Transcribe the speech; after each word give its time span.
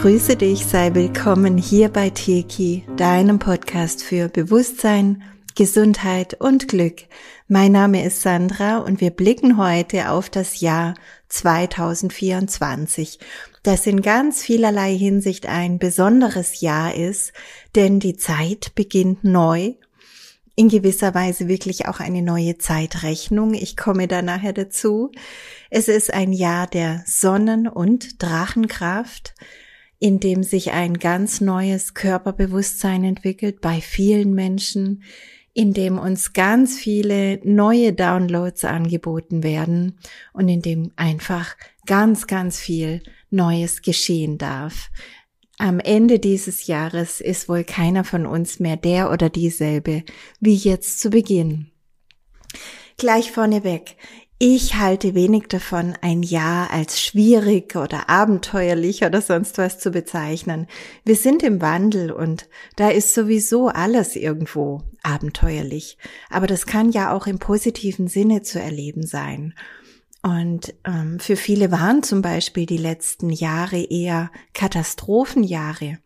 grüße 0.00 0.36
dich, 0.36 0.64
sei 0.64 0.94
willkommen 0.94 1.58
hier 1.58 1.88
bei 1.88 2.10
Teki, 2.10 2.84
deinem 2.96 3.40
Podcast 3.40 4.04
für 4.04 4.28
Bewusstsein, 4.28 5.24
Gesundheit 5.56 6.34
und 6.34 6.68
Glück. 6.68 7.00
Mein 7.48 7.72
Name 7.72 8.04
ist 8.04 8.22
Sandra 8.22 8.78
und 8.78 9.00
wir 9.00 9.10
blicken 9.10 9.56
heute 9.56 10.10
auf 10.10 10.30
das 10.30 10.60
Jahr 10.60 10.94
2024, 11.30 13.18
das 13.64 13.88
in 13.88 14.00
ganz 14.00 14.40
vielerlei 14.40 14.96
Hinsicht 14.96 15.46
ein 15.46 15.80
besonderes 15.80 16.60
Jahr 16.60 16.94
ist, 16.94 17.32
denn 17.74 17.98
die 17.98 18.16
Zeit 18.16 18.76
beginnt 18.76 19.24
neu 19.24 19.74
in 20.54 20.68
gewisser 20.68 21.12
Weise 21.12 21.48
wirklich 21.48 21.86
auch 21.86 21.98
eine 21.98 22.22
neue 22.22 22.56
Zeitrechnung. 22.56 23.52
Ich 23.52 23.76
komme 23.76 24.06
da 24.06 24.22
nachher 24.22 24.52
dazu. 24.52 25.10
Es 25.70 25.88
ist 25.88 26.14
ein 26.14 26.32
Jahr 26.32 26.68
der 26.68 27.02
Sonnen- 27.04 27.66
und 27.66 28.22
Drachenkraft, 28.22 29.34
in 30.00 30.20
dem 30.20 30.42
sich 30.42 30.72
ein 30.72 30.94
ganz 30.94 31.40
neues 31.40 31.94
Körperbewusstsein 31.94 33.04
entwickelt 33.04 33.60
bei 33.60 33.80
vielen 33.80 34.34
Menschen, 34.34 35.02
in 35.54 35.72
dem 35.72 35.98
uns 35.98 36.32
ganz 36.32 36.78
viele 36.78 37.40
neue 37.42 37.92
Downloads 37.92 38.64
angeboten 38.64 39.42
werden 39.42 39.98
und 40.32 40.48
in 40.48 40.62
dem 40.62 40.92
einfach 40.94 41.56
ganz, 41.86 42.28
ganz 42.28 42.60
viel 42.60 43.02
Neues 43.30 43.82
geschehen 43.82 44.38
darf. 44.38 44.90
Am 45.58 45.80
Ende 45.80 46.20
dieses 46.20 46.68
Jahres 46.68 47.20
ist 47.20 47.48
wohl 47.48 47.64
keiner 47.64 48.04
von 48.04 48.26
uns 48.26 48.60
mehr 48.60 48.76
der 48.76 49.10
oder 49.10 49.28
dieselbe 49.28 50.04
wie 50.38 50.54
jetzt 50.54 51.00
zu 51.00 51.10
Beginn. 51.10 51.72
Gleich 52.96 53.32
vorneweg. 53.32 53.96
Ich 54.40 54.76
halte 54.76 55.16
wenig 55.16 55.48
davon, 55.48 55.94
ein 56.00 56.22
Jahr 56.22 56.70
als 56.70 57.02
schwierig 57.02 57.74
oder 57.74 58.08
abenteuerlich 58.08 59.02
oder 59.02 59.20
sonst 59.20 59.58
was 59.58 59.80
zu 59.80 59.90
bezeichnen. 59.90 60.68
Wir 61.04 61.16
sind 61.16 61.42
im 61.42 61.60
Wandel 61.60 62.12
und 62.12 62.48
da 62.76 62.88
ist 62.88 63.14
sowieso 63.14 63.66
alles 63.66 64.14
irgendwo 64.14 64.82
abenteuerlich. 65.02 65.98
Aber 66.30 66.46
das 66.46 66.66
kann 66.66 66.92
ja 66.92 67.12
auch 67.12 67.26
im 67.26 67.40
positiven 67.40 68.06
Sinne 68.06 68.42
zu 68.42 68.60
erleben 68.60 69.04
sein. 69.04 69.54
Und 70.22 70.72
ähm, 70.84 71.18
für 71.18 71.34
viele 71.34 71.72
waren 71.72 72.04
zum 72.04 72.22
Beispiel 72.22 72.66
die 72.66 72.76
letzten 72.76 73.30
Jahre 73.30 73.80
eher 73.80 74.30
Katastrophenjahre. 74.54 75.98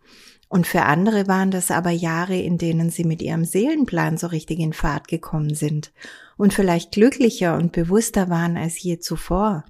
Und 0.49 0.67
für 0.67 0.85
andere 0.85 1.29
waren 1.29 1.51
das 1.51 1.71
aber 1.71 1.91
Jahre, 1.91 2.39
in 2.39 2.57
denen 2.57 2.89
sie 2.89 3.05
mit 3.05 3.21
ihrem 3.21 3.45
Seelenplan 3.45 4.17
so 4.17 4.29
richtig 4.29 4.59
in 4.59 4.73
Fahrt 4.73 5.07
gekommen 5.07 5.55
sind 5.55 5.93
und 6.37 6.53
vielleicht 6.55 6.93
glücklicher 6.93 7.57
und 7.57 7.73
bewusster 7.73 8.29
waren 8.29 8.57
als 8.57 8.83
je 8.83 8.99
zuvor. 8.99 9.65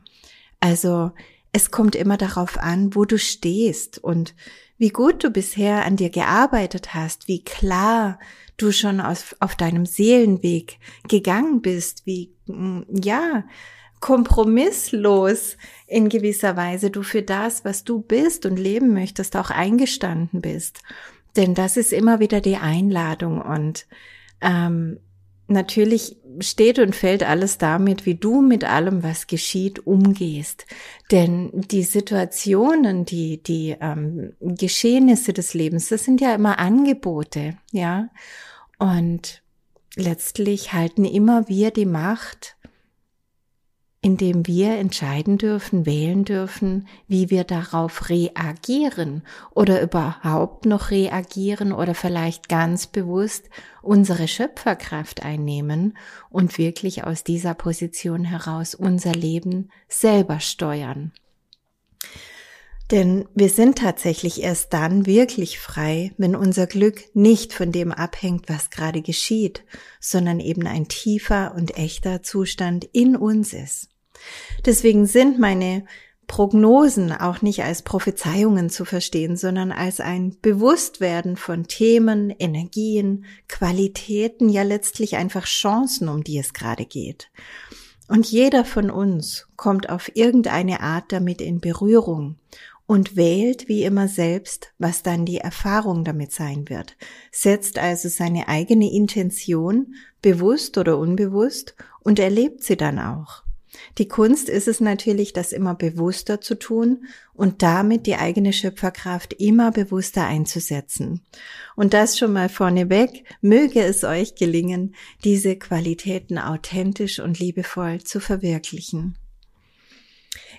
Also 0.60 1.12
es 1.52 1.70
kommt 1.70 1.94
immer 1.94 2.16
darauf 2.16 2.58
an, 2.58 2.94
wo 2.94 3.04
du 3.04 3.18
stehst 3.18 3.98
und 3.98 4.34
wie 4.78 4.90
gut 4.90 5.22
du 5.22 5.30
bisher 5.30 5.84
an 5.84 5.96
dir 5.96 6.10
gearbeitet 6.10 6.94
hast, 6.94 7.28
wie 7.28 7.44
klar 7.44 8.18
du 8.56 8.72
schon 8.72 9.00
auf, 9.00 9.36
auf 9.40 9.54
deinem 9.54 9.86
Seelenweg 9.86 10.78
gegangen 11.08 11.62
bist, 11.62 12.06
wie, 12.06 12.32
mm, 12.46 12.82
ja, 13.02 13.44
kompromisslos 14.00 15.56
in 15.86 16.08
gewisser 16.08 16.56
Weise 16.56 16.90
du 16.90 17.02
für 17.02 17.22
das, 17.22 17.64
was 17.64 17.84
du 17.84 18.00
bist 18.00 18.44
und 18.44 18.56
leben 18.58 18.92
möchtest, 18.92 19.36
auch 19.36 19.50
eingestanden 19.50 20.40
bist. 20.40 20.82
Denn 21.36 21.54
das 21.54 21.76
ist 21.76 21.92
immer 21.92 22.18
wieder 22.18 22.40
die 22.40 22.56
Einladung 22.56 23.40
und 23.40 23.86
ähm, 24.40 24.98
natürlich 25.46 26.16
steht 26.40 26.78
und 26.78 26.94
fällt 26.94 27.22
alles 27.22 27.58
damit, 27.58 28.06
wie 28.06 28.14
du 28.14 28.40
mit 28.40 28.64
allem, 28.64 29.02
was 29.02 29.26
geschieht, 29.26 29.86
umgehst. 29.86 30.66
Denn 31.10 31.50
die 31.52 31.82
Situationen, 31.82 33.04
die, 33.04 33.42
die 33.42 33.76
ähm, 33.80 34.34
Geschehnisse 34.40 35.32
des 35.32 35.54
Lebens, 35.54 35.88
das 35.88 36.04
sind 36.04 36.20
ja 36.20 36.34
immer 36.34 36.58
Angebote, 36.58 37.56
ja. 37.70 38.08
Und 38.78 39.42
letztlich 39.96 40.72
halten 40.72 41.04
immer 41.04 41.48
wir 41.48 41.70
die 41.70 41.86
Macht, 41.86 42.56
indem 44.04 44.48
wir 44.48 44.72
entscheiden 44.78 45.38
dürfen, 45.38 45.86
wählen 45.86 46.24
dürfen, 46.24 46.88
wie 47.06 47.30
wir 47.30 47.44
darauf 47.44 48.08
reagieren 48.08 49.22
oder 49.54 49.80
überhaupt 49.80 50.66
noch 50.66 50.90
reagieren 50.90 51.72
oder 51.72 51.94
vielleicht 51.94 52.48
ganz 52.48 52.88
bewusst 52.88 53.48
unsere 53.80 54.26
Schöpferkraft 54.26 55.22
einnehmen 55.22 55.96
und 56.30 56.58
wirklich 56.58 57.04
aus 57.04 57.22
dieser 57.22 57.54
Position 57.54 58.24
heraus 58.24 58.74
unser 58.74 59.12
Leben 59.12 59.70
selber 59.88 60.40
steuern. 60.40 61.12
Denn 62.90 63.26
wir 63.34 63.48
sind 63.48 63.78
tatsächlich 63.78 64.42
erst 64.42 64.72
dann 64.72 65.06
wirklich 65.06 65.60
frei, 65.60 66.12
wenn 66.18 66.34
unser 66.34 66.66
Glück 66.66 67.04
nicht 67.14 67.52
von 67.52 67.70
dem 67.70 67.92
abhängt, 67.92 68.48
was 68.48 68.68
gerade 68.70 69.00
geschieht, 69.00 69.64
sondern 70.00 70.40
eben 70.40 70.66
ein 70.66 70.88
tiefer 70.88 71.54
und 71.56 71.78
echter 71.78 72.22
Zustand 72.22 72.84
in 72.92 73.16
uns 73.16 73.54
ist. 73.54 73.91
Deswegen 74.64 75.06
sind 75.06 75.38
meine 75.38 75.84
Prognosen 76.26 77.12
auch 77.12 77.42
nicht 77.42 77.62
als 77.62 77.82
Prophezeiungen 77.82 78.70
zu 78.70 78.84
verstehen, 78.84 79.36
sondern 79.36 79.70
als 79.70 80.00
ein 80.00 80.36
Bewusstwerden 80.40 81.36
von 81.36 81.64
Themen, 81.64 82.30
Energien, 82.30 83.26
Qualitäten, 83.48 84.48
ja 84.48 84.62
letztlich 84.62 85.16
einfach 85.16 85.44
Chancen, 85.44 86.08
um 86.08 86.24
die 86.24 86.38
es 86.38 86.54
gerade 86.54 86.86
geht. 86.86 87.30
Und 88.08 88.26
jeder 88.26 88.64
von 88.64 88.90
uns 88.90 89.48
kommt 89.56 89.90
auf 89.90 90.14
irgendeine 90.16 90.80
Art 90.80 91.12
damit 91.12 91.40
in 91.40 91.60
Berührung 91.60 92.36
und 92.86 93.16
wählt 93.16 93.68
wie 93.68 93.84
immer 93.84 94.08
selbst, 94.08 94.72
was 94.78 95.02
dann 95.02 95.24
die 95.24 95.38
Erfahrung 95.38 96.04
damit 96.04 96.32
sein 96.32 96.68
wird, 96.68 96.96
setzt 97.30 97.78
also 97.78 98.08
seine 98.08 98.48
eigene 98.48 98.92
Intention, 98.92 99.94
bewusst 100.20 100.78
oder 100.78 100.98
unbewusst, 100.98 101.74
und 102.00 102.18
erlebt 102.18 102.64
sie 102.64 102.76
dann 102.76 102.98
auch. 102.98 103.44
Die 103.98 104.08
Kunst 104.08 104.48
ist 104.48 104.68
es 104.68 104.80
natürlich, 104.80 105.32
das 105.32 105.52
immer 105.52 105.74
bewusster 105.74 106.40
zu 106.40 106.58
tun 106.58 107.06
und 107.34 107.62
damit 107.62 108.06
die 108.06 108.16
eigene 108.16 108.52
Schöpferkraft 108.52 109.32
immer 109.34 109.70
bewusster 109.70 110.26
einzusetzen. 110.26 111.22
Und 111.74 111.94
das 111.94 112.18
schon 112.18 112.32
mal 112.32 112.48
vorneweg, 112.48 113.24
möge 113.40 113.82
es 113.82 114.04
euch 114.04 114.34
gelingen, 114.34 114.94
diese 115.24 115.56
Qualitäten 115.56 116.38
authentisch 116.38 117.18
und 117.20 117.38
liebevoll 117.38 118.02
zu 118.02 118.20
verwirklichen. 118.20 119.16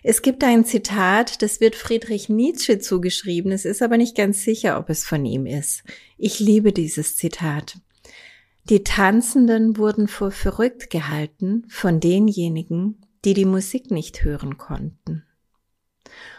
Es 0.06 0.22
gibt 0.22 0.44
ein 0.44 0.66
Zitat, 0.66 1.42
das 1.42 1.62
wird 1.62 1.76
Friedrich 1.76 2.28
Nietzsche 2.28 2.80
zugeschrieben, 2.80 3.52
es 3.52 3.64
ist 3.64 3.82
aber 3.82 3.98
nicht 3.98 4.18
ganz 4.18 4.44
sicher, 4.44 4.78
ob 4.78 4.90
es 4.90 5.06
von 5.06 5.26
ihm 5.26 5.46
ist. 5.46 5.84
Ich 6.18 6.40
liebe 6.40 6.74
dieses 6.74 7.16
Zitat. 7.16 7.78
Die 8.70 8.84
Tanzenden 8.84 9.78
wurden 9.78 10.08
für 10.08 10.32
verrückt 10.32 10.90
gehalten 10.90 11.66
von 11.68 12.00
denjenigen, 12.00 13.02
die 13.26 13.34
die 13.34 13.46
Musik 13.46 13.92
nicht 13.92 14.24
hören 14.24 14.58
konnten. 14.58 15.26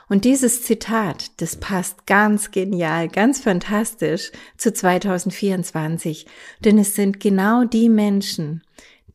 Und 0.08 0.24
dieses 0.24 0.62
Zitat, 0.62 1.40
das 1.40 1.56
passt 1.56 2.06
ganz 2.06 2.50
genial, 2.50 3.08
ganz 3.08 3.40
fantastisch 3.40 4.32
zu 4.56 4.72
2024, 4.72 6.26
denn 6.60 6.78
es 6.78 6.94
sind 6.94 7.20
genau 7.20 7.64
die 7.64 7.88
Menschen, 7.88 8.62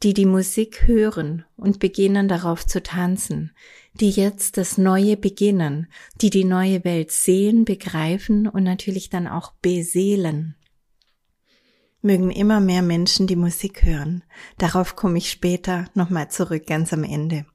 die 0.03 0.13
die 0.13 0.25
Musik 0.25 0.87
hören 0.87 1.45
und 1.57 1.79
beginnen 1.79 2.27
darauf 2.27 2.65
zu 2.65 2.81
tanzen, 2.81 3.51
die 3.93 4.11
jetzt 4.11 4.57
das 4.57 4.77
Neue 4.77 5.17
beginnen, 5.17 5.87
die 6.21 6.29
die 6.29 6.45
neue 6.45 6.83
Welt 6.85 7.11
sehen, 7.11 7.65
begreifen 7.65 8.47
und 8.47 8.63
natürlich 8.63 9.09
dann 9.09 9.27
auch 9.27 9.53
beseelen 9.61 10.55
mögen 12.01 12.31
immer 12.31 12.59
mehr 12.59 12.81
Menschen 12.81 13.27
die 13.27 13.35
Musik 13.35 13.83
hören. 13.83 14.23
Darauf 14.57 14.95
komme 14.95 15.17
ich 15.17 15.29
später 15.29 15.85
nochmal 15.93 16.29
zurück, 16.29 16.65
ganz 16.67 16.93
am 16.93 17.03
Ende. 17.03 17.45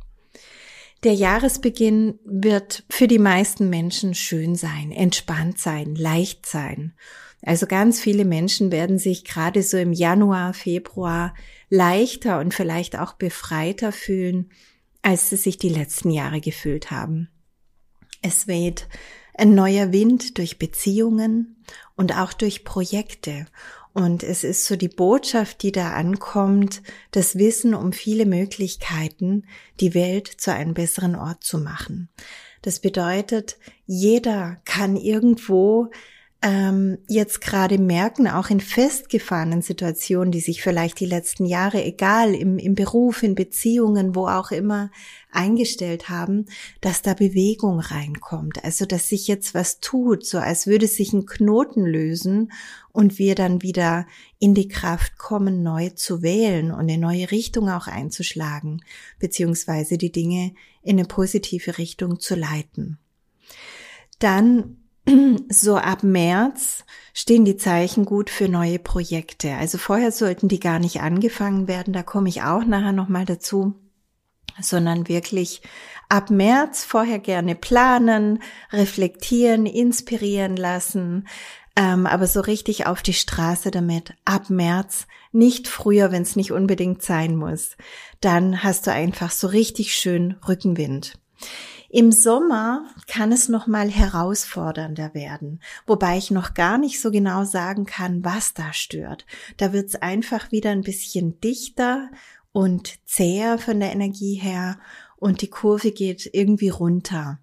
Der 1.04 1.14
Jahresbeginn 1.14 2.20
wird 2.26 2.84
für 2.90 3.08
die 3.08 3.20
meisten 3.20 3.70
Menschen 3.70 4.14
schön 4.14 4.56
sein, 4.56 4.92
entspannt 4.92 5.58
sein, 5.58 5.96
leicht 5.96 6.46
sein. 6.46 6.94
Also 7.42 7.68
ganz 7.68 8.02
viele 8.02 8.26
Menschen 8.26 8.70
werden 8.72 8.98
sich 8.98 9.24
gerade 9.24 9.64
so 9.64 9.78
im 9.78 9.94
Januar, 9.94 10.54
Februar 10.54 11.34
leichter 11.70 12.40
und 12.40 12.54
vielleicht 12.54 13.00
auch 13.00 13.14
befreiter 13.14 13.94
fühlen, 13.94 14.52
als 15.02 15.30
sie 15.30 15.38
sich 15.38 15.58
die 15.58 15.70
letzten 15.70 16.12
Jahre 16.12 16.42
gefühlt 16.42 16.92
haben. 16.92 17.30
Es 18.22 18.48
weht 18.48 18.88
ein 19.34 19.56
neuer 19.56 19.92
Wind 19.94 20.38
durch 20.38 20.60
Beziehungen 20.60 21.64
und 21.96 22.18
auch 22.18 22.34
durch 22.34 22.64
Projekte. 22.64 23.46
Und 23.94 24.24
es 24.24 24.44
ist 24.44 24.66
so 24.66 24.76
die 24.76 24.90
Botschaft, 24.90 25.64
die 25.64 25.72
da 25.72 25.94
ankommt, 25.94 26.82
das 27.12 27.38
Wissen 27.38 27.74
um 27.74 27.92
viele 27.92 28.26
Möglichkeiten, 28.26 29.46
die 29.80 29.94
Welt 29.94 30.28
zu 30.28 30.54
einem 30.54 30.74
besseren 30.74 31.16
Ort 31.16 31.44
zu 31.44 31.58
machen. 31.58 32.10
Das 32.62 32.80
bedeutet, 32.80 33.58
jeder 33.86 34.62
kann 34.66 34.96
irgendwo 34.96 35.90
ähm, 36.42 37.00
jetzt 37.10 37.42
gerade 37.42 37.78
merken, 37.78 38.30
auch 38.30 38.50
in 38.50 38.62
festgefahrenen 38.62 39.62
Situationen, 39.62 40.32
die 40.32 40.40
sich 40.40 40.62
vielleicht 40.62 41.02
die 41.02 41.06
letzten 41.06 41.46
Jahre, 41.46 41.84
egal 41.84 42.34
im, 42.34 42.58
im 42.58 42.76
Beruf, 42.76 43.24
in 43.24 43.36
Beziehungen, 43.36 44.16
wo 44.16 44.28
auch 44.28 44.52
immer, 44.52 44.90
eingestellt 45.32 46.08
haben, 46.08 46.46
dass 46.80 47.02
da 47.02 47.14
Bewegung 47.14 47.80
reinkommt. 47.80 48.64
Also, 48.64 48.86
dass 48.86 49.10
sich 49.10 49.28
jetzt 49.28 49.54
was 49.54 49.82
tut, 49.82 50.26
so 50.26 50.38
als 50.38 50.66
würde 50.66 50.88
sich 50.88 51.12
ein 51.12 51.26
Knoten 51.26 51.86
lösen 51.86 52.54
und 52.94 53.20
wir 53.20 53.36
dann 53.36 53.62
wieder 53.62 54.08
in 54.40 54.54
die 54.54 54.70
Kraft 54.70 55.18
kommen, 55.18 55.62
neu 55.62 55.90
zu 55.90 56.22
wählen 56.22 56.72
und 56.72 56.80
eine 56.80 56.98
neue 56.98 57.32
Richtung 57.32 57.70
auch 57.70 57.88
einzuschlagen, 57.88 58.82
beziehungsweise 59.20 59.98
die 59.98 60.14
Dinge 60.14 60.54
in 60.84 60.98
eine 60.98 61.08
positive 61.08 61.78
Richtung 61.78 62.22
zu 62.22 62.36
leiten. 62.36 62.98
Dann 64.20 64.79
so 65.50 65.76
ab 65.76 66.04
März 66.04 66.84
stehen 67.14 67.46
die 67.46 67.58
Zeichen 67.58 68.06
gut 68.06 68.30
für 68.30 68.48
neue 68.48 68.80
Projekte. 68.80 69.56
Also 69.56 69.78
vorher 69.78 70.12
sollten 70.12 70.48
die 70.48 70.60
gar 70.60 70.80
nicht 70.80 71.02
angefangen 71.02 71.68
werden, 71.68 71.94
da 71.94 72.04
komme 72.04 72.30
ich 72.30 72.44
auch 72.44 72.64
nachher 72.64 72.94
nochmal 72.94 73.26
dazu, 73.26 73.76
sondern 74.62 75.08
wirklich 75.08 75.62
ab 76.10 76.30
März 76.30 76.84
vorher 76.84 77.20
gerne 77.20 77.56
planen, 77.56 78.42
reflektieren, 78.72 79.66
inspirieren 79.66 80.56
lassen, 80.56 81.28
ähm, 81.76 82.08
aber 82.08 82.28
so 82.28 82.42
richtig 82.42 82.88
auf 82.88 83.02
die 83.02 83.14
Straße 83.14 83.72
damit 83.72 84.14
ab 84.26 84.50
März, 84.50 85.08
nicht 85.32 85.68
früher, 85.68 86.12
wenn 86.12 86.24
es 86.24 86.36
nicht 86.36 86.52
unbedingt 86.52 87.04
sein 87.04 87.36
muss. 87.36 87.78
Dann 88.20 88.64
hast 88.64 88.88
du 88.88 88.92
einfach 88.92 89.32
so 89.32 89.48
richtig 89.48 89.94
schön 89.96 90.36
Rückenwind. 90.48 91.20
Im 91.92 92.12
Sommer 92.12 92.86
kann 93.08 93.32
es 93.32 93.50
noch 93.50 93.66
mal 93.66 93.90
herausfordernder 93.90 95.16
werden, 95.16 95.60
wobei 95.88 96.20
ich 96.20 96.30
noch 96.30 96.54
gar 96.54 96.78
nicht 96.78 97.02
so 97.02 97.10
genau 97.10 97.46
sagen 97.46 97.86
kann, 97.86 98.24
was 98.24 98.54
da 98.54 98.74
stört. 98.74 99.26
Da 99.58 99.74
wird 99.74 99.88
es 99.90 99.96
einfach 99.96 100.52
wieder 100.52 100.70
ein 100.70 100.84
bisschen 100.84 101.40
dichter 101.42 102.12
und 102.52 103.00
zäher 103.08 103.58
von 103.58 103.80
der 103.80 103.92
Energie 103.92 104.36
her 104.36 104.80
und 105.18 105.42
die 105.42 105.50
Kurve 105.50 105.92
geht 105.92 106.30
irgendwie 106.32 106.70
runter. 106.70 107.40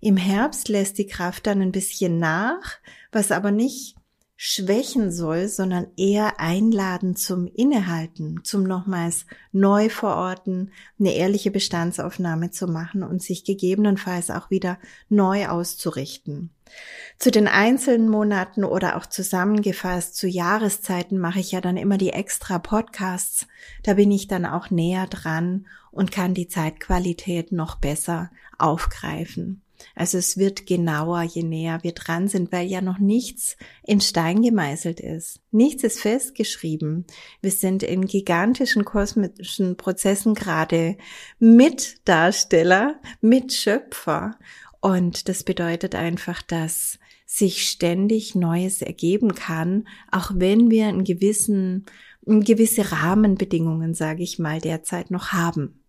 Im 0.00 0.18
Herbst 0.18 0.68
lässt 0.68 0.98
die 0.98 1.06
Kraft 1.06 1.46
dann 1.46 1.62
ein 1.62 1.72
bisschen 1.72 2.18
nach, 2.18 2.78
was 3.12 3.32
aber 3.32 3.50
nicht 3.50 3.96
schwächen 4.36 5.10
soll, 5.10 5.48
sondern 5.48 5.86
eher 5.96 6.38
einladen 6.38 7.16
zum 7.16 7.46
Innehalten, 7.46 8.40
zum 8.44 8.64
nochmals 8.64 9.24
neu 9.50 9.88
verorten, 9.88 10.72
eine 11.00 11.14
ehrliche 11.14 11.50
Bestandsaufnahme 11.50 12.50
zu 12.50 12.66
machen 12.66 13.02
und 13.02 13.22
sich 13.22 13.44
gegebenenfalls 13.44 14.30
auch 14.30 14.50
wieder 14.50 14.78
neu 15.08 15.48
auszurichten. 15.48 16.50
Zu 17.18 17.30
den 17.30 17.48
einzelnen 17.48 18.10
Monaten 18.10 18.64
oder 18.64 18.96
auch 18.96 19.06
zusammengefasst 19.06 20.16
zu 20.16 20.28
Jahreszeiten 20.28 21.18
mache 21.18 21.40
ich 21.40 21.52
ja 21.52 21.60
dann 21.60 21.76
immer 21.76 21.96
die 21.96 22.10
extra 22.10 22.58
Podcasts. 22.58 23.46
Da 23.84 23.94
bin 23.94 24.10
ich 24.10 24.28
dann 24.28 24.44
auch 24.44 24.70
näher 24.70 25.06
dran 25.06 25.66
und 25.90 26.12
kann 26.12 26.34
die 26.34 26.48
Zeitqualität 26.48 27.52
noch 27.52 27.76
besser 27.76 28.30
aufgreifen. 28.58 29.62
Also 29.94 30.18
es 30.18 30.36
wird 30.36 30.66
genauer, 30.66 31.22
je 31.22 31.42
näher 31.42 31.82
wir 31.82 31.92
dran 31.92 32.28
sind, 32.28 32.52
weil 32.52 32.66
ja 32.66 32.80
noch 32.80 32.98
nichts 32.98 33.56
in 33.82 34.00
Stein 34.00 34.42
gemeißelt 34.42 35.00
ist. 35.00 35.40
Nichts 35.50 35.84
ist 35.84 36.00
festgeschrieben. 36.00 37.06
Wir 37.40 37.50
sind 37.50 37.82
in 37.82 38.06
gigantischen 38.06 38.84
kosmischen 38.84 39.76
Prozessen 39.76 40.34
gerade 40.34 40.96
Mitdarsteller, 41.38 43.00
Mitschöpfer. 43.20 44.36
Und 44.80 45.28
das 45.28 45.44
bedeutet 45.44 45.94
einfach, 45.94 46.42
dass 46.42 46.98
sich 47.26 47.68
ständig 47.68 48.34
Neues 48.34 48.82
ergeben 48.82 49.34
kann, 49.34 49.88
auch 50.12 50.30
wenn 50.34 50.70
wir 50.70 50.86
einen 50.86 51.04
gewissen, 51.04 51.86
gewisse 52.24 52.92
Rahmenbedingungen, 52.92 53.94
sage 53.94 54.22
ich 54.22 54.38
mal, 54.38 54.60
derzeit 54.60 55.10
noch 55.10 55.32
haben. 55.32 55.82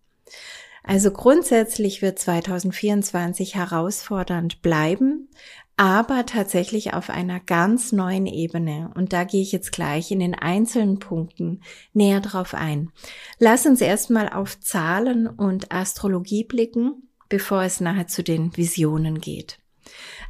Also 0.82 1.10
grundsätzlich 1.10 2.02
wird 2.02 2.18
2024 2.18 3.54
herausfordernd 3.54 4.62
bleiben, 4.62 5.28
aber 5.76 6.26
tatsächlich 6.26 6.92
auf 6.94 7.08
einer 7.08 7.38
ganz 7.38 7.92
neuen 7.92 8.26
Ebene. 8.26 8.90
Und 8.94 9.12
da 9.12 9.24
gehe 9.24 9.42
ich 9.42 9.52
jetzt 9.52 9.70
gleich 9.70 10.10
in 10.10 10.18
den 10.18 10.34
einzelnen 10.34 10.98
Punkten 10.98 11.62
näher 11.92 12.20
drauf 12.20 12.54
ein. 12.54 12.90
Lass 13.38 13.64
uns 13.64 13.80
erstmal 13.80 14.28
auf 14.28 14.58
Zahlen 14.58 15.28
und 15.28 15.70
Astrologie 15.70 16.44
blicken, 16.44 17.08
bevor 17.28 17.62
es 17.62 17.80
nachher 17.80 18.08
zu 18.08 18.24
den 18.24 18.56
Visionen 18.56 19.20
geht. 19.20 19.58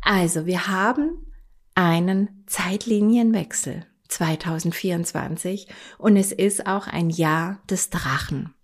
Also, 0.02 0.44
wir 0.44 0.68
haben 0.68 1.26
einen 1.74 2.44
Zeitlinienwechsel 2.46 3.86
2024 4.08 5.68
und 5.96 6.16
es 6.16 6.32
ist 6.32 6.66
auch 6.66 6.86
ein 6.88 7.08
Jahr 7.08 7.62
des 7.70 7.90
Drachen. 7.90 8.54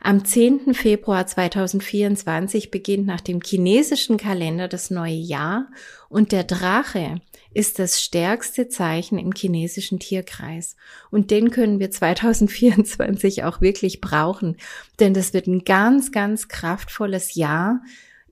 Am 0.00 0.24
10. 0.24 0.74
Februar 0.74 1.26
2024 1.26 2.70
beginnt 2.70 3.06
nach 3.06 3.20
dem 3.20 3.40
chinesischen 3.40 4.16
Kalender 4.16 4.68
das 4.68 4.90
neue 4.90 5.14
Jahr 5.14 5.68
und 6.08 6.30
der 6.30 6.44
Drache 6.44 7.20
ist 7.52 7.78
das 7.78 8.00
stärkste 8.00 8.68
Zeichen 8.68 9.18
im 9.18 9.32
chinesischen 9.32 9.98
Tierkreis. 9.98 10.76
Und 11.10 11.30
den 11.30 11.50
können 11.50 11.80
wir 11.80 11.90
2024 11.90 13.42
auch 13.42 13.60
wirklich 13.60 14.00
brauchen, 14.00 14.56
denn 15.00 15.14
das 15.14 15.34
wird 15.34 15.48
ein 15.48 15.64
ganz, 15.64 16.12
ganz 16.12 16.46
kraftvolles 16.48 17.34
Jahr 17.34 17.80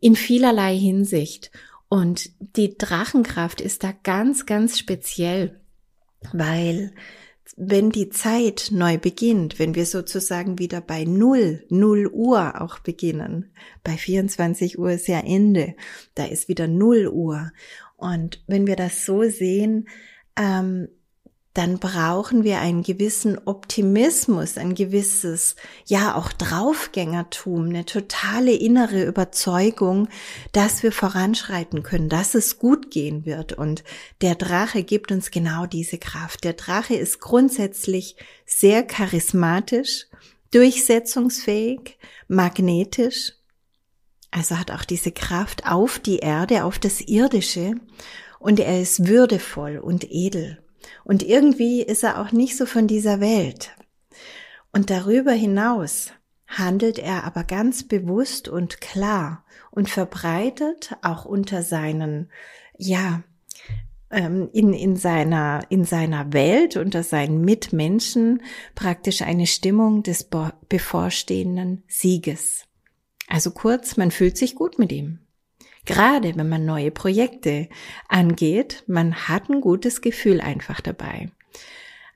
in 0.01 0.15
vielerlei 0.15 0.77
Hinsicht. 0.77 1.51
Und 1.89 2.31
die 2.57 2.77
Drachenkraft 2.77 3.61
ist 3.61 3.83
da 3.83 3.93
ganz, 4.03 4.47
ganz 4.47 4.79
speziell, 4.79 5.61
weil 6.33 6.93
wenn 7.57 7.91
die 7.91 8.11
Zeit 8.11 8.69
neu 8.71 8.99
beginnt, 8.99 9.59
wenn 9.59 9.75
wir 9.75 9.87
sozusagen 9.87 10.59
wieder 10.59 10.83
bei 10.83 11.05
Null, 11.05 11.65
Null 11.71 12.07
Uhr 12.13 12.61
auch 12.61 12.79
beginnen, 12.81 13.51
bei 13.83 13.97
24 13.97 14.79
Uhr 14.79 14.93
ist 14.93 15.09
ja 15.09 15.21
Ende, 15.21 15.75
da 16.15 16.27
ist 16.27 16.49
wieder 16.49 16.69
Null 16.69 17.09
Uhr. 17.09 17.51
Und 17.97 18.45
wenn 18.47 18.67
wir 18.67 18.77
das 18.77 19.07
so 19.07 19.23
sehen, 19.23 19.89
ähm, 20.37 20.89
dann 21.57 21.79
brauchen 21.79 22.45
wir 22.45 22.61
einen 22.61 22.83
gewissen 22.83 23.39
Optimismus, 23.47 24.59
ein 24.59 24.75
gewisses, 24.75 25.57
ja 25.87 26.15
auch 26.15 26.31
Draufgängertum, 26.31 27.71
eine 27.71 27.87
totale 27.87 28.53
innere 28.53 29.05
Überzeugung, 29.05 30.09
dass 30.53 30.83
wir 30.83 30.93
voranschreiten 30.93 31.83
können, 31.83 32.11
dass 32.11 32.35
es 32.35 32.59
gut 32.59 32.91
gehen 32.91 33.25
wird. 33.25 33.55
Und 33.55 33.85
der 34.21 34.35
Drache 34.35 34.83
gibt 34.83 35.11
uns 35.11 35.31
genau 35.31 35.65
diese 35.65 35.97
Kraft. 35.97 36.45
Der 36.45 36.53
Drache 36.53 36.95
ist 36.95 37.21
grundsätzlich 37.21 38.17
sehr 38.45 38.83
charismatisch, 38.83 40.09
durchsetzungsfähig, 40.51 41.97
magnetisch, 42.29 43.33
also 44.31 44.59
hat 44.59 44.71
auch 44.71 44.85
diese 44.85 45.13
Kraft 45.13 45.67
auf 45.67 45.99
die 46.01 46.19
Erde, 46.19 46.65
auf 46.65 46.79
das 46.79 47.01
Irdische 47.01 47.77
und 48.39 48.61
er 48.61 48.83
ist 48.83 49.07
würdevoll 49.07 49.79
und 49.79 50.05
edel. 50.11 50.63
Und 51.05 51.23
irgendwie 51.23 51.83
ist 51.83 52.03
er 52.05 52.21
auch 52.21 52.33
nicht 52.33 52.57
so 52.57 52.67
von 52.67 52.87
dieser 52.87 53.21
Welt. 53.21 53.73
Und 54.73 54.91
darüber 54.91 55.33
hinaus 55.33 56.13
handelt 56.47 56.99
er 56.99 57.25
aber 57.25 57.45
ganz 57.45 57.83
bewusst 57.87 58.49
und 58.49 58.81
klar 58.81 59.45
und 59.71 59.89
verbreitet 59.89 60.97
auch 61.03 61.25
unter 61.25 61.63
seinen, 61.63 62.31
ja, 62.77 63.23
ähm, 64.11 64.49
in, 64.53 64.73
in 64.73 64.97
seiner, 64.97 65.63
in 65.69 65.85
seiner 65.85 66.33
Welt, 66.33 66.77
unter 66.77 67.03
seinen 67.03 67.41
Mitmenschen 67.43 68.43
praktisch 68.75 69.23
eine 69.23 69.47
Stimmung 69.47 70.03
des 70.03 70.29
bevorstehenden 70.69 71.83
Sieges. 71.89 72.65
Also 73.29 73.51
kurz, 73.51 73.97
man 73.97 74.11
fühlt 74.11 74.37
sich 74.37 74.55
gut 74.55 74.79
mit 74.79 74.93
ihm. 74.93 75.26
Gerade 75.87 76.37
wenn 76.37 76.49
man 76.49 76.67
neue 76.67 76.91
Projekte 76.91 77.69
angeht, 78.09 78.85
man 78.87 79.15
hat 79.29 79.49
ein 79.49 79.61
gutes 79.61 80.03
Gefühl 80.03 80.41
einfach 80.41 80.81
dabei. 80.81 81.31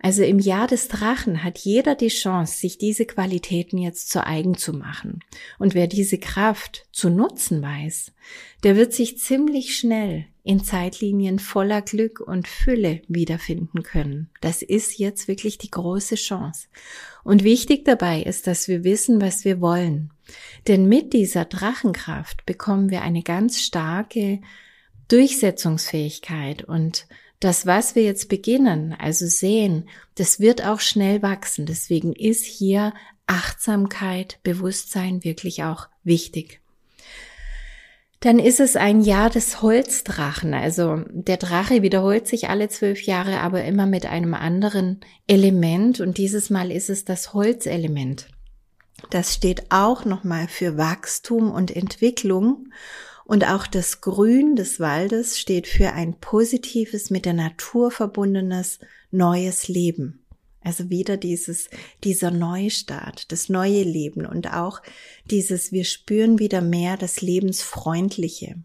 Also 0.02 0.22
im 0.22 0.38
Jahr 0.38 0.66
des 0.66 0.88
Drachen 0.88 1.44
hat 1.44 1.58
jeder 1.58 1.94
die 1.94 2.08
Chance, 2.08 2.58
sich 2.58 2.78
diese 2.78 3.04
Qualitäten 3.04 3.76
jetzt 3.76 4.08
zu 4.10 4.26
eigen 4.26 4.56
zu 4.56 4.72
machen. 4.72 5.20
Und 5.58 5.74
wer 5.74 5.86
diese 5.86 6.16
Kraft 6.16 6.86
zu 6.90 7.10
nutzen 7.10 7.60
weiß, 7.60 8.12
der 8.62 8.76
wird 8.76 8.94
sich 8.94 9.18
ziemlich 9.18 9.76
schnell 9.76 10.24
in 10.42 10.64
Zeitlinien 10.64 11.38
voller 11.38 11.82
Glück 11.82 12.20
und 12.20 12.48
Fülle 12.48 13.02
wiederfinden 13.08 13.82
können. 13.82 14.30
Das 14.40 14.62
ist 14.62 14.98
jetzt 14.98 15.28
wirklich 15.28 15.58
die 15.58 15.70
große 15.70 16.14
Chance. 16.14 16.68
Und 17.22 17.44
wichtig 17.44 17.84
dabei 17.84 18.22
ist, 18.22 18.46
dass 18.46 18.68
wir 18.68 18.84
wissen, 18.84 19.20
was 19.20 19.44
wir 19.44 19.60
wollen. 19.60 20.10
Denn 20.68 20.88
mit 20.88 21.12
dieser 21.12 21.44
Drachenkraft 21.44 22.46
bekommen 22.46 22.90
wir 22.90 23.02
eine 23.02 23.22
ganz 23.22 23.60
starke 23.60 24.40
Durchsetzungsfähigkeit 25.08 26.62
und 26.62 27.06
das, 27.40 27.64
was 27.64 27.94
wir 27.94 28.02
jetzt 28.02 28.28
beginnen, 28.28 28.94
also 28.98 29.26
sehen, 29.26 29.88
das 30.14 30.40
wird 30.40 30.64
auch 30.64 30.80
schnell 30.80 31.22
wachsen. 31.22 31.64
Deswegen 31.64 32.12
ist 32.12 32.44
hier 32.44 32.92
Achtsamkeit, 33.26 34.38
Bewusstsein 34.42 35.24
wirklich 35.24 35.64
auch 35.64 35.88
wichtig. 36.04 36.60
Dann 38.20 38.38
ist 38.38 38.60
es 38.60 38.76
ein 38.76 39.00
Jahr 39.00 39.30
des 39.30 39.62
Holzdrachen. 39.62 40.52
Also 40.52 41.02
der 41.08 41.38
Drache 41.38 41.80
wiederholt 41.80 42.28
sich 42.28 42.50
alle 42.50 42.68
zwölf 42.68 43.02
Jahre, 43.02 43.40
aber 43.40 43.64
immer 43.64 43.86
mit 43.86 44.04
einem 44.04 44.34
anderen 44.34 45.00
Element. 45.26 46.00
Und 46.00 46.18
dieses 46.18 46.50
Mal 46.50 46.70
ist 46.70 46.90
es 46.90 47.06
das 47.06 47.32
Holzelement. 47.32 48.28
Das 49.08 49.34
steht 49.34 49.70
auch 49.70 50.04
nochmal 50.04 50.48
für 50.48 50.76
Wachstum 50.76 51.50
und 51.50 51.74
Entwicklung. 51.74 52.68
Und 53.24 53.48
auch 53.48 53.66
das 53.66 54.00
Grün 54.00 54.56
des 54.56 54.80
Waldes 54.80 55.38
steht 55.38 55.66
für 55.66 55.92
ein 55.92 56.18
positives, 56.20 57.10
mit 57.10 57.24
der 57.24 57.32
Natur 57.32 57.90
verbundenes, 57.90 58.80
neues 59.10 59.68
Leben. 59.68 60.24
Also 60.62 60.90
wieder 60.90 61.16
dieses, 61.16 61.70
dieser 62.04 62.30
Neustart, 62.30 63.32
das 63.32 63.48
neue 63.48 63.82
Leben 63.82 64.26
und 64.26 64.52
auch 64.52 64.82
dieses, 65.24 65.72
wir 65.72 65.84
spüren 65.84 66.38
wieder 66.38 66.60
mehr 66.60 66.96
das 66.96 67.22
Lebensfreundliche. 67.22 68.56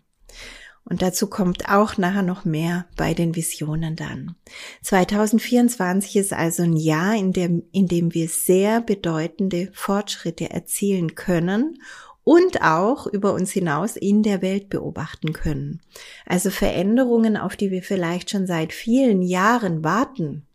Und 0.88 1.02
dazu 1.02 1.28
kommt 1.28 1.68
auch 1.68 1.98
nachher 1.98 2.22
noch 2.22 2.46
mehr 2.46 2.86
bei 2.96 3.16
den 3.16 3.36
Visionen 3.36 3.96
dann. 3.96 4.36
2024 4.84 6.16
ist 6.16 6.32
also 6.32 6.62
ein 6.64 6.78
Jahr, 6.78 7.16
in 7.16 7.34
dem, 7.34 7.64
in 7.72 7.88
dem 7.88 8.14
wir 8.14 8.30
sehr 8.30 8.82
bedeutende 8.82 9.70
Fortschritte 9.74 10.52
erzielen 10.52 11.16
können 11.16 11.80
und 12.24 12.62
auch 12.62 13.08
über 13.08 13.34
uns 13.34 13.52
hinaus 13.52 13.96
in 13.96 14.22
der 14.22 14.44
Welt 14.44 14.70
beobachten 14.70 15.34
können. 15.34 15.82
Also 16.26 16.52
Veränderungen, 16.52 17.36
auf 17.36 17.56
die 17.56 17.72
wir 17.72 17.82
vielleicht 17.82 18.30
schon 18.30 18.46
seit 18.46 18.72
vielen 18.72 19.24
Jahren 19.24 19.84
warten, 19.84 20.46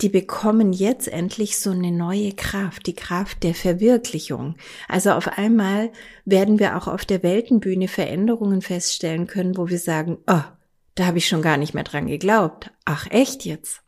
die 0.00 0.08
bekommen 0.10 0.72
jetzt 0.72 1.08
endlich 1.08 1.58
so 1.58 1.70
eine 1.70 1.90
neue 1.90 2.32
Kraft, 2.32 2.86
die 2.86 2.94
Kraft 2.94 3.42
der 3.42 3.54
Verwirklichung. 3.54 4.56
Also 4.88 5.12
auf 5.12 5.38
einmal 5.38 5.90
werden 6.24 6.58
wir 6.58 6.76
auch 6.76 6.86
auf 6.86 7.04
der 7.04 7.22
Weltenbühne 7.22 7.88
Veränderungen 7.88 8.60
feststellen 8.60 9.26
können, 9.26 9.56
wo 9.56 9.68
wir 9.68 9.78
sagen, 9.78 10.18
oh, 10.26 10.42
da 10.94 11.06
habe 11.06 11.18
ich 11.18 11.28
schon 11.28 11.42
gar 11.42 11.56
nicht 11.56 11.72
mehr 11.72 11.84
dran 11.84 12.06
geglaubt. 12.06 12.70
Ach 12.84 13.06
echt 13.10 13.44
jetzt? 13.44 13.82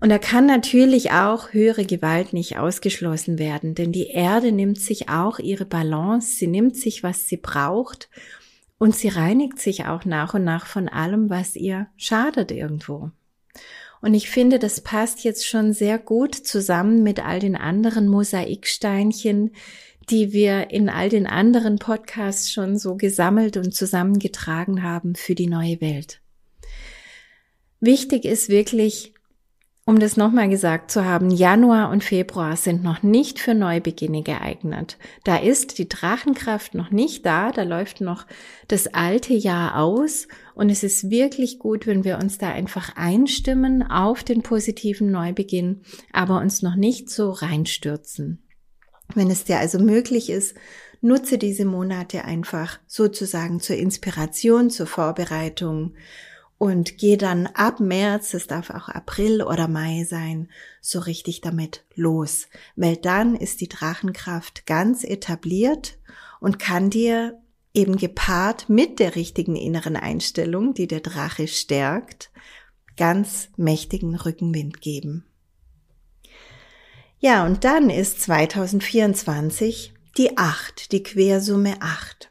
Und 0.00 0.10
da 0.10 0.18
kann 0.18 0.46
natürlich 0.46 1.10
auch 1.10 1.52
höhere 1.52 1.84
Gewalt 1.84 2.32
nicht 2.32 2.56
ausgeschlossen 2.56 3.38
werden, 3.38 3.74
denn 3.74 3.90
die 3.90 4.08
Erde 4.08 4.52
nimmt 4.52 4.80
sich 4.80 5.08
auch 5.08 5.40
ihre 5.40 5.64
Balance, 5.64 6.36
sie 6.36 6.46
nimmt 6.46 6.76
sich, 6.76 7.02
was 7.02 7.28
sie 7.28 7.36
braucht 7.36 8.08
und 8.78 8.94
sie 8.94 9.08
reinigt 9.08 9.58
sich 9.58 9.86
auch 9.86 10.04
nach 10.04 10.34
und 10.34 10.44
nach 10.44 10.66
von 10.66 10.88
allem, 10.88 11.30
was 11.30 11.56
ihr 11.56 11.88
schadet 11.96 12.52
irgendwo. 12.52 13.10
Und 14.00 14.14
ich 14.14 14.30
finde, 14.30 14.58
das 14.58 14.80
passt 14.80 15.24
jetzt 15.24 15.46
schon 15.46 15.72
sehr 15.72 15.98
gut 15.98 16.34
zusammen 16.34 17.02
mit 17.02 17.24
all 17.24 17.40
den 17.40 17.56
anderen 17.56 18.08
Mosaiksteinchen, 18.08 19.50
die 20.10 20.32
wir 20.32 20.70
in 20.70 20.88
all 20.88 21.08
den 21.08 21.26
anderen 21.26 21.78
Podcasts 21.78 22.50
schon 22.50 22.78
so 22.78 22.96
gesammelt 22.96 23.56
und 23.56 23.74
zusammengetragen 23.74 24.82
haben 24.82 25.14
für 25.14 25.34
die 25.34 25.48
neue 25.48 25.80
Welt. 25.80 26.20
Wichtig 27.80 28.24
ist 28.24 28.48
wirklich, 28.48 29.12
um 29.88 29.98
das 29.98 30.18
nochmal 30.18 30.50
gesagt 30.50 30.90
zu 30.90 31.06
haben, 31.06 31.30
Januar 31.30 31.88
und 31.88 32.04
Februar 32.04 32.56
sind 32.56 32.82
noch 32.82 33.02
nicht 33.02 33.38
für 33.38 33.54
Neubeginne 33.54 34.22
geeignet. 34.22 34.98
Da 35.24 35.38
ist 35.38 35.78
die 35.78 35.88
Drachenkraft 35.88 36.74
noch 36.74 36.90
nicht 36.90 37.24
da, 37.24 37.52
da 37.52 37.62
läuft 37.62 38.02
noch 38.02 38.26
das 38.68 38.88
alte 38.88 39.32
Jahr 39.32 39.78
aus 39.78 40.28
und 40.54 40.68
es 40.68 40.82
ist 40.82 41.08
wirklich 41.08 41.58
gut, 41.58 41.86
wenn 41.86 42.04
wir 42.04 42.18
uns 42.18 42.36
da 42.36 42.50
einfach 42.50 42.96
einstimmen 42.96 43.82
auf 43.82 44.24
den 44.24 44.42
positiven 44.42 45.10
Neubeginn, 45.10 45.80
aber 46.12 46.38
uns 46.38 46.60
noch 46.60 46.76
nicht 46.76 47.08
so 47.08 47.30
reinstürzen. 47.30 48.42
Wenn 49.14 49.30
es 49.30 49.44
dir 49.44 49.58
also 49.58 49.78
möglich 49.78 50.28
ist, 50.28 50.54
nutze 51.00 51.38
diese 51.38 51.64
Monate 51.64 52.26
einfach 52.26 52.78
sozusagen 52.86 53.58
zur 53.58 53.76
Inspiration, 53.76 54.68
zur 54.68 54.86
Vorbereitung 54.86 55.94
und 56.58 56.98
gehe 56.98 57.16
dann 57.16 57.46
ab 57.46 57.80
März, 57.80 58.34
es 58.34 58.48
darf 58.48 58.70
auch 58.70 58.88
April 58.88 59.42
oder 59.42 59.68
Mai 59.68 60.04
sein, 60.04 60.50
so 60.80 60.98
richtig 60.98 61.40
damit 61.40 61.84
los, 61.94 62.48
weil 62.74 62.96
dann 62.96 63.36
ist 63.36 63.60
die 63.60 63.68
Drachenkraft 63.68 64.66
ganz 64.66 65.04
etabliert 65.04 65.98
und 66.40 66.58
kann 66.58 66.90
dir 66.90 67.40
eben 67.74 67.96
gepaart 67.96 68.68
mit 68.68 68.98
der 68.98 69.14
richtigen 69.14 69.54
inneren 69.54 69.96
Einstellung, 69.96 70.74
die 70.74 70.88
der 70.88 71.00
Drache 71.00 71.46
stärkt, 71.46 72.32
ganz 72.96 73.50
mächtigen 73.56 74.16
Rückenwind 74.16 74.80
geben. 74.80 75.24
Ja, 77.20 77.46
und 77.46 77.64
dann 77.64 77.90
ist 77.90 78.20
2024 78.22 79.92
die 80.16 80.36
Acht, 80.38 80.92
die 80.92 81.02
Quersumme 81.02 81.76
Acht. 81.80 82.30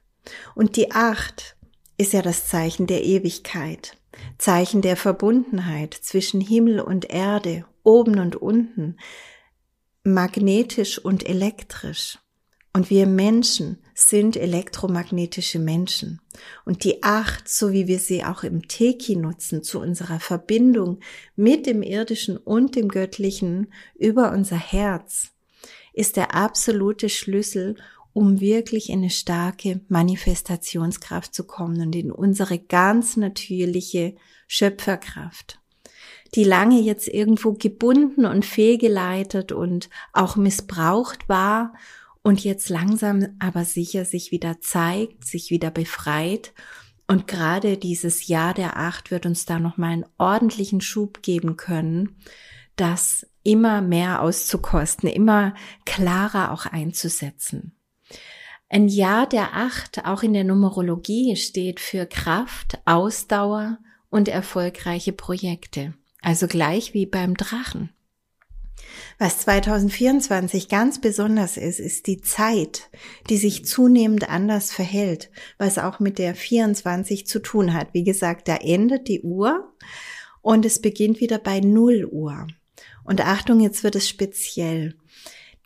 Und 0.56 0.76
die 0.76 0.92
Acht 0.92 1.56
ist 1.98 2.14
ja 2.14 2.22
das 2.22 2.48
Zeichen 2.48 2.88
der 2.88 3.04
Ewigkeit. 3.04 3.98
Zeichen 4.38 4.82
der 4.82 4.96
Verbundenheit 4.96 5.94
zwischen 5.94 6.42
Himmel 6.42 6.80
und 6.80 7.10
Erde, 7.10 7.66
oben 7.84 8.20
und 8.20 8.36
unten, 8.36 8.98
magnetisch 10.04 11.00
und 11.00 11.28
elektrisch. 11.28 12.20
Und 12.74 12.92
wir 12.92 13.08
Menschen 13.08 13.80
sind 13.96 14.38
elektromagnetische 14.38 15.58
Menschen. 15.58 16.22
Und 16.64 16.84
die 16.84 17.02
Acht, 17.02 17.50
so 17.50 17.72
wie 17.72 17.88
wir 17.88 17.98
sie 17.98 18.24
auch 18.24 18.44
im 18.44 18.68
Teki 18.68 19.16
nutzen, 19.16 19.64
zu 19.64 19.80
unserer 19.80 20.20
Verbindung 20.20 21.00
mit 21.36 21.66
dem 21.66 21.82
Irdischen 21.82 22.38
und 22.38 22.76
dem 22.76 22.90
Göttlichen 22.90 23.74
über 23.96 24.32
unser 24.32 24.58
Herz, 24.58 25.32
ist 25.94 26.16
der 26.16 26.36
absolute 26.36 27.10
Schlüssel, 27.10 27.76
um 28.18 28.40
wirklich 28.40 28.90
in 28.90 29.02
eine 29.02 29.12
starke 29.12 29.82
Manifestationskraft 29.90 31.36
zu 31.36 31.44
kommen 31.44 31.80
und 31.82 31.96
in 31.96 32.12
unsere 32.12 32.58
ganz 32.58 33.16
natürliche 33.16 34.16
Schöpferkraft, 34.48 35.60
die 36.34 36.44
lange 36.44 36.82
jetzt 36.82 37.08
irgendwo 37.08 37.54
gebunden 37.54 38.26
und 38.26 38.44
fehlgeleitet 38.44 39.52
und 39.52 39.92
auch 40.14 40.36
missbraucht 40.36 41.30
war 41.30 41.76
und 42.24 42.44
jetzt 42.44 42.70
langsam 42.70 43.36
aber 43.38 43.66
sicher 43.66 44.04
sich 44.04 44.32
wieder 44.32 44.62
zeigt, 44.62 45.24
sich 45.24 45.52
wieder 45.52 45.70
befreit. 45.70 46.54
Und 47.06 47.28
gerade 47.28 47.78
dieses 47.78 48.28
Jahr 48.28 48.56
der 48.56 48.78
Acht 48.78 49.12
wird 49.12 49.28
uns 49.28 49.46
da 49.46 49.60
nochmal 49.60 49.92
einen 49.92 50.06
ordentlichen 50.18 50.82
Schub 50.82 51.22
geben 51.22 51.56
können, 51.56 52.16
das 52.78 53.28
immer 53.44 53.84
mehr 53.84 54.24
auszukosten, 54.24 55.08
immer 55.08 55.54
klarer 55.86 56.52
auch 56.52 56.66
einzusetzen. 56.66 57.77
Ein 58.70 58.90
Jahr 58.90 59.28
der 59.28 59.56
Acht, 59.56 60.06
auch 60.06 60.24
in 60.24 60.34
der 60.34 60.44
Numerologie, 60.44 61.38
steht 61.38 61.80
für 61.80 62.06
Kraft, 62.06 62.80
Ausdauer 62.86 63.80
und 64.10 64.28
erfolgreiche 64.28 65.14
Projekte. 65.14 65.94
Also 66.22 66.48
gleich 66.48 66.94
wie 66.94 67.06
beim 67.06 67.36
Drachen. 67.36 67.92
Was 69.20 69.40
2024 69.40 70.68
ganz 70.68 71.00
besonders 71.00 71.58
ist, 71.58 71.80
ist 71.80 72.08
die 72.08 72.22
Zeit, 72.22 72.90
die 73.30 73.38
sich 73.38 73.66
zunehmend 73.66 74.30
anders 74.30 74.72
verhält, 74.72 75.32
was 75.58 75.78
auch 75.78 76.00
mit 76.00 76.20
der 76.20 76.36
24 76.36 77.26
zu 77.26 77.40
tun 77.40 77.74
hat. 77.74 77.94
Wie 77.94 78.04
gesagt, 78.04 78.48
da 78.48 78.58
endet 78.58 79.08
die 79.08 79.22
Uhr 79.22 79.74
und 80.42 80.66
es 80.66 80.82
beginnt 80.82 81.20
wieder 81.20 81.40
bei 81.40 81.62
0 81.62 82.06
Uhr. 82.12 82.48
Und 83.04 83.26
Achtung, 83.26 83.60
jetzt 83.62 83.84
wird 83.84 83.96
es 83.96 84.08
speziell. 84.08 84.96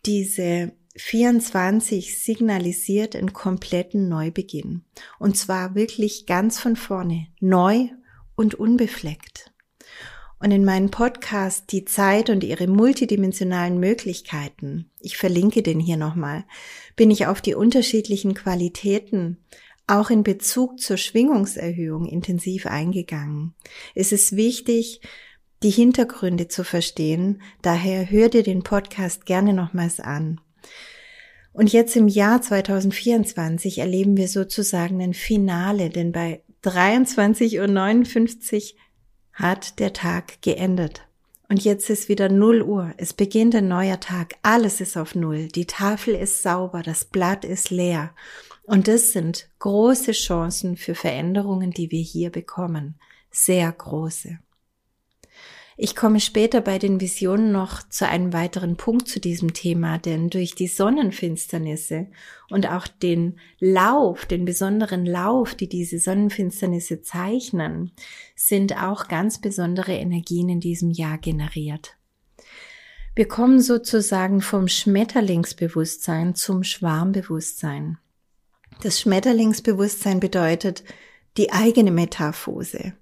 Diese 0.06 0.72
24 0.96 2.22
signalisiert 2.22 3.16
einen 3.16 3.32
kompletten 3.32 4.08
Neubeginn. 4.08 4.84
Und 5.18 5.36
zwar 5.36 5.74
wirklich 5.74 6.26
ganz 6.26 6.58
von 6.58 6.76
vorne, 6.76 7.28
neu 7.40 7.88
und 8.34 8.54
unbefleckt. 8.54 9.52
Und 10.38 10.50
in 10.50 10.64
meinem 10.64 10.90
Podcast 10.90 11.70
Die 11.70 11.84
Zeit 11.84 12.28
und 12.28 12.42
ihre 12.42 12.66
multidimensionalen 12.66 13.78
Möglichkeiten, 13.78 14.90
ich 14.98 15.16
verlinke 15.16 15.62
den 15.62 15.78
hier 15.78 15.96
nochmal, 15.96 16.44
bin 16.96 17.10
ich 17.12 17.26
auf 17.26 17.40
die 17.40 17.54
unterschiedlichen 17.54 18.34
Qualitäten 18.34 19.38
auch 19.86 20.10
in 20.10 20.22
Bezug 20.22 20.80
zur 20.80 20.96
Schwingungserhöhung 20.96 22.06
intensiv 22.06 22.66
eingegangen. 22.66 23.54
Es 23.94 24.10
ist 24.10 24.34
wichtig, 24.34 25.00
die 25.62 25.70
Hintergründe 25.70 26.48
zu 26.48 26.64
verstehen, 26.64 27.40
daher 27.62 28.10
hör 28.10 28.28
dir 28.28 28.42
den 28.42 28.62
Podcast 28.62 29.26
gerne 29.26 29.52
nochmals 29.52 30.00
an. 30.00 30.40
Und 31.52 31.72
jetzt 31.72 31.96
im 31.96 32.08
Jahr 32.08 32.40
2024 32.40 33.78
erleben 33.78 34.16
wir 34.16 34.28
sozusagen 34.28 35.02
ein 35.02 35.14
Finale, 35.14 35.90
denn 35.90 36.12
bei 36.12 36.42
23.59 36.64 38.74
Uhr 38.74 38.78
hat 39.32 39.78
der 39.78 39.92
Tag 39.92 40.40
geendet. 40.42 41.02
Und 41.48 41.64
jetzt 41.64 41.90
ist 41.90 42.08
wieder 42.08 42.30
0 42.30 42.62
Uhr. 42.62 42.94
Es 42.96 43.12
beginnt 43.12 43.54
ein 43.54 43.68
neuer 43.68 44.00
Tag. 44.00 44.36
Alles 44.42 44.80
ist 44.80 44.96
auf 44.96 45.14
Null. 45.14 45.48
Die 45.48 45.66
Tafel 45.66 46.14
ist 46.14 46.42
sauber. 46.42 46.82
Das 46.82 47.04
Blatt 47.04 47.44
ist 47.44 47.68
leer. 47.68 48.14
Und 48.62 48.88
das 48.88 49.12
sind 49.12 49.50
große 49.58 50.12
Chancen 50.12 50.78
für 50.78 50.94
Veränderungen, 50.94 51.70
die 51.70 51.90
wir 51.90 52.00
hier 52.00 52.30
bekommen. 52.30 52.94
Sehr 53.30 53.70
große. 53.70 54.38
Ich 55.76 55.96
komme 55.96 56.20
später 56.20 56.60
bei 56.60 56.78
den 56.78 57.00
Visionen 57.00 57.50
noch 57.50 57.82
zu 57.88 58.06
einem 58.06 58.32
weiteren 58.32 58.76
Punkt 58.76 59.08
zu 59.08 59.20
diesem 59.20 59.54
Thema, 59.54 59.98
denn 59.98 60.28
durch 60.28 60.54
die 60.54 60.66
Sonnenfinsternisse 60.66 62.08
und 62.50 62.70
auch 62.70 62.86
den 62.86 63.40
Lauf, 63.58 64.26
den 64.26 64.44
besonderen 64.44 65.06
Lauf, 65.06 65.54
die 65.54 65.68
diese 65.68 65.98
Sonnenfinsternisse 65.98 67.00
zeichnen, 67.00 67.92
sind 68.36 68.82
auch 68.82 69.08
ganz 69.08 69.40
besondere 69.40 69.94
Energien 69.94 70.50
in 70.50 70.60
diesem 70.60 70.90
Jahr 70.90 71.16
generiert. 71.16 71.96
Wir 73.14 73.28
kommen 73.28 73.60
sozusagen 73.60 74.40
vom 74.42 74.68
Schmetterlingsbewusstsein 74.68 76.34
zum 76.34 76.64
Schwarmbewusstsein. 76.64 77.98
Das 78.82 79.00
Schmetterlingsbewusstsein 79.00 80.20
bedeutet 80.20 80.82
die 81.36 81.50
eigene 81.50 81.90
Metaphose 81.90 82.94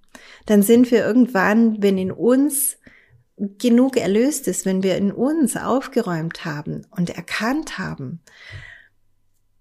dann 0.47 0.63
sind 0.63 0.91
wir 0.91 1.05
irgendwann, 1.05 1.83
wenn 1.83 1.99
in 1.99 2.13
uns 2.13 2.79
genug 3.59 3.97
erlöst 3.97 4.49
ist, 4.49 4.67
wenn 4.67 4.83
wir 4.83 4.97
in 4.97 5.13
uns 5.13 5.57
aufgeräumt 5.57 6.45
haben 6.45 6.87
und 6.91 7.11
erkannt 7.11 7.79
haben, 7.79 8.21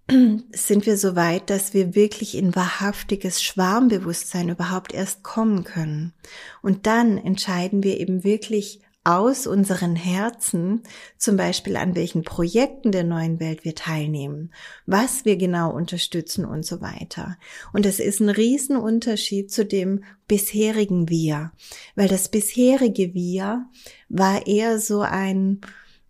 sind 0.51 0.85
wir 0.85 0.97
so 0.97 1.15
weit, 1.15 1.49
dass 1.49 1.73
wir 1.73 1.95
wirklich 1.95 2.35
in 2.35 2.55
wahrhaftiges 2.55 3.41
Schwarmbewusstsein 3.43 4.49
überhaupt 4.49 4.93
erst 4.93 5.23
kommen 5.23 5.63
können. 5.63 6.13
Und 6.61 6.87
dann 6.87 7.17
entscheiden 7.17 7.83
wir 7.83 7.99
eben 7.99 8.23
wirklich 8.23 8.81
aus 9.09 9.47
unseren 9.47 9.95
Herzen, 9.95 10.83
zum 11.17 11.35
Beispiel 11.35 11.77
an 11.77 11.95
welchen 11.95 12.23
Projekten 12.23 12.91
der 12.91 13.03
neuen 13.03 13.39
Welt 13.39 13.65
wir 13.65 13.73
teilnehmen, 13.73 14.51
was 14.85 15.25
wir 15.25 15.35
genau 15.35 15.71
unterstützen 15.71 16.45
und 16.45 16.63
so 16.63 16.79
weiter. 16.79 17.37
Und 17.73 17.87
es 17.87 17.99
ist 17.99 18.19
ein 18.19 18.29
Riesenunterschied 18.29 19.51
zu 19.51 19.65
dem 19.65 20.03
bisherigen 20.27 21.09
Wir, 21.09 21.51
weil 21.95 22.07
das 22.07 22.29
bisherige 22.29 23.15
Wir 23.15 23.65
war 24.09 24.45
eher 24.45 24.79
so 24.79 25.01
ein, 25.01 25.61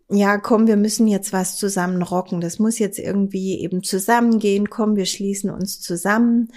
ja, 0.09 0.37
komm, 0.37 0.67
wir 0.67 0.75
müssen 0.75 1.07
jetzt 1.07 1.31
was 1.31 1.55
zusammen 1.55 2.01
rocken. 2.01 2.41
Das 2.41 2.59
muss 2.59 2.79
jetzt 2.79 2.99
irgendwie 2.99 3.59
eben 3.59 3.81
zusammengehen. 3.81 4.69
Komm, 4.69 4.97
wir 4.97 5.05
schließen 5.05 5.51
uns 5.51 5.79
zusammen. 5.79 6.49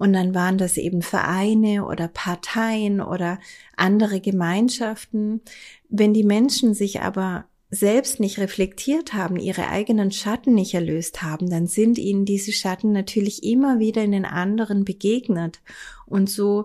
Und 0.00 0.14
dann 0.14 0.34
waren 0.34 0.56
das 0.56 0.78
eben 0.78 1.02
Vereine 1.02 1.84
oder 1.84 2.08
Parteien 2.08 3.02
oder 3.02 3.38
andere 3.76 4.22
Gemeinschaften. 4.22 5.42
Wenn 5.90 6.14
die 6.14 6.24
Menschen 6.24 6.72
sich 6.72 7.02
aber 7.02 7.44
selbst 7.70 8.18
nicht 8.18 8.38
reflektiert 8.38 9.12
haben, 9.12 9.36
ihre 9.36 9.68
eigenen 9.68 10.10
Schatten 10.10 10.54
nicht 10.54 10.72
erlöst 10.72 11.20
haben, 11.20 11.50
dann 11.50 11.66
sind 11.66 11.98
ihnen 11.98 12.24
diese 12.24 12.50
Schatten 12.50 12.92
natürlich 12.92 13.44
immer 13.44 13.78
wieder 13.78 14.02
in 14.02 14.12
den 14.12 14.24
anderen 14.24 14.86
begegnet. 14.86 15.60
Und 16.06 16.30
so 16.30 16.64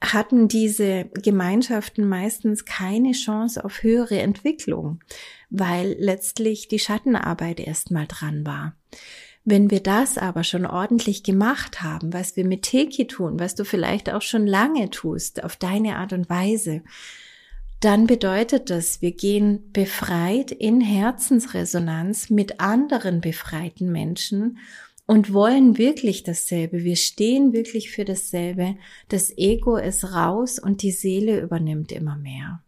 hatten 0.00 0.46
diese 0.46 1.06
Gemeinschaften 1.06 2.08
meistens 2.08 2.66
keine 2.66 3.12
Chance 3.12 3.64
auf 3.64 3.82
höhere 3.82 4.20
Entwicklung, 4.20 5.00
weil 5.50 5.96
letztlich 5.98 6.68
die 6.68 6.78
Schattenarbeit 6.78 7.58
erstmal 7.58 8.06
dran 8.06 8.46
war. 8.46 8.76
Wenn 9.48 9.70
wir 9.70 9.78
das 9.80 10.18
aber 10.18 10.42
schon 10.42 10.66
ordentlich 10.66 11.22
gemacht 11.22 11.80
haben, 11.80 12.12
was 12.12 12.34
wir 12.34 12.44
mit 12.44 12.62
Teki 12.62 13.06
tun, 13.06 13.38
was 13.38 13.54
du 13.54 13.64
vielleicht 13.64 14.10
auch 14.10 14.20
schon 14.20 14.44
lange 14.44 14.90
tust, 14.90 15.44
auf 15.44 15.54
deine 15.54 15.98
Art 15.98 16.12
und 16.12 16.28
Weise, 16.28 16.82
dann 17.78 18.08
bedeutet 18.08 18.70
das, 18.70 19.02
wir 19.02 19.12
gehen 19.12 19.70
befreit 19.72 20.50
in 20.50 20.80
Herzensresonanz 20.80 22.28
mit 22.28 22.58
anderen 22.58 23.20
befreiten 23.20 23.92
Menschen 23.92 24.58
und 25.06 25.32
wollen 25.32 25.78
wirklich 25.78 26.24
dasselbe. 26.24 26.82
Wir 26.82 26.96
stehen 26.96 27.52
wirklich 27.52 27.92
für 27.92 28.04
dasselbe. 28.04 28.74
Das 29.08 29.32
Ego 29.38 29.76
ist 29.76 30.12
raus 30.12 30.58
und 30.58 30.82
die 30.82 30.90
Seele 30.90 31.38
übernimmt 31.40 31.92
immer 31.92 32.16
mehr. 32.16 32.64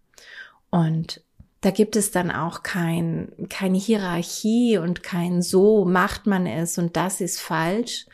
Und 0.70 1.24
da 1.60 1.70
gibt 1.70 1.96
es 1.96 2.10
dann 2.10 2.30
auch 2.30 2.62
kein, 2.62 3.32
keine 3.48 3.78
Hierarchie 3.78 4.78
und 4.78 5.02
kein 5.02 5.42
so 5.42 5.84
macht 5.84 6.26
man 6.26 6.46
es 6.46 6.78
und 6.78 6.96
das 6.96 7.20
ist 7.20 7.40
falsch, 7.40 8.06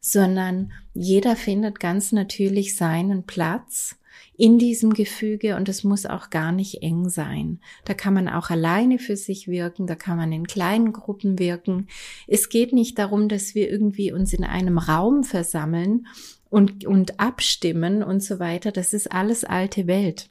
sondern 0.00 0.72
jeder 0.94 1.36
findet 1.36 1.80
ganz 1.80 2.12
natürlich 2.12 2.76
seinen 2.76 3.24
Platz 3.24 3.96
in 4.36 4.58
diesem 4.58 4.94
Gefüge 4.94 5.56
und 5.56 5.68
es 5.68 5.84
muss 5.84 6.06
auch 6.06 6.30
gar 6.30 6.52
nicht 6.52 6.82
eng 6.82 7.08
sein. 7.08 7.60
Da 7.84 7.94
kann 7.94 8.14
man 8.14 8.28
auch 8.28 8.50
alleine 8.50 8.98
für 8.98 9.16
sich 9.16 9.46
wirken, 9.46 9.86
da 9.86 9.94
kann 9.94 10.16
man 10.16 10.32
in 10.32 10.46
kleinen 10.46 10.92
Gruppen 10.92 11.38
wirken. 11.38 11.88
Es 12.26 12.48
geht 12.48 12.72
nicht 12.72 12.98
darum, 12.98 13.28
dass 13.28 13.54
wir 13.54 13.70
irgendwie 13.70 14.12
uns 14.12 14.32
in 14.32 14.44
einem 14.44 14.78
Raum 14.78 15.24
versammeln 15.24 16.06
und, 16.50 16.84
und 16.86 17.20
abstimmen 17.20 18.02
und 18.02 18.22
so 18.22 18.38
weiter. 18.38 18.72
Das 18.72 18.92
ist 18.92 19.12
alles 19.12 19.44
alte 19.44 19.86
Welt 19.86 20.28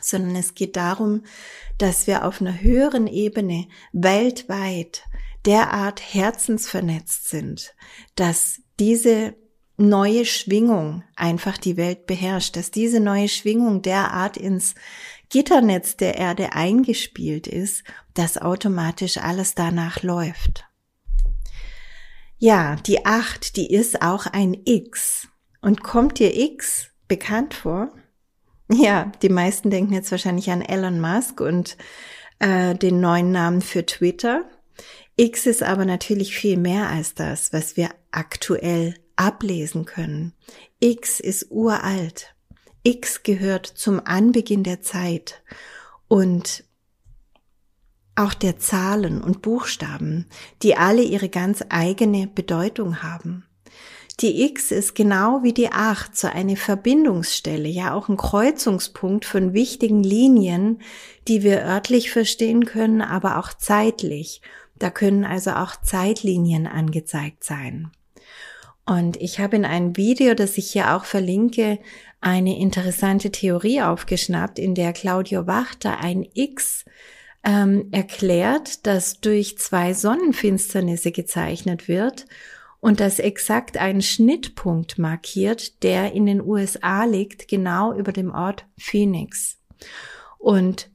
sondern 0.00 0.36
es 0.36 0.54
geht 0.54 0.76
darum, 0.76 1.22
dass 1.78 2.06
wir 2.06 2.24
auf 2.24 2.40
einer 2.40 2.60
höheren 2.60 3.06
Ebene 3.06 3.68
weltweit 3.92 5.02
derart 5.44 6.00
herzensvernetzt 6.00 7.28
sind, 7.28 7.74
dass 8.14 8.60
diese 8.78 9.34
neue 9.76 10.24
Schwingung 10.24 11.02
einfach 11.16 11.58
die 11.58 11.76
Welt 11.76 12.06
beherrscht, 12.06 12.56
dass 12.56 12.70
diese 12.70 13.00
neue 13.00 13.28
Schwingung 13.28 13.82
derart 13.82 14.36
ins 14.36 14.74
Gitternetz 15.28 15.96
der 15.96 16.16
Erde 16.16 16.52
eingespielt 16.52 17.46
ist, 17.46 17.84
dass 18.14 18.38
automatisch 18.38 19.18
alles 19.18 19.54
danach 19.54 20.02
läuft. 20.02 20.64
Ja, 22.38 22.76
die 22.76 23.06
acht, 23.06 23.56
die 23.56 23.72
ist 23.72 24.02
auch 24.02 24.26
ein 24.26 24.56
X. 24.64 25.28
Und 25.60 25.82
kommt 25.82 26.18
dir 26.18 26.36
X 26.36 26.88
bekannt 27.06 27.54
vor? 27.54 27.92
Ja, 28.74 29.12
die 29.20 29.28
meisten 29.28 29.70
denken 29.70 29.92
jetzt 29.92 30.10
wahrscheinlich 30.10 30.50
an 30.50 30.62
Elon 30.62 31.00
Musk 31.00 31.40
und 31.40 31.76
äh, 32.38 32.74
den 32.74 33.00
neuen 33.00 33.30
Namen 33.30 33.60
für 33.60 33.84
Twitter. 33.84 34.44
X 35.16 35.44
ist 35.44 35.62
aber 35.62 35.84
natürlich 35.84 36.34
viel 36.34 36.56
mehr 36.56 36.88
als 36.88 37.14
das, 37.14 37.52
was 37.52 37.76
wir 37.76 37.90
aktuell 38.12 38.94
ablesen 39.14 39.84
können. 39.84 40.32
X 40.80 41.20
ist 41.20 41.50
uralt. 41.50 42.34
X 42.82 43.22
gehört 43.22 43.66
zum 43.66 44.00
Anbeginn 44.04 44.64
der 44.64 44.80
Zeit 44.80 45.42
und 46.08 46.64
auch 48.14 48.34
der 48.34 48.58
Zahlen 48.58 49.22
und 49.22 49.42
Buchstaben, 49.42 50.26
die 50.62 50.76
alle 50.76 51.02
ihre 51.02 51.28
ganz 51.28 51.62
eigene 51.68 52.26
Bedeutung 52.26 53.02
haben. 53.02 53.44
Die 54.22 54.44
X 54.44 54.70
ist 54.70 54.94
genau 54.94 55.42
wie 55.42 55.52
die 55.52 55.72
8 55.72 56.16
so 56.16 56.28
eine 56.28 56.56
Verbindungsstelle, 56.56 57.68
ja 57.68 57.92
auch 57.92 58.08
ein 58.08 58.16
Kreuzungspunkt 58.16 59.24
von 59.24 59.52
wichtigen 59.52 60.04
Linien, 60.04 60.80
die 61.26 61.42
wir 61.42 61.64
örtlich 61.64 62.12
verstehen 62.12 62.64
können, 62.64 63.02
aber 63.02 63.36
auch 63.38 63.52
zeitlich. 63.52 64.40
Da 64.78 64.90
können 64.90 65.24
also 65.24 65.50
auch 65.50 65.74
Zeitlinien 65.74 66.68
angezeigt 66.68 67.42
sein. 67.42 67.90
Und 68.86 69.16
ich 69.20 69.40
habe 69.40 69.56
in 69.56 69.64
einem 69.64 69.96
Video, 69.96 70.34
das 70.34 70.56
ich 70.56 70.70
hier 70.70 70.94
auch 70.94 71.04
verlinke, 71.04 71.80
eine 72.20 72.58
interessante 72.60 73.32
Theorie 73.32 73.82
aufgeschnappt, 73.82 74.60
in 74.60 74.76
der 74.76 74.92
Claudio 74.92 75.48
Wachter 75.48 75.98
ein 75.98 76.28
X 76.32 76.84
ähm, 77.42 77.88
erklärt, 77.90 78.86
das 78.86 79.20
durch 79.20 79.58
zwei 79.58 79.94
Sonnenfinsternisse 79.94 81.10
gezeichnet 81.10 81.88
wird 81.88 82.26
und 82.82 82.98
das 82.98 83.20
exakt 83.20 83.78
einen 83.78 84.02
Schnittpunkt 84.02 84.98
markiert, 84.98 85.84
der 85.84 86.12
in 86.12 86.26
den 86.26 86.42
USA 86.42 87.04
liegt, 87.04 87.46
genau 87.46 87.94
über 87.94 88.10
dem 88.10 88.34
Ort 88.34 88.66
Phoenix. 88.76 89.60
Und 90.38 90.90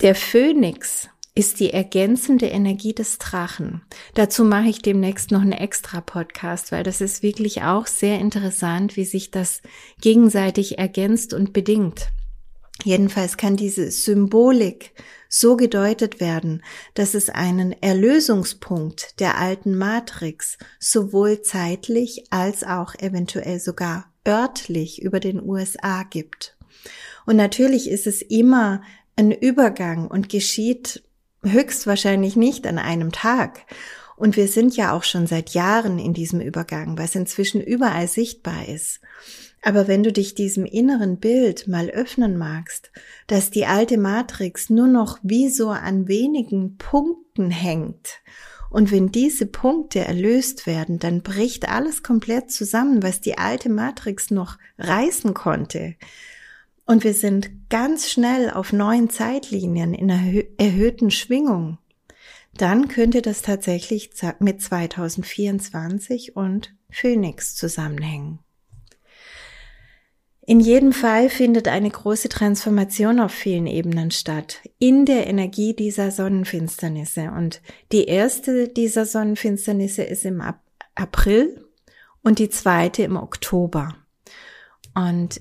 der 0.00 0.14
Phönix 0.14 1.08
ist 1.34 1.58
die 1.58 1.72
ergänzende 1.72 2.46
Energie 2.46 2.94
des 2.94 3.18
Drachen. 3.18 3.82
Dazu 4.14 4.44
mache 4.44 4.68
ich 4.68 4.82
demnächst 4.82 5.32
noch 5.32 5.40
einen 5.40 5.50
extra 5.50 6.00
Podcast, 6.00 6.70
weil 6.70 6.84
das 6.84 7.00
ist 7.00 7.24
wirklich 7.24 7.62
auch 7.62 7.88
sehr 7.88 8.20
interessant, 8.20 8.96
wie 8.96 9.04
sich 9.04 9.32
das 9.32 9.62
gegenseitig 10.00 10.78
ergänzt 10.78 11.34
und 11.34 11.52
bedingt. 11.52 12.12
Jedenfalls 12.84 13.36
kann 13.36 13.56
diese 13.56 13.90
Symbolik 13.90 14.92
so 15.28 15.56
gedeutet 15.56 16.20
werden, 16.20 16.62
dass 16.94 17.14
es 17.14 17.28
einen 17.28 17.72
Erlösungspunkt 17.72 19.20
der 19.20 19.38
alten 19.38 19.76
Matrix 19.76 20.58
sowohl 20.78 21.42
zeitlich 21.42 22.24
als 22.30 22.64
auch 22.64 22.94
eventuell 22.96 23.60
sogar 23.60 24.12
örtlich 24.26 25.02
über 25.02 25.20
den 25.20 25.42
USA 25.42 26.02
gibt. 26.02 26.56
Und 27.26 27.36
natürlich 27.36 27.88
ist 27.88 28.06
es 28.06 28.22
immer 28.22 28.82
ein 29.16 29.30
Übergang 29.30 30.08
und 30.08 30.28
geschieht 30.28 31.02
höchstwahrscheinlich 31.42 32.36
nicht 32.36 32.66
an 32.66 32.78
einem 32.78 33.12
Tag. 33.12 33.66
Und 34.16 34.36
wir 34.36 34.48
sind 34.48 34.76
ja 34.76 34.92
auch 34.92 35.04
schon 35.04 35.26
seit 35.26 35.50
Jahren 35.50 35.98
in 35.98 36.12
diesem 36.12 36.40
Übergang, 36.40 36.98
was 36.98 37.14
inzwischen 37.14 37.60
überall 37.60 38.08
sichtbar 38.08 38.68
ist. 38.68 39.00
Aber 39.62 39.88
wenn 39.88 40.02
du 40.02 40.12
dich 40.12 40.34
diesem 40.34 40.64
inneren 40.64 41.18
Bild 41.18 41.68
mal 41.68 41.90
öffnen 41.90 42.36
magst, 42.36 42.90
dass 43.26 43.50
die 43.50 43.66
alte 43.66 43.98
Matrix 43.98 44.70
nur 44.70 44.86
noch 44.86 45.18
wie 45.22 45.48
so 45.50 45.68
an 45.68 46.08
wenigen 46.08 46.76
Punkten 46.76 47.50
hängt, 47.50 48.20
und 48.70 48.92
wenn 48.92 49.10
diese 49.10 49.46
Punkte 49.46 49.98
erlöst 49.98 50.64
werden, 50.66 51.00
dann 51.00 51.22
bricht 51.22 51.68
alles 51.68 52.04
komplett 52.04 52.52
zusammen, 52.52 53.02
was 53.02 53.20
die 53.20 53.36
alte 53.36 53.68
Matrix 53.68 54.30
noch 54.30 54.58
reißen 54.78 55.34
konnte. 55.34 55.96
Und 56.86 57.02
wir 57.02 57.14
sind 57.14 57.50
ganz 57.68 58.08
schnell 58.08 58.48
auf 58.50 58.72
neuen 58.72 59.10
Zeitlinien 59.10 59.92
in 59.92 60.10
einer 60.10 60.42
erhöhten 60.56 61.10
Schwingung. 61.10 61.78
Dann 62.54 62.88
könnte 62.88 63.22
das 63.22 63.42
tatsächlich 63.42 64.10
mit 64.38 64.62
2024 64.62 66.36
und 66.36 66.74
Phoenix 66.90 67.56
zusammenhängen. 67.56 68.38
In 70.50 70.58
jedem 70.58 70.92
Fall 70.92 71.30
findet 71.30 71.68
eine 71.68 71.88
große 71.88 72.28
Transformation 72.28 73.20
auf 73.20 73.30
vielen 73.30 73.68
Ebenen 73.68 74.10
statt, 74.10 74.58
in 74.80 75.06
der 75.06 75.28
Energie 75.28 75.76
dieser 75.76 76.10
Sonnenfinsternisse. 76.10 77.30
Und 77.30 77.62
die 77.92 78.06
erste 78.06 78.66
dieser 78.66 79.06
Sonnenfinsternisse 79.06 80.02
ist 80.02 80.24
im 80.24 80.42
April 80.96 81.64
und 82.24 82.40
die 82.40 82.48
zweite 82.48 83.04
im 83.04 83.16
Oktober. 83.16 83.94
Und 84.92 85.40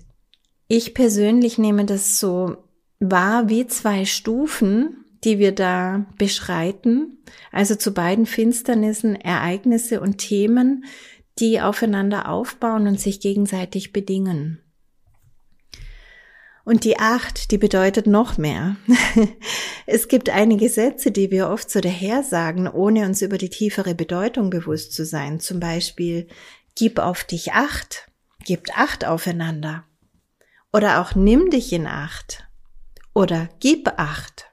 ich 0.67 0.93
persönlich 0.93 1.57
nehme 1.57 1.85
das 1.85 2.19
so 2.19 2.57
wahr 2.99 3.49
wie 3.49 3.65
zwei 3.65 4.05
Stufen, 4.05 5.05
die 5.23 5.39
wir 5.39 5.53
da 5.53 6.05
beschreiten. 6.19 7.17
Also 7.51 7.73
zu 7.73 7.95
beiden 7.95 8.27
Finsternissen 8.27 9.15
Ereignisse 9.15 10.01
und 10.01 10.19
Themen, 10.19 10.85
die 11.39 11.61
aufeinander 11.61 12.29
aufbauen 12.29 12.85
und 12.85 12.99
sich 12.99 13.19
gegenseitig 13.19 13.91
bedingen. 13.91 14.61
Und 16.69 16.83
die 16.83 16.99
Acht, 16.99 17.49
die 17.49 17.57
bedeutet 17.57 18.05
noch 18.05 18.37
mehr. 18.37 18.75
es 19.87 20.07
gibt 20.07 20.29
einige 20.29 20.69
Sätze, 20.69 21.09
die 21.09 21.31
wir 21.31 21.49
oft 21.49 21.71
so 21.71 21.81
daher 21.81 22.21
sagen, 22.21 22.67
ohne 22.67 23.07
uns 23.07 23.23
über 23.23 23.39
die 23.39 23.49
tiefere 23.49 23.95
Bedeutung 23.95 24.51
bewusst 24.51 24.93
zu 24.93 25.03
sein. 25.03 25.39
Zum 25.39 25.59
Beispiel, 25.59 26.27
gib 26.75 26.99
auf 26.99 27.23
dich 27.23 27.53
Acht, 27.53 28.11
gebt 28.45 28.77
Acht 28.77 29.03
aufeinander. 29.03 29.83
Oder 30.71 31.01
auch 31.01 31.15
nimm 31.15 31.49
dich 31.49 31.73
in 31.73 31.87
Acht. 31.87 32.47
Oder 33.15 33.49
gib 33.59 33.87
Acht. 33.97 34.51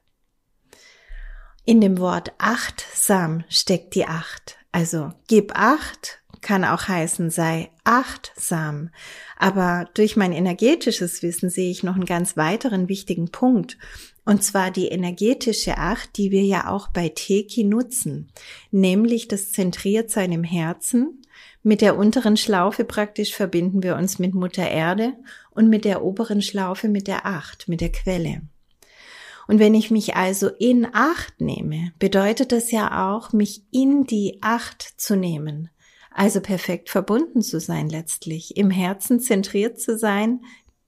In 1.67 1.83
dem 1.83 1.99
Wort 1.99 2.33
achtsam 2.39 3.45
steckt 3.51 3.95
die 3.95 4.07
Acht. 4.07 4.57
Also 4.73 5.13
gib 5.29 5.53
Acht 5.55 6.23
kann 6.47 6.65
auch 6.65 6.87
heißen, 6.87 7.29
sei 7.31 7.71
achtsam. 7.83 8.91
Aber 9.37 9.89
durch 9.95 10.15
mein 10.15 10.31
energetisches 10.31 11.21
Wissen 11.25 11.51
sehe 11.51 11.73
ich 11.73 11.83
noch 11.83 11.97
einen 11.97 12.07
ganz 12.07 12.37
weiteren 12.37 12.89
wichtigen 12.89 13.33
Punkt. 13.33 13.77
Und 14.25 14.45
zwar 14.45 14.71
die 14.71 14.87
energetische 14.87 15.77
Acht, 15.77 16.17
die 16.17 16.31
wir 16.31 16.45
ja 16.45 16.69
auch 16.69 16.87
bei 16.89 17.09
Teki 17.09 17.65
nutzen. 17.65 18.31
Nämlich 18.71 19.27
das 19.27 19.51
Zentriertsein 19.51 20.31
im 20.31 20.45
Herzen. 20.45 21.21
Mit 21.65 21.81
der 21.81 21.99
unteren 21.99 22.37
Schlaufe 22.37 22.85
praktisch 22.85 23.35
verbinden 23.35 23.83
wir 23.83 23.97
uns 23.97 24.21
mit 24.21 24.33
Mutter 24.33 24.69
Erde 24.69 25.15
und 25.51 25.69
mit 25.69 25.85
der 25.85 26.05
oberen 26.05 26.43
Schlaufe 26.43 26.89
mit 26.89 27.09
der 27.09 27.27
Acht, 27.27 27.67
mit 27.67 27.81
der 27.81 27.91
Quelle. 27.91 28.43
Und 29.49 29.59
wenn 29.59 29.75
ich 29.75 29.91
mich 29.91 30.15
also 30.15 30.49
in 30.61 30.87
Acht 30.93 31.41
nehme, 31.41 31.93
bedeutet 31.99 32.53
das 32.53 32.71
ja 32.71 33.11
auch, 33.11 33.33
mich 33.33 33.65
in 33.73 34.05
die 34.05 34.39
Acht 34.43 34.83
zu 34.97 35.17
nehmen. 35.17 35.71
Also 36.17 36.41
perfekt 36.41 36.89
verbunden 36.89 37.43
zu 37.43 37.61
sein 37.61 37.91
letztlich, 37.91 38.57
im 38.57 38.71
Herzen 38.71 39.21
zentriert 39.21 39.79
zu 39.79 39.99
sein, 39.99 40.41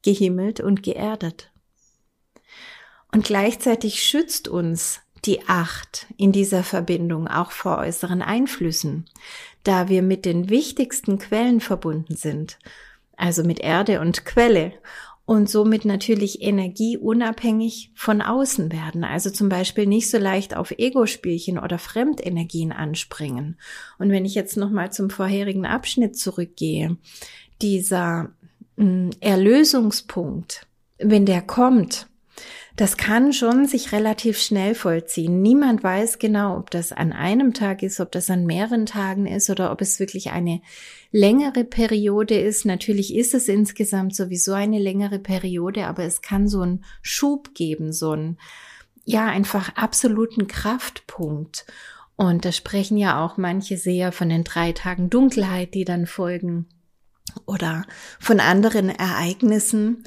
gehimmelt 0.02 0.58
und 0.58 0.82
geerdet. 0.82 1.52
Und 3.12 3.26
gleichzeitig 3.26 4.02
schützt 4.02 4.48
uns 4.48 5.02
die 5.26 5.46
Acht 5.46 6.06
in 6.16 6.32
dieser 6.32 6.64
Verbindung 6.64 7.28
auch 7.28 7.50
vor 7.50 7.76
äußeren 7.76 8.22
Einflüssen, 8.22 9.04
da 9.64 9.90
wir 9.90 10.00
mit 10.00 10.24
den 10.24 10.48
wichtigsten 10.48 11.18
Quellen 11.18 11.60
verbunden 11.60 12.16
sind, 12.16 12.58
also 13.18 13.44
mit 13.44 13.60
Erde 13.60 14.00
und 14.00 14.24
Quelle 14.24 14.72
und 15.28 15.50
somit 15.50 15.84
natürlich 15.84 16.40
energieunabhängig 16.40 17.92
von 17.94 18.22
außen 18.22 18.72
werden. 18.72 19.04
Also 19.04 19.28
zum 19.28 19.50
Beispiel 19.50 19.84
nicht 19.84 20.08
so 20.08 20.16
leicht 20.16 20.56
auf 20.56 20.70
Ego-Spielchen 20.70 21.58
oder 21.58 21.78
Fremdenergien 21.78 22.72
anspringen. 22.72 23.58
Und 23.98 24.10
wenn 24.10 24.24
ich 24.24 24.34
jetzt 24.34 24.56
nochmal 24.56 24.90
zum 24.90 25.10
vorherigen 25.10 25.66
Abschnitt 25.66 26.16
zurückgehe, 26.16 26.96
dieser 27.60 28.30
mh, 28.76 28.84
hm, 28.84 29.10
Erlösungspunkt, 29.20 30.66
wenn 30.96 31.26
der 31.26 31.42
kommt, 31.42 32.07
das 32.78 32.96
kann 32.96 33.32
schon 33.32 33.66
sich 33.66 33.90
relativ 33.90 34.38
schnell 34.38 34.72
vollziehen. 34.76 35.42
Niemand 35.42 35.82
weiß 35.82 36.20
genau, 36.20 36.56
ob 36.56 36.70
das 36.70 36.92
an 36.92 37.12
einem 37.12 37.52
Tag 37.52 37.82
ist, 37.82 37.98
ob 37.98 38.12
das 38.12 38.30
an 38.30 38.46
mehreren 38.46 38.86
Tagen 38.86 39.26
ist 39.26 39.50
oder 39.50 39.72
ob 39.72 39.80
es 39.80 39.98
wirklich 39.98 40.30
eine 40.30 40.62
längere 41.10 41.64
Periode 41.64 42.38
ist. 42.38 42.64
Natürlich 42.64 43.16
ist 43.16 43.34
es 43.34 43.48
insgesamt 43.48 44.14
sowieso 44.14 44.52
eine 44.52 44.78
längere 44.78 45.18
Periode, 45.18 45.88
aber 45.88 46.04
es 46.04 46.22
kann 46.22 46.46
so 46.46 46.60
einen 46.60 46.84
Schub 47.02 47.52
geben, 47.52 47.92
so 47.92 48.12
einen, 48.12 48.38
ja, 49.04 49.26
einfach 49.26 49.74
absoluten 49.74 50.46
Kraftpunkt. 50.46 51.66
Und 52.14 52.44
da 52.44 52.52
sprechen 52.52 52.96
ja 52.96 53.24
auch 53.24 53.38
manche 53.38 53.76
sehr 53.76 54.12
von 54.12 54.28
den 54.28 54.44
drei 54.44 54.70
Tagen 54.70 55.10
Dunkelheit, 55.10 55.74
die 55.74 55.84
dann 55.84 56.06
folgen 56.06 56.68
oder 57.46 57.84
von 58.18 58.40
anderen 58.40 58.88
Ereignissen. 58.88 60.04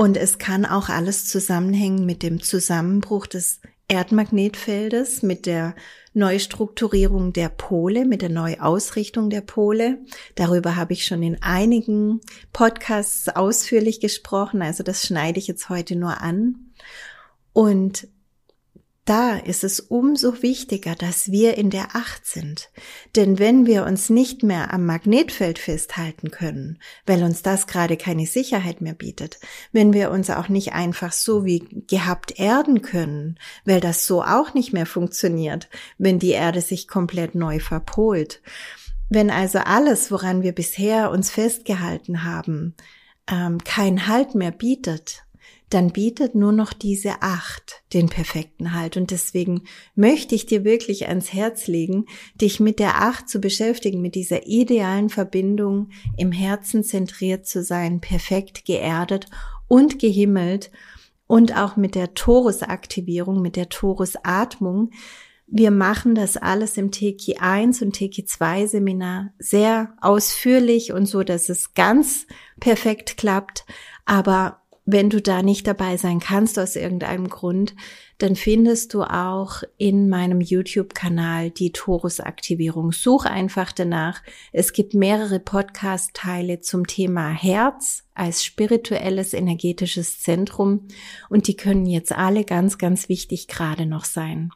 Und 0.00 0.16
es 0.16 0.38
kann 0.38 0.64
auch 0.64 0.90
alles 0.90 1.26
zusammenhängen 1.26 2.06
mit 2.06 2.22
dem 2.22 2.40
Zusammenbruch 2.40 3.26
des 3.26 3.60
Erdmagnetfeldes, 3.88 5.24
mit 5.24 5.44
der 5.44 5.74
Neustrukturierung 6.14 7.32
der 7.32 7.48
Pole, 7.48 8.04
mit 8.04 8.22
der 8.22 8.28
Neuausrichtung 8.28 9.28
der 9.28 9.40
Pole. 9.40 9.98
Darüber 10.36 10.76
habe 10.76 10.92
ich 10.92 11.04
schon 11.04 11.24
in 11.24 11.42
einigen 11.42 12.20
Podcasts 12.52 13.28
ausführlich 13.28 13.98
gesprochen, 13.98 14.62
also 14.62 14.84
das 14.84 15.04
schneide 15.04 15.40
ich 15.40 15.48
jetzt 15.48 15.68
heute 15.68 15.96
nur 15.96 16.20
an. 16.20 16.70
Und 17.52 18.06
da 19.08 19.36
ist 19.36 19.64
es 19.64 19.80
umso 19.80 20.42
wichtiger, 20.42 20.94
dass 20.94 21.30
wir 21.30 21.56
in 21.56 21.70
der 21.70 21.96
Acht 21.96 22.26
sind. 22.26 22.70
Denn 23.16 23.38
wenn 23.38 23.64
wir 23.64 23.86
uns 23.86 24.10
nicht 24.10 24.42
mehr 24.42 24.72
am 24.72 24.84
Magnetfeld 24.84 25.58
festhalten 25.58 26.30
können, 26.30 26.78
weil 27.06 27.22
uns 27.22 27.40
das 27.42 27.66
gerade 27.66 27.96
keine 27.96 28.26
Sicherheit 28.26 28.82
mehr 28.82 28.92
bietet, 28.92 29.38
wenn 29.72 29.94
wir 29.94 30.10
uns 30.10 30.28
auch 30.28 30.50
nicht 30.50 30.74
einfach 30.74 31.12
so 31.12 31.46
wie 31.46 31.60
gehabt 31.86 32.38
erden 32.38 32.82
können, 32.82 33.38
weil 33.64 33.80
das 33.80 34.06
so 34.06 34.22
auch 34.22 34.52
nicht 34.52 34.74
mehr 34.74 34.86
funktioniert, 34.86 35.68
wenn 35.96 36.18
die 36.18 36.32
Erde 36.32 36.60
sich 36.60 36.86
komplett 36.86 37.34
neu 37.34 37.60
verpolt, 37.60 38.42
wenn 39.08 39.30
also 39.30 39.60
alles, 39.60 40.10
woran 40.10 40.42
wir 40.42 40.52
bisher 40.52 41.10
uns 41.10 41.30
festgehalten 41.30 42.24
haben, 42.24 42.74
ähm, 43.30 43.58
kein 43.64 44.06
Halt 44.06 44.34
mehr 44.34 44.50
bietet, 44.50 45.24
dann 45.70 45.90
bietet 45.90 46.34
nur 46.34 46.52
noch 46.52 46.72
diese 46.72 47.20
Acht 47.20 47.82
den 47.92 48.08
perfekten 48.08 48.74
Halt. 48.74 48.96
Und 48.96 49.10
deswegen 49.10 49.64
möchte 49.94 50.34
ich 50.34 50.46
dir 50.46 50.64
wirklich 50.64 51.08
ans 51.08 51.32
Herz 51.32 51.66
legen, 51.66 52.06
dich 52.40 52.58
mit 52.58 52.78
der 52.78 53.02
Acht 53.02 53.28
zu 53.28 53.40
beschäftigen, 53.40 54.00
mit 54.00 54.14
dieser 54.14 54.46
idealen 54.46 55.10
Verbindung, 55.10 55.90
im 56.16 56.32
Herzen 56.32 56.84
zentriert 56.84 57.46
zu 57.46 57.62
sein, 57.62 58.00
perfekt 58.00 58.64
geerdet 58.64 59.26
und 59.68 59.98
gehimmelt 59.98 60.70
und 61.26 61.56
auch 61.56 61.76
mit 61.76 61.94
der 61.94 62.14
Torusaktivierung, 62.14 63.42
mit 63.42 63.56
der 63.56 63.68
Torusatmung. 63.68 64.90
Wir 65.46 65.70
machen 65.70 66.14
das 66.14 66.36
alles 66.36 66.76
im 66.76 66.90
Teki 66.90 67.36
1 67.36 67.82
und 67.82 67.92
Teki 67.92 68.24
2 68.24 68.66
Seminar 68.66 69.32
sehr 69.38 69.94
ausführlich 70.00 70.92
und 70.92 71.06
so, 71.06 71.22
dass 71.22 71.48
es 71.48 71.74
ganz 71.74 72.26
perfekt 72.60 73.16
klappt. 73.16 73.64
Aber 74.04 74.62
wenn 74.90 75.10
du 75.10 75.20
da 75.20 75.42
nicht 75.42 75.66
dabei 75.66 75.98
sein 75.98 76.18
kannst 76.18 76.58
aus 76.58 76.74
irgendeinem 76.74 77.28
Grund, 77.28 77.74
dann 78.16 78.36
findest 78.36 78.94
du 78.94 79.02
auch 79.02 79.62
in 79.76 80.08
meinem 80.08 80.40
YouTube-Kanal 80.40 81.50
die 81.50 81.72
Torus-Aktivierung. 81.72 82.92
Such 82.92 83.26
einfach 83.26 83.70
danach. 83.70 84.22
Es 84.50 84.72
gibt 84.72 84.94
mehrere 84.94 85.40
Podcast-Teile 85.40 86.60
zum 86.60 86.86
Thema 86.86 87.28
Herz 87.28 88.04
als 88.14 88.42
spirituelles 88.42 89.34
energetisches 89.34 90.22
Zentrum 90.22 90.88
und 91.28 91.48
die 91.48 91.56
können 91.56 91.84
jetzt 91.84 92.12
alle 92.12 92.44
ganz, 92.44 92.78
ganz 92.78 93.10
wichtig 93.10 93.46
gerade 93.46 93.84
noch 93.84 94.06
sein. 94.06 94.52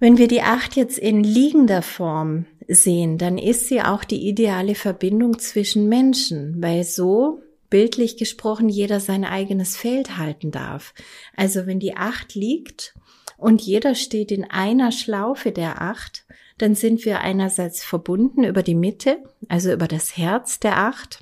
Wenn 0.00 0.18
wir 0.18 0.26
die 0.26 0.42
Acht 0.42 0.74
jetzt 0.74 0.98
in 0.98 1.22
liegender 1.22 1.82
Form 1.82 2.46
sehen, 2.66 3.16
dann 3.16 3.38
ist 3.38 3.68
sie 3.68 3.80
auch 3.80 4.02
die 4.02 4.28
ideale 4.28 4.74
Verbindung 4.74 5.38
zwischen 5.38 5.88
Menschen, 5.88 6.60
weil 6.60 6.82
so 6.82 7.42
bildlich 7.70 8.16
gesprochen 8.16 8.68
jeder 8.68 9.00
sein 9.00 9.24
eigenes 9.24 9.76
Feld 9.76 10.18
halten 10.18 10.50
darf. 10.50 10.92
Also 11.36 11.66
wenn 11.66 11.80
die 11.80 11.96
Acht 11.96 12.34
liegt 12.34 12.94
und 13.36 13.62
jeder 13.62 13.94
steht 13.94 14.32
in 14.32 14.44
einer 14.50 14.92
Schlaufe 14.92 15.52
der 15.52 15.80
Acht, 15.80 16.26
dann 16.58 16.74
sind 16.74 17.06
wir 17.06 17.20
einerseits 17.20 17.82
verbunden 17.82 18.44
über 18.44 18.62
die 18.62 18.74
Mitte, 18.74 19.22
also 19.48 19.72
über 19.72 19.88
das 19.88 20.16
Herz 20.16 20.60
der 20.60 20.76
Acht. 20.76 21.20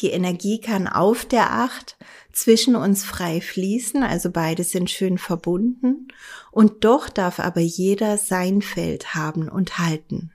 Die 0.00 0.10
Energie 0.10 0.60
kann 0.60 0.88
auf 0.88 1.24
der 1.24 1.52
Acht 1.52 1.96
zwischen 2.32 2.74
uns 2.74 3.04
frei 3.04 3.40
fließen, 3.40 4.02
also 4.02 4.30
beide 4.30 4.64
sind 4.64 4.90
schön 4.90 5.18
verbunden. 5.18 6.08
Und 6.50 6.84
doch 6.84 7.08
darf 7.08 7.38
aber 7.38 7.60
jeder 7.60 8.18
sein 8.18 8.62
Feld 8.62 9.14
haben 9.14 9.48
und 9.48 9.78
halten. 9.78 10.32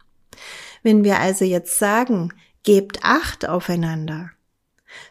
Wenn 0.83 1.03
wir 1.03 1.19
also 1.19 1.45
jetzt 1.45 1.77
sagen, 1.77 2.33
gebt 2.63 2.99
Acht 3.03 3.47
aufeinander, 3.47 4.31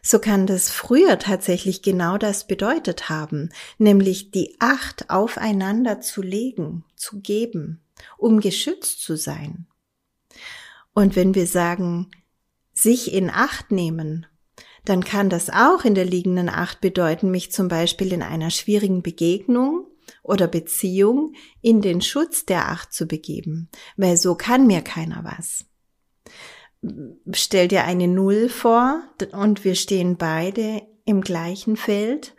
so 0.03 0.19
kann 0.19 0.47
das 0.47 0.71
früher 0.71 1.19
tatsächlich 1.19 1.83
genau 1.83 2.19
das 2.19 2.47
bedeutet 2.47 3.09
haben, 3.09 3.51
nämlich 3.79 4.31
die 4.31 4.57
Acht 4.59 5.11
aufeinander 5.11 6.01
zu 6.01 6.23
legen, 6.23 6.85
zu 6.97 7.21
geben, 7.21 7.83
um 8.17 8.41
geschützt 8.41 9.03
zu 9.03 9.17
sein. 9.17 9.67
Und 10.93 11.17
wenn 11.17 11.35
wir 11.35 11.47
sagen, 11.47 12.11
sich 12.73 13.13
in 13.13 13.31
Acht 13.31 13.71
nehmen, 13.71 14.27
dann 14.85 15.05
kann 15.05 15.29
das 15.29 15.51
auch 15.51 15.85
in 15.85 15.95
der 15.95 16.05
liegenden 16.05 16.49
Acht 16.49 16.81
bedeuten, 16.81 17.31
mich 17.31 17.53
zum 17.53 17.69
Beispiel 17.69 18.13
in 18.13 18.23
einer 18.23 18.51
schwierigen 18.51 19.03
Begegnung 19.03 19.87
oder 20.23 20.49
Beziehung 20.49 21.35
in 21.61 21.83
den 21.83 22.01
Schutz 22.01 22.47
der 22.47 22.69
Acht 22.69 22.93
zu 22.93 23.07
begeben, 23.07 23.69
weil 23.97 24.17
so 24.17 24.35
kann 24.35 24.67
mir 24.67 24.83
keiner 24.83 25.25
was. 25.25 25.67
Stell 27.33 27.69
dir 27.69 27.85
eine 27.85 28.09
Null 28.09 28.49
vor 28.49 29.03
und 29.33 29.65
wir 29.65 29.75
stehen 29.75 30.17
beide 30.17 30.83
im 31.05 31.21
gleichen 31.21 31.77
Feld, 31.77 32.35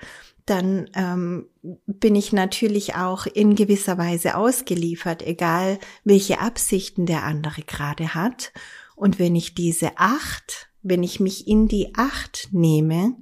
dann 0.45 0.89
ähm, 0.95 1.47
bin 1.85 2.15
ich 2.15 2.33
natürlich 2.33 2.95
auch 2.95 3.25
in 3.25 3.55
gewisser 3.55 3.97
Weise 3.97 4.35
ausgeliefert, 4.35 5.21
egal 5.21 5.79
welche 6.03 6.39
Absichten 6.39 7.05
der 7.05 7.23
andere 7.23 7.61
gerade 7.61 8.15
hat. 8.15 8.51
Und 8.95 9.19
wenn 9.19 9.35
ich 9.35 9.53
diese 9.53 9.97
Acht, 9.97 10.69
wenn 10.81 11.03
ich 11.03 11.19
mich 11.19 11.47
in 11.47 11.67
die 11.67 11.93
Acht 11.95 12.49
nehme, 12.51 13.17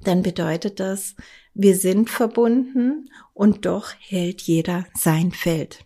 dann 0.00 0.22
bedeutet 0.22 0.80
das, 0.80 1.14
wir 1.54 1.76
sind 1.76 2.08
verbunden 2.08 3.10
und 3.34 3.66
doch 3.66 3.92
hält 3.98 4.40
jeder 4.42 4.86
sein 4.94 5.32
Feld. 5.32 5.84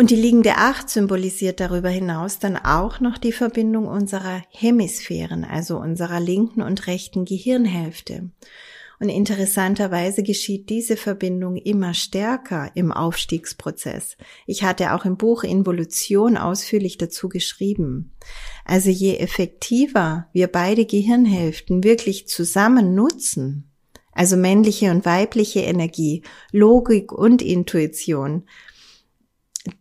Und 0.00 0.10
die 0.10 0.16
liegende 0.16 0.56
Acht 0.56 0.88
symbolisiert 0.88 1.60
darüber 1.60 1.90
hinaus 1.90 2.38
dann 2.38 2.56
auch 2.56 3.00
noch 3.00 3.18
die 3.18 3.32
Verbindung 3.32 3.86
unserer 3.86 4.40
Hemisphären, 4.48 5.44
also 5.44 5.76
unserer 5.76 6.20
linken 6.20 6.62
und 6.62 6.86
rechten 6.86 7.26
Gehirnhälfte. 7.26 8.30
Und 8.98 9.10
interessanterweise 9.10 10.22
geschieht 10.22 10.70
diese 10.70 10.96
Verbindung 10.96 11.56
immer 11.56 11.92
stärker 11.92 12.70
im 12.74 12.92
Aufstiegsprozess. 12.92 14.16
Ich 14.46 14.62
hatte 14.62 14.94
auch 14.94 15.04
im 15.04 15.18
Buch 15.18 15.44
Involution 15.44 16.38
ausführlich 16.38 16.96
dazu 16.96 17.28
geschrieben. 17.28 18.12
Also 18.64 18.88
je 18.88 19.18
effektiver 19.18 20.28
wir 20.32 20.46
beide 20.46 20.86
Gehirnhälften 20.86 21.84
wirklich 21.84 22.26
zusammen 22.26 22.94
nutzen, 22.94 23.70
also 24.12 24.38
männliche 24.38 24.92
und 24.92 25.04
weibliche 25.04 25.60
Energie, 25.60 26.22
Logik 26.52 27.12
und 27.12 27.42
Intuition, 27.42 28.44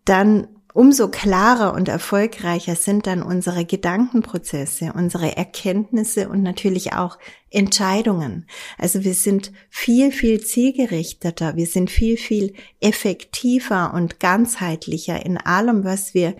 dann 0.06 0.48
umso 0.74 1.10
klarer 1.10 1.74
und 1.74 1.88
erfolgreicher 1.90 2.76
sind 2.76 3.08
dann 3.08 3.24
unsere 3.24 3.66
Gedankenprozesse, 3.66 4.94
unsere 4.96 5.36
Erkenntnisse 5.36 6.30
und 6.30 6.44
natürlich 6.44 6.94
auch 6.94 7.18
Entscheidungen. 7.50 8.46
Also 8.78 9.04
wir 9.04 9.16
sind 9.16 9.52
viel, 9.70 10.12
viel 10.12 10.42
zielgerichteter, 10.42 11.56
wir 11.56 11.66
sind 11.66 11.90
viel, 11.90 12.18
viel 12.18 12.54
effektiver 12.80 13.94
und 13.94 14.20
ganzheitlicher 14.20 15.26
in 15.26 15.38
allem, 15.38 15.84
was 15.84 16.14
wir 16.14 16.36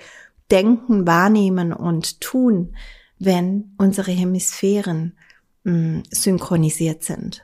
denken, 0.52 1.08
wahrnehmen 1.08 1.74
und 1.74 2.22
tun, 2.22 2.76
wenn 3.18 3.74
unsere 3.78 4.12
Hemisphären 4.12 5.18
mh, 5.64 5.74
mm, 5.74 6.04
synchronisiert 6.12 7.04
sind. 7.04 7.44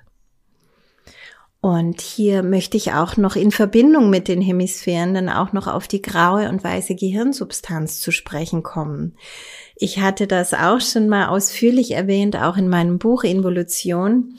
Und 1.66 2.00
hier 2.00 2.44
möchte 2.44 2.78
ich 2.78 2.94
auch 2.94 3.18
noch 3.18 3.36
in 3.36 3.50
Verbindung 3.50 4.12
mit 4.12 4.28
den 4.28 4.40
Hemisphären 4.40 5.16
dann 5.16 5.30
auch 5.30 5.52
noch 5.52 5.66
auf 5.66 5.88
die 5.88 6.04
graue 6.04 6.48
und 6.48 6.64
weiße 6.64 6.94
Gehirnsubstanz 6.94 8.02
zu 8.02 8.12
sprechen 8.12 8.62
kommen. 8.62 9.16
Ich 9.76 10.00
hatte 10.00 10.28
das 10.28 10.54
auch 10.54 10.80
schon 10.80 11.10
mal 11.10 11.26
ausführlich 11.26 11.90
erwähnt, 11.90 12.36
auch 12.36 12.58
in 12.58 12.70
meinem 12.70 13.00
Buch 13.00 13.24
Involution. 13.24 14.38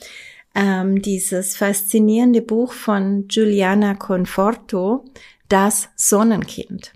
Ähm, 0.54 1.02
dieses 1.02 1.56
faszinierende 1.56 2.42
Buch 2.42 2.72
von 2.72 3.26
Giuliana 3.26 3.94
Conforto, 3.94 5.04
Das 5.48 5.88
Sonnenkind. 5.96 6.92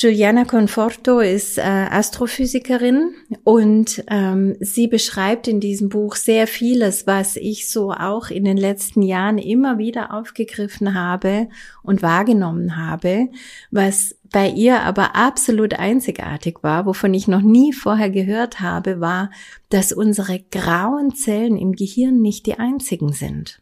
Giuliana 0.00 0.44
Conforto 0.44 1.18
ist 1.18 1.58
äh, 1.58 1.62
Astrophysikerin 1.62 3.14
und 3.42 4.04
ähm, 4.06 4.54
sie 4.60 4.86
beschreibt 4.86 5.48
in 5.48 5.58
diesem 5.58 5.88
Buch 5.88 6.14
sehr 6.14 6.46
vieles, 6.46 7.08
was 7.08 7.34
ich 7.34 7.68
so 7.68 7.90
auch 7.90 8.30
in 8.30 8.44
den 8.44 8.56
letzten 8.56 9.02
Jahren 9.02 9.38
immer 9.38 9.76
wieder 9.78 10.14
aufgegriffen 10.14 10.94
habe 10.94 11.48
und 11.82 12.00
wahrgenommen 12.00 12.76
habe, 12.76 13.26
was 13.72 14.14
bei 14.32 14.48
ihr 14.48 14.82
aber 14.82 15.16
absolut 15.16 15.74
einzigartig 15.74 16.58
war, 16.62 16.86
wovon 16.86 17.12
ich 17.12 17.26
noch 17.26 17.42
nie 17.42 17.72
vorher 17.72 18.10
gehört 18.10 18.60
habe, 18.60 19.00
war, 19.00 19.32
dass 19.68 19.90
unsere 19.90 20.38
grauen 20.38 21.16
Zellen 21.16 21.56
im 21.56 21.72
Gehirn 21.72 22.22
nicht 22.22 22.46
die 22.46 22.56
einzigen 22.60 23.12
sind. 23.12 23.60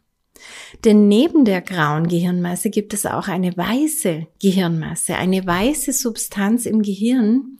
Denn 0.85 1.07
neben 1.07 1.45
der 1.45 1.61
grauen 1.61 2.07
Gehirnmasse 2.07 2.69
gibt 2.69 2.93
es 2.93 3.05
auch 3.05 3.27
eine 3.27 3.55
weiße 3.55 4.27
Gehirnmasse, 4.41 5.15
eine 5.15 5.45
weiße 5.45 5.93
Substanz 5.93 6.65
im 6.65 6.81
Gehirn, 6.81 7.57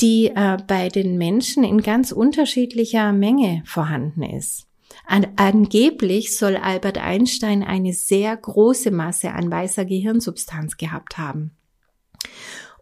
die 0.00 0.32
äh, 0.34 0.58
bei 0.66 0.88
den 0.88 1.18
Menschen 1.18 1.64
in 1.64 1.80
ganz 1.82 2.12
unterschiedlicher 2.12 3.12
Menge 3.12 3.62
vorhanden 3.64 4.22
ist. 4.22 4.66
An, 5.06 5.26
angeblich 5.36 6.36
soll 6.36 6.56
Albert 6.56 6.98
Einstein 6.98 7.62
eine 7.62 7.92
sehr 7.92 8.36
große 8.36 8.90
Masse 8.90 9.32
an 9.32 9.50
weißer 9.50 9.84
Gehirnsubstanz 9.84 10.76
gehabt 10.76 11.18
haben. 11.18 11.52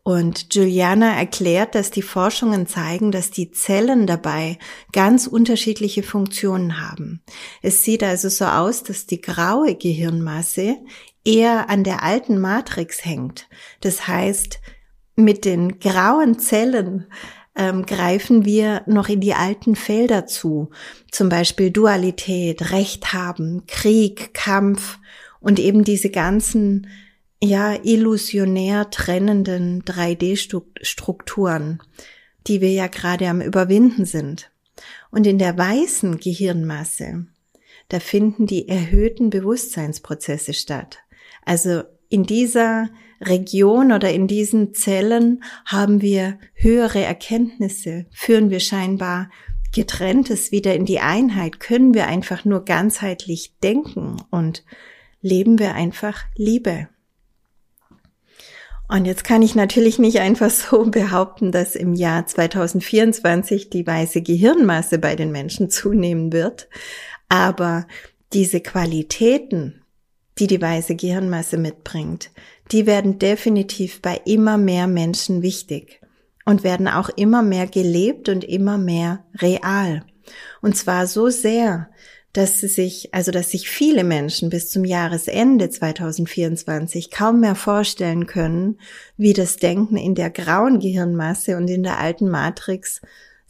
Und 0.03 0.55
Juliana 0.55 1.17
erklärt, 1.17 1.75
dass 1.75 1.91
die 1.91 2.03
Forschungen 2.03 2.67
zeigen, 2.67 3.13
dass 3.13 3.31
die 3.31 3.51
Zellen 3.51 4.07
dabei 4.07 4.59
ganz 4.93 5.27
unterschiedliche 5.27 6.03
Funktionen 6.03 6.81
haben. 6.81 7.23
Es 7.61 7.83
sieht 7.83 8.03
also 8.03 8.29
so 8.29 8.47
aus, 8.47 8.83
dass 8.83 9.07
die 9.07 9.21
graue 9.21 9.75
Gehirnmasse 9.75 10.79
eher 11.25 11.69
an 11.69 11.85
der 11.85 12.03
alten 12.03 12.39
Matrix 12.39 13.05
hängt. 13.05 13.49
Das 13.83 14.09
heißt, 14.09 14.61
mit 15.17 15.45
den 15.45 15.79
grauen 15.79 16.39
Zellen 16.39 17.07
ähm, 17.55 17.85
greifen 17.85 18.45
wir 18.45 18.83
noch 18.87 19.09
in 19.09 19.21
die 19.21 19.35
alten 19.35 19.77
Felder 19.77 20.27
zu. 20.27 20.71
Zum 21.11 21.29
Beispiel 21.29 21.71
Dualität, 21.71 22.73
Recht 22.73 23.13
haben, 23.13 23.65
Krieg, 23.67 24.33
Kampf 24.33 24.99
und 25.41 25.59
eben 25.59 25.85
diese 25.85 26.11
ganzen 26.11 26.87
ja 27.43 27.75
illusionär 27.83 28.91
trennenden 28.91 29.83
3D-Strukturen, 29.85 31.81
die 32.47 32.61
wir 32.61 32.73
ja 32.73 32.87
gerade 32.87 33.29
am 33.29 33.41
Überwinden 33.41 34.05
sind. 34.05 34.51
Und 35.11 35.27
in 35.27 35.39
der 35.39 35.57
weißen 35.57 36.19
Gehirnmasse, 36.19 37.27
da 37.89 38.01
finden 38.01 38.47
die 38.47 38.69
erhöhten 38.69 39.31
Bewusstseinsprozesse 39.31 40.55
statt. 40.55 40.99
Also 41.45 41.83
in 42.09 42.25
dieser 42.25 42.89
Region 43.21 43.93
oder 43.93 44.13
in 44.13 44.27
diesen 44.27 44.75
Zellen 44.75 45.43
haben 45.67 46.01
wir 46.01 46.39
höhere 46.55 47.03
Erkenntnisse, 47.03 48.07
führen 48.11 48.51
wir 48.51 48.61
scheinbar 48.61 49.31
getrenntes 49.73 50.53
wieder 50.53 50.75
in 50.75 50.85
die 50.85 51.01
Einheit, 51.01 51.61
können 51.61 51.95
wir 51.95 52.07
einfach 52.07 52.45
nur 52.45 52.65
ganzheitlich 52.65 53.55
denken 53.63 54.17
und 54.31 54.65
leben 55.21 55.59
wir 55.59 55.75
einfach 55.75 56.25
Liebe. 56.35 56.89
Und 58.91 59.05
jetzt 59.05 59.23
kann 59.23 59.41
ich 59.41 59.55
natürlich 59.55 60.01
nicht 60.01 60.19
einfach 60.19 60.51
so 60.51 60.85
behaupten, 60.91 61.53
dass 61.53 61.77
im 61.77 61.95
Jahr 61.95 62.27
2024 62.27 63.71
die 63.71 63.87
weiße 63.87 64.21
Gehirnmasse 64.21 64.99
bei 64.99 65.15
den 65.15 65.31
Menschen 65.31 65.71
zunehmen 65.71 66.33
wird. 66.33 66.69
Aber 67.29 67.87
diese 68.33 68.61
Qualitäten, 68.61 69.83
die 70.39 70.49
die 70.49 70.61
weiße 70.61 70.97
Gehirnmasse 70.97 71.57
mitbringt, 71.57 72.33
die 72.73 72.87
werden 72.87 73.21
definitiv 73.21 74.03
bei 74.03 74.21
immer 74.25 74.59
mehr 74.59 74.89
Menschen 74.89 75.43
wichtig 75.43 76.01
und 76.45 76.65
werden 76.65 76.89
auch 76.89 77.11
immer 77.11 77.43
mehr 77.43 77.69
gelebt 77.69 78.29
und 78.29 78.43
immer 78.43 78.77
mehr 78.77 79.25
real. 79.41 80.05
Und 80.63 80.77
zwar 80.77 81.07
so 81.07 81.29
sehr, 81.29 81.91
dass 82.33 82.61
sie 82.61 82.69
sich, 82.69 83.13
also 83.13 83.33
dass 83.33 83.51
sich 83.51 83.69
viele 83.69 84.05
Menschen 84.05 84.51
bis 84.51 84.71
zum 84.71 84.85
Jahresende 84.85 85.69
2024 85.69 87.11
kaum 87.11 87.41
mehr 87.41 87.57
vorstellen 87.57 88.27
können, 88.27 88.79
wie 89.17 89.33
das 89.33 89.57
Denken 89.57 89.97
in 89.97 90.15
der 90.15 90.31
grauen 90.31 90.79
Gehirnmasse 90.79 91.57
und 91.57 91.69
in 91.69 91.83
der 91.83 91.99
alten 91.99 92.29
Matrix 92.29 93.01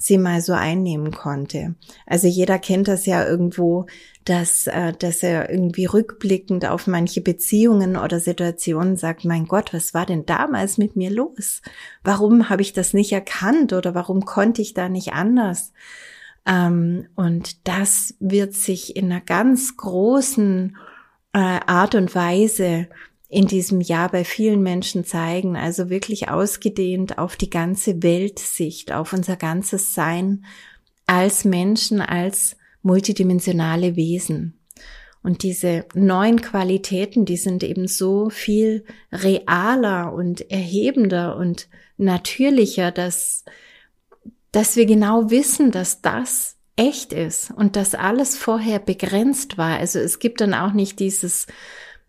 sie 0.03 0.17
mal 0.17 0.41
so 0.41 0.55
einnehmen 0.55 1.13
konnte. 1.13 1.75
Also 2.07 2.27
jeder 2.27 2.59
kennt 2.59 2.89
das 2.89 3.05
ja 3.05 3.27
irgendwo, 3.27 3.85
dass, 4.25 4.67
äh, 4.67 4.95
dass 4.99 5.23
er 5.23 5.51
irgendwie 5.51 5.85
rückblickend 5.85 6.65
auf 6.65 6.87
manche 6.87 7.21
Beziehungen 7.21 7.99
oder 7.99 8.19
Situationen 8.19 8.97
sagt, 8.97 9.27
mein 9.27 9.47
Gott, 9.47 9.75
was 9.75 9.93
war 9.93 10.07
denn 10.07 10.25
damals 10.25 10.79
mit 10.79 10.97
mir 10.97 11.11
los? 11.11 11.61
Warum 12.03 12.49
habe 12.49 12.63
ich 12.63 12.73
das 12.73 12.95
nicht 12.95 13.13
erkannt 13.13 13.75
oder 13.75 13.95
warum 13.95 14.25
konnte 14.25 14.63
ich 14.63 14.73
da 14.73 14.89
nicht 14.89 15.13
anders? 15.13 15.73
Ähm, 16.47 17.07
und 17.17 17.67
das 17.69 18.15
wird 18.21 18.55
sich 18.55 18.97
in 18.97 19.07
einer 19.07 19.21
ganz 19.21 19.77
großen 19.77 20.77
äh, 21.33 21.39
Art 21.39 21.95
und 21.95 22.15
Weise 22.15 22.89
in 23.29 23.47
diesem 23.47 23.81
Jahr 23.81 24.11
bei 24.11 24.25
vielen 24.25 24.63
Menschen 24.63 25.05
zeigen, 25.05 25.57
also 25.57 25.89
wirklich 25.89 26.29
ausgedehnt 26.29 27.19
auf 27.19 27.37
die 27.37 27.51
ganze 27.51 28.03
Weltsicht, 28.03 28.93
auf 28.93 29.13
unser 29.13 29.37
ganzes 29.37 29.95
Sein 29.95 30.45
als 31.07 31.45
Menschen, 31.45 32.01
als 32.01 32.57
multidimensionale 32.83 33.95
Wesen. 33.95 34.59
Und 35.23 35.43
diese 35.43 35.85
neuen 35.95 36.41
Qualitäten, 36.41 37.25
die 37.25 37.37
sind 37.37 37.63
eben 37.63 37.87
so 37.87 38.31
viel 38.31 38.85
realer 39.13 40.13
und 40.13 40.51
erhebender 40.51 41.37
und 41.37 41.69
natürlicher, 41.99 42.91
dass, 42.91 43.45
dass 44.53 44.77
wir 44.77 44.87
genau 44.87 45.31
wissen, 45.31 45.71
dass 45.71 46.03
das 46.03 46.57
echt 46.77 47.13
ist 47.13 47.51
und 47.51 47.77
dass 47.77 47.95
alles 47.95 48.37
vorher 48.37 48.79
begrenzt 48.79 49.59
war. 49.59 49.79
Also 49.79 49.99
es 49.99 50.19
gibt 50.19 50.41
dann 50.41 50.55
auch 50.55 50.73
nicht 50.73 50.99
dieses 50.99 51.47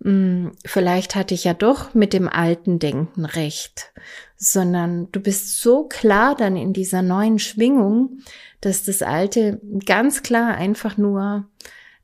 hm, 0.04 0.54
vielleicht 0.66 1.16
hatte 1.16 1.34
ich 1.36 1.44
ja 1.44 1.54
doch 1.54 1.94
mit 1.94 2.14
dem 2.14 2.28
alten 2.28 2.80
Denken 2.80 3.26
recht, 3.26 3.94
sondern 4.36 5.12
du 5.12 5.20
bist 5.20 5.62
so 5.62 5.84
klar 5.84 6.36
dann 6.36 6.56
in 6.56 6.74
dieser 6.74 7.04
neuen 7.04 7.38
Schwingung, 7.38 8.20
dass 8.62 8.84
das 8.84 9.04
alte 9.04 9.62
ganz 9.86 10.24
klar 10.24 10.56
einfach 10.56 10.98
nur 10.98 11.48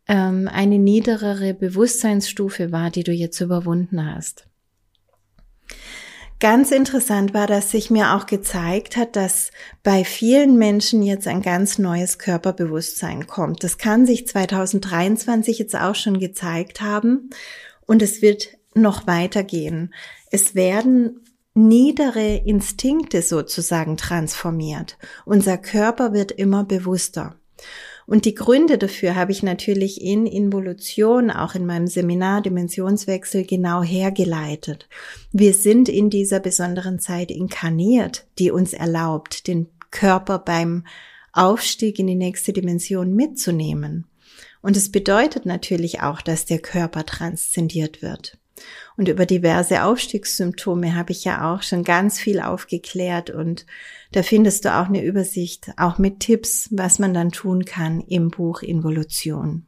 ähm, 0.07 0.47
eine 0.51 0.77
niederere 0.77 1.55
Bewusstseinsstufe 1.55 2.71
war, 2.71 2.91
die 2.91 3.03
du 3.03 3.11
jetzt 3.11 3.41
überwunden 3.41 4.05
hast. 4.05 4.47
Ganz 6.39 6.69
interessant 6.71 7.33
war, 7.33 7.47
dass 7.47 7.71
sich 7.71 7.89
mir 7.89 8.13
auch 8.13 8.27
gezeigt 8.27 8.95
hat, 8.95 9.15
dass 9.15 9.49
bei 9.81 10.05
vielen 10.05 10.57
Menschen 10.57 11.01
jetzt 11.01 11.27
ein 11.27 11.41
ganz 11.41 11.79
neues 11.79 12.19
Körperbewusstsein 12.19 13.25
kommt. 13.25 13.63
Das 13.63 13.79
kann 13.79 14.05
sich 14.05 14.27
2023 14.27 15.57
jetzt 15.57 15.75
auch 15.75 15.95
schon 15.95 16.19
gezeigt 16.19 16.81
haben. 16.81 17.31
Und 17.87 18.03
es 18.03 18.21
wird 18.21 18.49
noch 18.75 19.07
weitergehen. 19.07 19.95
Es 20.29 20.53
werden 20.53 21.23
niedere 21.55 22.35
Instinkte 22.45 23.23
sozusagen 23.23 23.97
transformiert. 23.97 24.99
Unser 25.25 25.57
Körper 25.57 26.13
wird 26.13 26.31
immer 26.31 26.63
bewusster. 26.63 27.39
Und 28.07 28.23
die 28.23 28.35
Gründe 28.35 28.77
dafür 28.77 29.15
habe 29.15 29.33
ich 29.33 29.43
natürlich 29.43 30.01
in 30.01 30.25
Involution, 30.25 31.29
auch 31.29 31.55
in 31.55 31.65
meinem 31.65 31.87
Seminar 31.87 32.41
Dimensionswechsel 32.41 33.45
genau 33.45 33.83
hergeleitet. 33.83 34.87
Wir 35.33 35.53
sind 35.53 35.89
in 35.89 36.09
dieser 36.09 36.39
besonderen 36.39 36.99
Zeit 36.99 37.31
inkarniert, 37.31 38.25
die 38.39 38.49
uns 38.49 38.71
erlaubt, 38.71 39.45
den 39.47 39.67
Körper 39.91 40.39
beim 40.39 40.85
Aufstieg 41.33 41.99
in 41.99 42.07
die 42.07 42.15
nächste 42.15 42.53
Dimension 42.53 43.13
mitzunehmen. 43.13 44.05
Und 44.61 44.77
es 44.77 44.89
bedeutet 44.89 45.45
natürlich 45.45 46.01
auch, 46.01 46.21
dass 46.21 46.45
der 46.45 46.59
Körper 46.59 47.05
transzendiert 47.05 48.01
wird. 48.01 48.37
Und 48.95 49.07
über 49.07 49.25
diverse 49.25 49.83
Aufstiegssymptome 49.83 50.95
habe 50.95 51.11
ich 51.11 51.23
ja 51.23 51.53
auch 51.53 51.61
schon 51.61 51.83
ganz 51.83 52.19
viel 52.19 52.39
aufgeklärt 52.39 53.29
und 53.29 53.65
da 54.11 54.23
findest 54.23 54.65
du 54.65 54.75
auch 54.75 54.87
eine 54.87 55.03
Übersicht, 55.03 55.71
auch 55.77 55.97
mit 55.97 56.19
Tipps, 56.19 56.69
was 56.71 56.97
man 56.97 57.13
dann 57.13 57.31
tun 57.31 57.65
kann 57.65 58.01
im 58.01 58.29
Buch 58.29 58.61
Involution. 58.61 59.65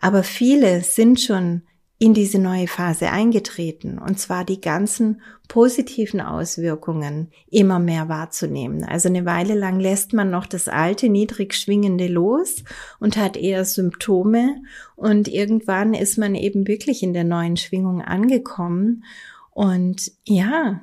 Aber 0.00 0.22
viele 0.22 0.82
sind 0.82 1.20
schon 1.20 1.62
in 2.00 2.14
diese 2.14 2.38
neue 2.38 2.68
Phase 2.68 3.10
eingetreten, 3.10 3.98
und 3.98 4.20
zwar 4.20 4.44
die 4.44 4.60
ganzen 4.60 5.20
positiven 5.48 6.20
Auswirkungen 6.20 7.32
immer 7.50 7.80
mehr 7.80 8.08
wahrzunehmen. 8.08 8.84
Also 8.84 9.08
eine 9.08 9.24
Weile 9.26 9.54
lang 9.54 9.80
lässt 9.80 10.12
man 10.12 10.30
noch 10.30 10.46
das 10.46 10.68
alte, 10.68 11.08
niedrig 11.08 11.54
schwingende 11.54 12.06
los 12.06 12.62
und 13.00 13.16
hat 13.16 13.36
eher 13.36 13.64
Symptome 13.64 14.62
und 14.94 15.26
irgendwann 15.26 15.92
ist 15.92 16.18
man 16.18 16.36
eben 16.36 16.68
wirklich 16.68 17.02
in 17.02 17.14
der 17.14 17.24
neuen 17.24 17.56
Schwingung 17.56 18.00
angekommen 18.00 19.02
und 19.50 20.12
ja, 20.24 20.82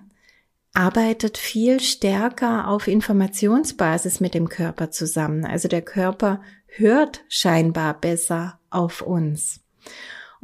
arbeitet 0.74 1.38
viel 1.38 1.80
stärker 1.80 2.68
auf 2.68 2.88
Informationsbasis 2.88 4.20
mit 4.20 4.34
dem 4.34 4.50
Körper 4.50 4.92
zusammen. 4.92 5.46
Also 5.46 5.70
der 5.70 5.82
Körper 5.82 6.42
hört 6.68 7.24
scheinbar 7.30 7.94
besser 7.94 8.60
auf 8.70 9.02
uns. 9.02 9.62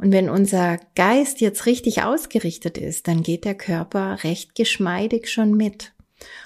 Und 0.02 0.10
wenn 0.10 0.28
unser 0.28 0.80
Geist 0.96 1.40
jetzt 1.40 1.64
richtig 1.64 2.02
ausgerichtet 2.02 2.76
ist, 2.76 3.06
dann 3.06 3.22
geht 3.22 3.44
der 3.44 3.54
Körper 3.54 4.18
recht 4.24 4.56
geschmeidig 4.56 5.30
schon 5.30 5.56
mit. 5.56 5.92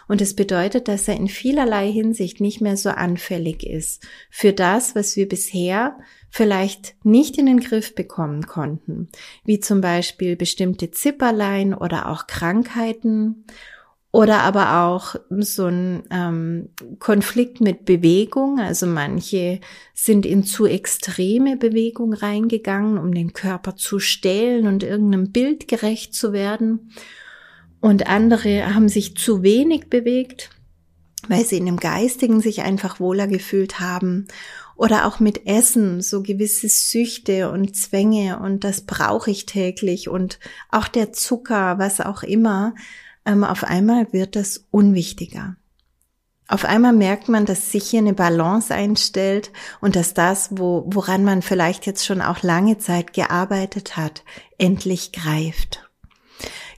Und 0.08 0.20
es 0.20 0.36
bedeutet, 0.36 0.88
dass 0.88 1.08
er 1.08 1.16
in 1.16 1.28
vielerlei 1.28 1.90
Hinsicht 1.90 2.38
nicht 2.38 2.60
mehr 2.60 2.76
so 2.76 2.90
anfällig 2.90 3.64
ist 3.64 4.06
für 4.30 4.52
das, 4.52 4.94
was 4.94 5.16
wir 5.16 5.26
bisher 5.26 5.96
vielleicht 6.28 6.96
nicht 7.02 7.38
in 7.38 7.46
den 7.46 7.60
Griff 7.60 7.94
bekommen 7.94 8.46
konnten, 8.46 9.08
wie 9.46 9.58
zum 9.58 9.80
Beispiel 9.80 10.36
bestimmte 10.36 10.90
Zipperlein 10.90 11.72
oder 11.72 12.10
auch 12.10 12.26
Krankheiten 12.26 13.46
oder 14.16 14.44
aber 14.44 14.86
auch 14.86 15.16
so 15.28 15.66
ein 15.66 16.04
ähm, 16.10 16.70
Konflikt 17.00 17.60
mit 17.60 17.84
Bewegung. 17.84 18.58
Also 18.58 18.86
manche 18.86 19.60
sind 19.92 20.24
in 20.24 20.42
zu 20.42 20.64
extreme 20.64 21.58
Bewegung 21.58 22.14
reingegangen, 22.14 22.96
um 22.96 23.12
den 23.12 23.34
Körper 23.34 23.76
zu 23.76 23.98
stählen 23.98 24.68
und 24.68 24.82
irgendeinem 24.82 25.32
Bild 25.32 25.68
gerecht 25.68 26.14
zu 26.14 26.32
werden. 26.32 26.92
Und 27.82 28.06
andere 28.06 28.74
haben 28.74 28.88
sich 28.88 29.18
zu 29.18 29.42
wenig 29.42 29.90
bewegt, 29.90 30.48
weil 31.28 31.44
sie 31.44 31.58
in 31.58 31.66
dem 31.66 31.76
Geistigen 31.76 32.40
sich 32.40 32.62
einfach 32.62 32.98
wohler 33.00 33.26
gefühlt 33.26 33.80
haben. 33.80 34.28
Oder 34.76 35.04
auch 35.04 35.20
mit 35.20 35.46
Essen, 35.46 36.00
so 36.00 36.22
gewisse 36.22 36.70
Süchte 36.70 37.50
und 37.50 37.76
Zwänge 37.76 38.38
und 38.38 38.64
das 38.64 38.80
brauche 38.80 39.30
ich 39.30 39.44
täglich 39.44 40.08
und 40.08 40.38
auch 40.70 40.88
der 40.88 41.12
Zucker, 41.12 41.78
was 41.78 42.00
auch 42.00 42.22
immer 42.22 42.74
auf 43.26 43.64
einmal 43.64 44.12
wird 44.12 44.36
das 44.36 44.66
unwichtiger. 44.70 45.56
Auf 46.48 46.64
einmal 46.64 46.92
merkt 46.92 47.28
man, 47.28 47.44
dass 47.44 47.72
sich 47.72 47.90
hier 47.90 47.98
eine 47.98 48.12
Balance 48.12 48.72
einstellt 48.72 49.50
und 49.80 49.96
dass 49.96 50.14
das, 50.14 50.50
wo, 50.52 50.84
woran 50.86 51.24
man 51.24 51.42
vielleicht 51.42 51.86
jetzt 51.86 52.06
schon 52.06 52.22
auch 52.22 52.42
lange 52.42 52.78
Zeit 52.78 53.12
gearbeitet 53.12 53.96
hat, 53.96 54.22
endlich 54.56 55.10
greift. 55.10 55.82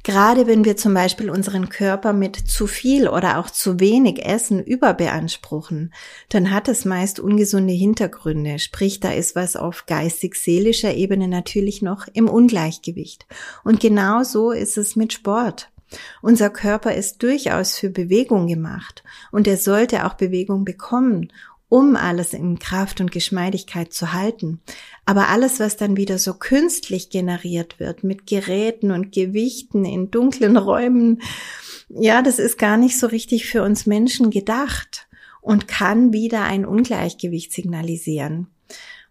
Gerade 0.04 0.46
wenn 0.46 0.64
wir 0.64 0.78
zum 0.78 0.94
Beispiel 0.94 1.28
unseren 1.28 1.68
Körper 1.68 2.14
mit 2.14 2.36
zu 2.36 2.66
viel 2.66 3.08
oder 3.08 3.38
auch 3.38 3.50
zu 3.50 3.78
wenig 3.78 4.24
Essen 4.24 4.62
überbeanspruchen, 4.64 5.92
dann 6.30 6.50
hat 6.50 6.68
es 6.68 6.86
meist 6.86 7.20
ungesunde 7.20 7.74
Hintergründe, 7.74 8.58
sprich 8.58 9.00
da 9.00 9.10
ist 9.10 9.36
was 9.36 9.54
auf 9.54 9.84
geistig-seelischer 9.84 10.94
Ebene 10.94 11.28
natürlich 11.28 11.82
noch 11.82 12.06
im 12.10 12.26
Ungleichgewicht. 12.30 13.26
Und 13.64 13.80
genau 13.80 14.22
so 14.22 14.50
ist 14.50 14.78
es 14.78 14.96
mit 14.96 15.12
Sport. 15.12 15.70
Unser 16.22 16.50
Körper 16.50 16.94
ist 16.94 17.22
durchaus 17.22 17.78
für 17.78 17.90
Bewegung 17.90 18.46
gemacht 18.46 19.02
und 19.32 19.46
er 19.46 19.56
sollte 19.56 20.06
auch 20.06 20.14
Bewegung 20.14 20.64
bekommen, 20.64 21.32
um 21.68 21.96
alles 21.96 22.32
in 22.32 22.58
Kraft 22.58 23.00
und 23.00 23.12
Geschmeidigkeit 23.12 23.92
zu 23.92 24.12
halten. 24.12 24.60
Aber 25.04 25.28
alles, 25.28 25.60
was 25.60 25.76
dann 25.76 25.96
wieder 25.96 26.18
so 26.18 26.34
künstlich 26.34 27.10
generiert 27.10 27.78
wird, 27.78 28.04
mit 28.04 28.26
Geräten 28.26 28.90
und 28.90 29.12
Gewichten 29.12 29.84
in 29.84 30.10
dunklen 30.10 30.56
Räumen, 30.56 31.20
ja, 31.88 32.22
das 32.22 32.38
ist 32.38 32.58
gar 32.58 32.76
nicht 32.76 32.98
so 32.98 33.06
richtig 33.06 33.46
für 33.46 33.62
uns 33.62 33.86
Menschen 33.86 34.30
gedacht 34.30 35.08
und 35.40 35.68
kann 35.68 36.12
wieder 36.12 36.44
ein 36.44 36.66
Ungleichgewicht 36.66 37.52
signalisieren. 37.52 38.48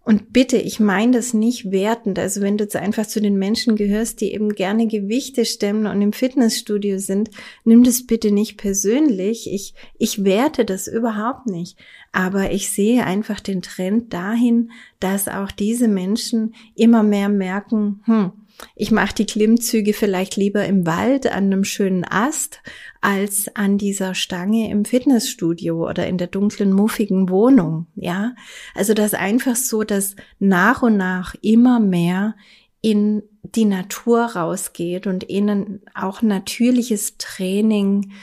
Und 0.08 0.32
bitte, 0.32 0.56
ich 0.56 0.80
meine 0.80 1.18
das 1.18 1.34
nicht 1.34 1.70
wertend. 1.70 2.18
Also 2.18 2.40
wenn 2.40 2.58
du 2.58 2.64
jetzt 2.64 2.78
einfach 2.78 3.06
zu 3.08 3.20
den 3.20 3.38
Menschen 3.38 3.76
gehörst, 3.76 4.22
die 4.22 4.34
eben 4.34 4.56
gerne 4.56 4.88
Gewichte 4.88 5.44
stemmen 5.44 5.86
und 5.86 6.02
im 6.02 6.14
Fitnessstudio 6.14 6.98
sind, 6.98 7.30
nimm 7.66 7.84
das 7.84 8.08
bitte 8.08 8.32
nicht 8.32 8.56
persönlich. 8.56 9.52
Ich, 9.52 9.74
ich 9.98 10.24
werte 10.24 10.64
das 10.64 10.88
überhaupt 10.88 11.48
nicht. 11.48 11.78
Aber 12.14 12.52
ich 12.52 12.70
sehe 12.70 13.04
einfach 13.04 13.42
den 13.42 13.62
Trend 13.62 14.14
dahin, 14.14 14.72
dass 15.02 15.28
auch 15.28 15.52
diese 15.52 15.90
Menschen 15.90 16.56
immer 16.74 17.04
mehr 17.04 17.28
merken, 17.28 18.00
hm, 18.06 18.32
ich 18.76 18.92
mache 18.92 19.14
die 19.14 19.26
Klimmzüge 19.26 19.94
vielleicht 19.94 20.36
lieber 20.36 20.66
im 20.66 20.86
Wald 20.86 21.28
an 21.28 21.46
einem 21.46 21.64
schönen 21.64 22.06
Ast 22.06 22.62
als 23.02 23.56
an 23.56 23.78
dieser 23.78 24.16
Stange 24.16 24.70
im 24.72 24.86
Fitnessstudio 24.86 25.88
oder 25.88 26.08
in 26.08 26.18
der 26.18 26.28
dunklen, 26.28 26.74
muffigen 26.74 27.30
Wohnung. 27.30 27.88
Ja, 27.96 28.34
also 28.74 28.94
das 28.94 29.14
einfach 29.14 29.56
so, 29.56 29.84
dass 29.84 30.16
nach 30.40 30.82
und 30.82 30.98
nach 30.98 31.36
immer 31.42 31.80
mehr 31.80 32.36
in 32.82 33.24
die 33.44 33.66
Natur 33.66 34.24
rausgeht 34.24 35.08
und 35.08 35.30
ihnen 35.30 35.82
auch 35.94 36.22
natürliches 36.22 37.18
Training 37.18 38.14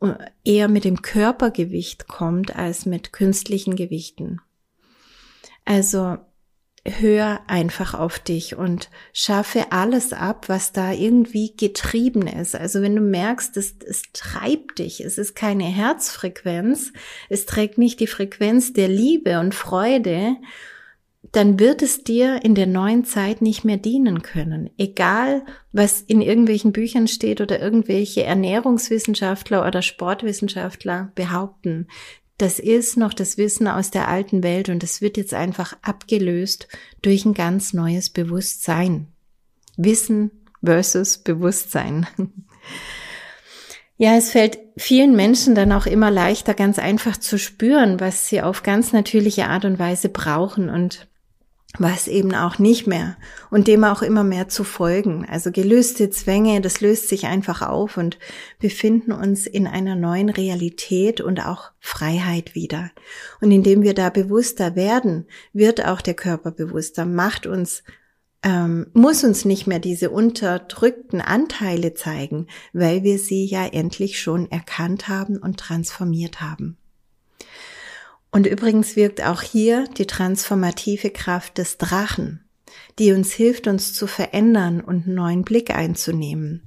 äh, 0.00 0.14
eher 0.44 0.68
mit 0.68 0.84
dem 0.84 1.02
Körpergewicht 1.02 2.08
kommt 2.08 2.56
als 2.56 2.86
mit 2.86 3.12
künstlichen 3.12 3.76
Gewichten. 3.76 4.40
Also 5.64 6.18
hör 6.84 7.40
einfach 7.46 7.94
auf 7.94 8.18
dich 8.18 8.56
und 8.56 8.90
schaffe 9.12 9.66
alles 9.70 10.12
ab, 10.12 10.48
was 10.48 10.72
da 10.72 10.92
irgendwie 10.92 11.54
getrieben 11.56 12.26
ist. 12.26 12.56
Also 12.56 12.82
wenn 12.82 12.96
du 12.96 13.02
merkst, 13.02 13.56
es, 13.56 13.76
es 13.86 14.02
treibt 14.12 14.80
dich, 14.80 15.00
es 15.00 15.16
ist 15.16 15.36
keine 15.36 15.64
Herzfrequenz, 15.64 16.92
es 17.28 17.46
trägt 17.46 17.78
nicht 17.78 18.00
die 18.00 18.08
Frequenz 18.08 18.72
der 18.72 18.88
Liebe 18.88 19.38
und 19.38 19.54
Freude, 19.54 20.36
dann 21.30 21.60
wird 21.60 21.82
es 21.82 22.02
dir 22.02 22.44
in 22.44 22.56
der 22.56 22.66
neuen 22.66 23.04
Zeit 23.04 23.42
nicht 23.42 23.64
mehr 23.64 23.76
dienen 23.76 24.22
können. 24.22 24.68
Egal, 24.76 25.44
was 25.70 26.00
in 26.00 26.20
irgendwelchen 26.20 26.72
Büchern 26.72 27.06
steht 27.06 27.40
oder 27.40 27.60
irgendwelche 27.60 28.24
Ernährungswissenschaftler 28.24 29.64
oder 29.64 29.82
Sportwissenschaftler 29.82 31.12
behaupten. 31.14 31.86
Das 32.38 32.58
ist 32.58 32.96
noch 32.96 33.14
das 33.14 33.38
Wissen 33.38 33.68
aus 33.68 33.90
der 33.90 34.08
alten 34.08 34.42
Welt 34.42 34.68
und 34.68 34.82
es 34.82 35.00
wird 35.00 35.16
jetzt 35.16 35.34
einfach 35.34 35.76
abgelöst 35.82 36.68
durch 37.02 37.24
ein 37.24 37.34
ganz 37.34 37.72
neues 37.72 38.10
Bewusstsein. 38.10 39.08
Wissen 39.76 40.30
versus 40.64 41.18
Bewusstsein. 41.18 42.06
Ja, 43.98 44.16
es 44.16 44.30
fällt 44.30 44.58
vielen 44.76 45.14
Menschen 45.14 45.54
dann 45.54 45.70
auch 45.70 45.86
immer 45.86 46.10
leichter, 46.10 46.54
ganz 46.54 46.80
einfach 46.80 47.16
zu 47.16 47.38
spüren, 47.38 48.00
was 48.00 48.28
sie 48.28 48.42
auf 48.42 48.64
ganz 48.64 48.92
natürliche 48.92 49.46
Art 49.46 49.64
und 49.64 49.78
Weise 49.78 50.08
brauchen 50.08 50.68
und 50.70 51.06
was 51.78 52.06
eben 52.06 52.34
auch 52.34 52.58
nicht 52.58 52.86
mehr 52.86 53.16
und 53.50 53.66
dem 53.66 53.84
auch 53.84 54.02
immer 54.02 54.24
mehr 54.24 54.48
zu 54.48 54.62
folgen. 54.64 55.26
Also 55.28 55.50
gelöste 55.50 56.10
Zwänge, 56.10 56.60
das 56.60 56.80
löst 56.80 57.08
sich 57.08 57.26
einfach 57.26 57.62
auf 57.62 57.96
und 57.96 58.18
befinden 58.58 59.12
uns 59.12 59.46
in 59.46 59.66
einer 59.66 59.96
neuen 59.96 60.28
Realität 60.28 61.20
und 61.20 61.44
auch 61.44 61.70
Freiheit 61.80 62.54
wieder. 62.54 62.90
Und 63.40 63.50
indem 63.52 63.82
wir 63.82 63.94
da 63.94 64.10
bewusster 64.10 64.76
werden, 64.76 65.26
wird 65.52 65.84
auch 65.84 66.00
der 66.00 66.14
Körper 66.14 66.50
bewusster, 66.50 67.06
macht 67.06 67.46
uns 67.46 67.82
ähm, 68.44 68.88
muss 68.92 69.22
uns 69.22 69.44
nicht 69.44 69.68
mehr 69.68 69.78
diese 69.78 70.10
unterdrückten 70.10 71.20
Anteile 71.20 71.94
zeigen, 71.94 72.48
weil 72.72 73.04
wir 73.04 73.18
sie 73.18 73.46
ja 73.46 73.66
endlich 73.66 74.20
schon 74.20 74.50
erkannt 74.50 75.06
haben 75.06 75.36
und 75.36 75.60
transformiert 75.60 76.40
haben. 76.40 76.76
Und 78.32 78.46
übrigens 78.46 78.96
wirkt 78.96 79.22
auch 79.22 79.42
hier 79.42 79.84
die 79.98 80.06
transformative 80.06 81.10
Kraft 81.10 81.58
des 81.58 81.76
Drachen, 81.76 82.48
die 82.98 83.12
uns 83.12 83.32
hilft, 83.32 83.66
uns 83.66 83.92
zu 83.92 84.06
verändern 84.06 84.80
und 84.80 85.06
einen 85.06 85.14
neuen 85.14 85.42
Blick 85.44 85.70
einzunehmen. 85.70 86.66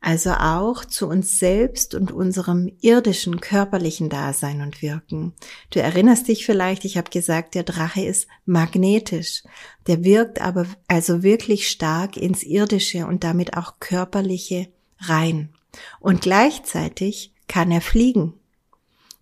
Also 0.00 0.32
auch 0.32 0.84
zu 0.84 1.08
uns 1.08 1.38
selbst 1.38 1.94
und 1.94 2.12
unserem 2.12 2.70
irdischen 2.82 3.40
körperlichen 3.40 4.10
Dasein 4.10 4.60
und 4.60 4.82
Wirken. 4.82 5.32
Du 5.70 5.80
erinnerst 5.80 6.28
dich 6.28 6.44
vielleicht, 6.44 6.84
ich 6.84 6.98
habe 6.98 7.10
gesagt, 7.10 7.54
der 7.54 7.62
Drache 7.62 8.04
ist 8.04 8.26
magnetisch. 8.44 9.44
Der 9.86 10.04
wirkt 10.04 10.42
aber 10.42 10.66
also 10.88 11.22
wirklich 11.22 11.70
stark 11.70 12.18
ins 12.18 12.42
irdische 12.42 13.06
und 13.06 13.24
damit 13.24 13.56
auch 13.56 13.80
körperliche 13.80 14.68
rein. 14.98 15.54
Und 16.00 16.20
gleichzeitig 16.20 17.32
kann 17.48 17.70
er 17.70 17.80
fliegen. 17.80 18.34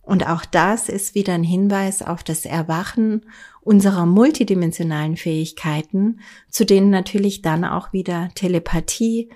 Und 0.03 0.27
auch 0.27 0.43
das 0.45 0.89
ist 0.89 1.15
wieder 1.15 1.33
ein 1.33 1.43
Hinweis 1.43 2.01
auf 2.01 2.23
das 2.23 2.45
Erwachen 2.45 3.25
unserer 3.61 4.05
multidimensionalen 4.05 5.15
Fähigkeiten, 5.15 6.19
zu 6.49 6.65
denen 6.65 6.89
natürlich 6.89 7.41
dann 7.41 7.63
auch 7.63 7.93
wieder 7.93 8.29
Telepathie, 8.35 9.29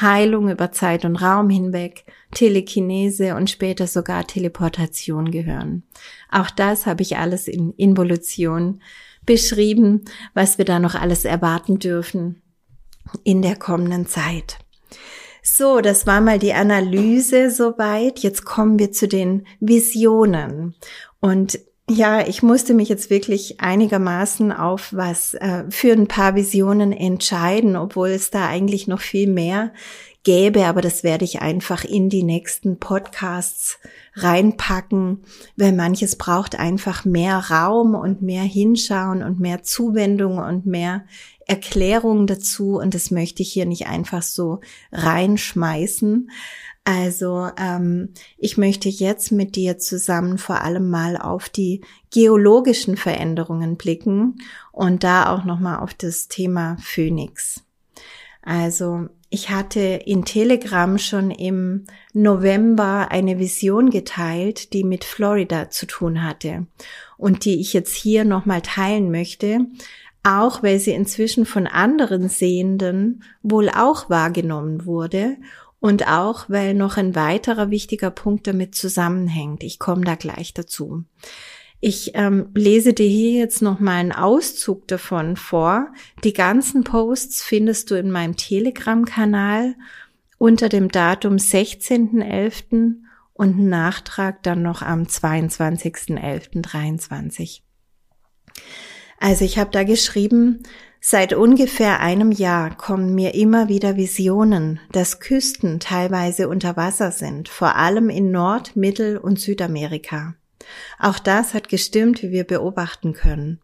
Heilung 0.00 0.50
über 0.50 0.72
Zeit 0.72 1.04
und 1.04 1.16
Raum 1.16 1.50
hinweg, 1.50 2.04
Telekinese 2.32 3.34
und 3.34 3.50
später 3.50 3.86
sogar 3.86 4.26
Teleportation 4.26 5.30
gehören. 5.30 5.84
Auch 6.30 6.50
das 6.50 6.86
habe 6.86 7.02
ich 7.02 7.18
alles 7.18 7.46
in 7.46 7.72
Involution 7.74 8.80
beschrieben, 9.26 10.04
was 10.34 10.58
wir 10.58 10.64
da 10.64 10.78
noch 10.78 10.94
alles 10.94 11.24
erwarten 11.24 11.78
dürfen 11.78 12.42
in 13.24 13.42
der 13.42 13.56
kommenden 13.56 14.06
Zeit. 14.06 14.58
So, 15.48 15.80
das 15.80 16.08
war 16.08 16.20
mal 16.20 16.40
die 16.40 16.54
Analyse 16.54 17.52
soweit. 17.52 18.18
Jetzt 18.18 18.44
kommen 18.44 18.80
wir 18.80 18.90
zu 18.90 19.06
den 19.06 19.46
Visionen. 19.60 20.74
Und 21.20 21.60
ja, 21.88 22.26
ich 22.26 22.42
musste 22.42 22.74
mich 22.74 22.88
jetzt 22.88 23.10
wirklich 23.10 23.60
einigermaßen 23.60 24.50
auf 24.50 24.92
was 24.92 25.34
äh, 25.34 25.62
für 25.70 25.92
ein 25.92 26.08
paar 26.08 26.34
Visionen 26.34 26.90
entscheiden, 26.90 27.76
obwohl 27.76 28.08
es 28.08 28.30
da 28.30 28.48
eigentlich 28.48 28.88
noch 28.88 29.00
viel 29.00 29.28
mehr 29.30 29.72
gäbe, 30.24 30.66
aber 30.66 30.80
das 30.80 31.04
werde 31.04 31.24
ich 31.24 31.40
einfach 31.40 31.84
in 31.84 32.08
die 32.08 32.24
nächsten 32.24 32.80
Podcasts 32.80 33.78
reinpacken, 34.14 35.22
weil 35.56 35.72
manches 35.72 36.16
braucht 36.16 36.58
einfach 36.58 37.04
mehr 37.04 37.38
Raum 37.48 37.94
und 37.94 38.20
mehr 38.20 38.42
Hinschauen 38.42 39.22
und 39.22 39.38
mehr 39.38 39.62
Zuwendung 39.62 40.38
und 40.38 40.66
mehr 40.66 41.04
Erklärung 41.46 42.26
dazu 42.26 42.78
und 42.78 42.94
das 42.94 43.10
möchte 43.10 43.42
ich 43.42 43.52
hier 43.52 43.66
nicht 43.66 43.86
einfach 43.86 44.22
so 44.22 44.60
reinschmeißen. 44.92 46.30
Also 46.84 47.50
ähm, 47.58 48.10
ich 48.38 48.58
möchte 48.58 48.88
jetzt 48.88 49.32
mit 49.32 49.56
dir 49.56 49.78
zusammen 49.78 50.38
vor 50.38 50.60
allem 50.62 50.88
mal 50.88 51.16
auf 51.16 51.48
die 51.48 51.82
geologischen 52.12 52.96
Veränderungen 52.96 53.76
blicken 53.76 54.36
und 54.70 55.02
da 55.02 55.32
auch 55.34 55.44
noch 55.44 55.58
mal 55.58 55.78
auf 55.78 55.94
das 55.94 56.28
Thema 56.28 56.76
Phoenix. 56.80 57.64
Also 58.42 59.08
ich 59.30 59.50
hatte 59.50 59.80
in 59.80 60.24
Telegram 60.24 60.98
schon 60.98 61.32
im 61.32 61.86
November 62.12 63.08
eine 63.10 63.40
Vision 63.40 63.90
geteilt, 63.90 64.72
die 64.72 64.84
mit 64.84 65.04
Florida 65.04 65.68
zu 65.68 65.86
tun 65.86 66.22
hatte 66.22 66.66
und 67.16 67.44
die 67.44 67.60
ich 67.60 67.72
jetzt 67.72 67.94
hier 67.96 68.24
nochmal 68.24 68.62
teilen 68.62 69.10
möchte, 69.10 69.66
auch 70.26 70.62
weil 70.62 70.78
sie 70.80 70.92
inzwischen 70.92 71.46
von 71.46 71.66
anderen 71.68 72.28
Sehenden 72.28 73.22
wohl 73.42 73.70
auch 73.70 74.10
wahrgenommen 74.10 74.84
wurde 74.84 75.38
und 75.78 76.08
auch 76.08 76.50
weil 76.50 76.74
noch 76.74 76.96
ein 76.96 77.14
weiterer 77.14 77.70
wichtiger 77.70 78.10
Punkt 78.10 78.48
damit 78.48 78.74
zusammenhängt. 78.74 79.62
Ich 79.62 79.78
komme 79.78 80.04
da 80.04 80.16
gleich 80.16 80.52
dazu. 80.52 81.04
Ich 81.80 82.10
ähm, 82.14 82.48
lese 82.54 82.92
dir 82.92 83.06
hier 83.06 83.38
jetzt 83.38 83.62
noch 83.62 83.78
mal 83.78 83.92
einen 83.92 84.10
Auszug 84.10 84.88
davon 84.88 85.36
vor. 85.36 85.92
Die 86.24 86.32
ganzen 86.32 86.82
Posts 86.82 87.44
findest 87.44 87.92
du 87.92 87.94
in 87.94 88.10
meinem 88.10 88.36
Telegram-Kanal 88.36 89.76
unter 90.38 90.68
dem 90.68 90.88
Datum 90.88 91.36
16.11. 91.36 92.94
und 93.32 93.60
Nachtrag 93.60 94.42
dann 94.42 94.62
noch 94.62 94.82
am 94.82 95.04
22.11.23. 95.04 97.60
Also 99.18 99.44
ich 99.44 99.58
habe 99.58 99.70
da 99.70 99.84
geschrieben, 99.84 100.62
Seit 101.08 101.34
ungefähr 101.34 102.00
einem 102.00 102.32
Jahr 102.32 102.76
kommen 102.76 103.14
mir 103.14 103.36
immer 103.36 103.68
wieder 103.68 103.96
Visionen, 103.96 104.80
dass 104.90 105.20
Küsten 105.20 105.78
teilweise 105.78 106.48
unter 106.48 106.76
Wasser 106.76 107.12
sind, 107.12 107.48
vor 107.48 107.76
allem 107.76 108.10
in 108.10 108.32
Nord-, 108.32 108.74
Mittel- 108.74 109.16
und 109.16 109.38
Südamerika. 109.38 110.34
Auch 110.98 111.20
das 111.20 111.54
hat 111.54 111.68
gestimmt, 111.68 112.24
wie 112.24 112.32
wir 112.32 112.42
beobachten 112.42 113.12
können. 113.12 113.60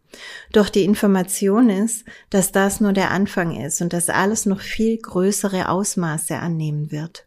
Doch 0.53 0.69
die 0.69 0.85
Information 0.85 1.69
ist, 1.69 2.05
dass 2.29 2.53
das 2.53 2.79
nur 2.79 2.93
der 2.93 3.11
Anfang 3.11 3.59
ist 3.59 3.81
und 3.81 3.91
dass 3.91 4.09
alles 4.09 4.45
noch 4.45 4.61
viel 4.61 4.97
größere 4.97 5.67
Ausmaße 5.67 6.37
annehmen 6.37 6.93
wird. 6.93 7.25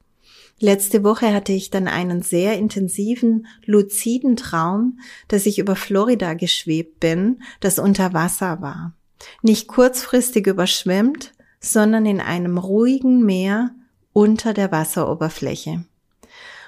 Letzte 0.58 1.04
Woche 1.04 1.34
hatte 1.34 1.52
ich 1.52 1.68
dann 1.70 1.86
einen 1.86 2.22
sehr 2.22 2.58
intensiven, 2.58 3.46
luziden 3.64 4.36
Traum, 4.36 4.98
dass 5.28 5.44
ich 5.44 5.58
über 5.58 5.76
Florida 5.76 6.32
geschwebt 6.34 6.98
bin, 6.98 7.42
das 7.60 7.78
unter 7.78 8.14
Wasser 8.14 8.62
war. 8.62 8.94
Nicht 9.42 9.68
kurzfristig 9.68 10.46
überschwemmt, 10.46 11.32
sondern 11.60 12.06
in 12.06 12.20
einem 12.20 12.56
ruhigen 12.56 13.24
Meer 13.24 13.74
unter 14.12 14.54
der 14.54 14.72
Wasseroberfläche. 14.72 15.84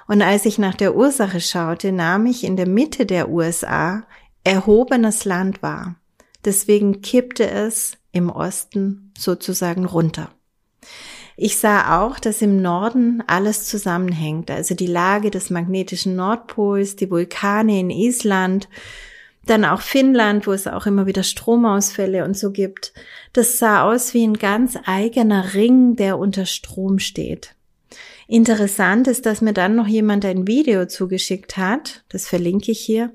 Und 0.07 0.23
als 0.23 0.45
ich 0.45 0.59
nach 0.59 0.75
der 0.75 0.95
Ursache 0.95 1.41
schaute, 1.41 1.93
nahm 1.93 2.27
ich 2.27 2.45
in 2.45 2.57
der 2.57 2.69
Mitte 2.69 3.07
der 3.07 3.31
USA 3.31 4.05
erhobenes 4.45 5.25
Land 5.25 5.63
wahr. 5.63 5.97
Deswegen 6.45 7.01
kippte 7.01 7.49
es 7.51 7.99
im 8.13 8.31
Osten 8.31 9.13
sozusagen 9.17 9.85
runter. 9.85 10.31
Ich 11.41 11.59
sah 11.59 12.03
auch, 12.05 12.19
dass 12.19 12.43
im 12.43 12.61
Norden 12.61 13.23
alles 13.29 13.65
zusammenhängt, 13.67 14.51
also 14.51 14.75
die 14.75 14.89
Lage 14.89 15.31
des 15.31 15.51
magnetischen 15.51 16.17
Nordpols, 16.17 16.97
die 16.97 17.13
Vulkane 17.13 17.79
in 17.79 17.91
Island, 17.91 18.69
dann 19.47 19.65
auch 19.65 19.81
Finnland, 19.81 20.49
wo 20.49 20.53
es 20.53 20.67
auch 20.67 20.87
immer 20.87 21.07
wieder 21.07 21.23
Stromausfälle 21.23 22.25
und 22.25 22.37
so 22.37 22.51
gibt. 22.51 22.93
Das 23.35 23.61
sah 23.61 23.85
aus 23.85 24.15
wie 24.15 24.27
ein 24.27 24.35
ganz 24.35 24.77
eigener 24.85 25.55
Ring, 25.55 25.95
der 25.95 26.19
unter 26.19 26.45
Strom 26.45 26.99
steht. 26.99 27.55
Interessant 28.27 29.07
ist, 29.07 29.25
dass 29.25 29.41
mir 29.41 29.53
dann 29.53 29.77
noch 29.77 29.87
jemand 29.87 30.25
ein 30.25 30.49
Video 30.49 30.87
zugeschickt 30.87 31.57
hat, 31.57 32.03
das 32.09 32.27
verlinke 32.27 32.73
ich 32.73 32.81
hier, 32.81 33.13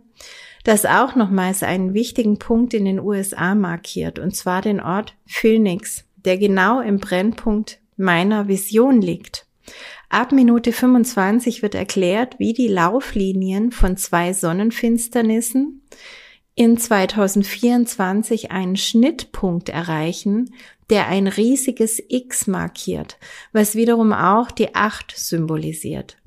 das 0.64 0.86
auch 0.86 1.18
nochmals 1.18 1.62
einen 1.62 1.94
wichtigen 1.94 2.40
Punkt 2.40 2.74
in 2.74 2.86
den 2.86 3.02
USA 3.02 3.54
markiert, 3.54 4.18
und 4.18 4.34
zwar 4.34 4.62
den 4.62 4.80
Ort 4.80 5.14
Phoenix, 5.26 6.06
der 6.24 6.38
genau 6.38 6.80
im 6.80 7.00
Brennpunkt 7.00 7.83
meiner 7.98 8.48
Vision 8.48 9.02
liegt. 9.02 9.46
Ab 10.10 10.32
Minute 10.32 10.72
25 10.72 11.62
wird 11.62 11.76
erklärt, 11.76 12.38
wie 12.38 12.54
die 12.54 12.68
Lauflinien 12.68 13.72
von 13.72 13.98
zwei 13.98 14.34
Sonnenfinsternissen 14.34 15.82
in 16.56 16.78
2024 16.78 18.52
einen 18.52 18.76
Schnittpunkt 18.76 19.70
erreichen, 19.70 20.54
der 20.90 21.08
ein 21.08 21.28
riesiges 21.28 22.02
X 22.10 22.46
markiert, 22.46 23.18
was 23.54 23.76
wiederum 23.76 24.14
auch 24.14 24.52
die 24.52 24.76
Acht 24.76 25.14
symbolisiert. 25.16 26.18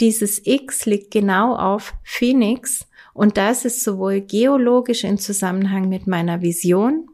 Dieses 0.00 0.44
X 0.44 0.84
liegt 0.84 1.10
genau 1.10 1.54
auf 1.56 1.94
Phoenix 2.02 2.86
und 3.14 3.36
das 3.36 3.64
ist 3.64 3.82
sowohl 3.82 4.20
geologisch 4.20 5.04
in 5.04 5.18
Zusammenhang 5.18 5.88
mit 5.88 6.06
meiner 6.06 6.42
Vision 6.42 7.09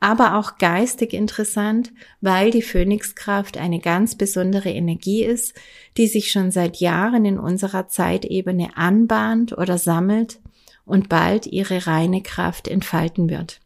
aber 0.00 0.36
auch 0.36 0.58
geistig 0.58 1.12
interessant, 1.12 1.92
weil 2.20 2.50
die 2.50 2.62
Phönixkraft 2.62 3.58
eine 3.58 3.80
ganz 3.80 4.14
besondere 4.14 4.70
Energie 4.70 5.24
ist, 5.24 5.54
die 5.96 6.06
sich 6.06 6.30
schon 6.30 6.50
seit 6.50 6.78
Jahren 6.78 7.24
in 7.24 7.38
unserer 7.38 7.88
Zeitebene 7.88 8.76
anbahnt 8.76 9.56
oder 9.56 9.78
sammelt 9.78 10.40
und 10.84 11.08
bald 11.08 11.46
ihre 11.46 11.86
reine 11.86 12.22
Kraft 12.22 12.68
entfalten 12.68 13.28
wird. 13.28 13.60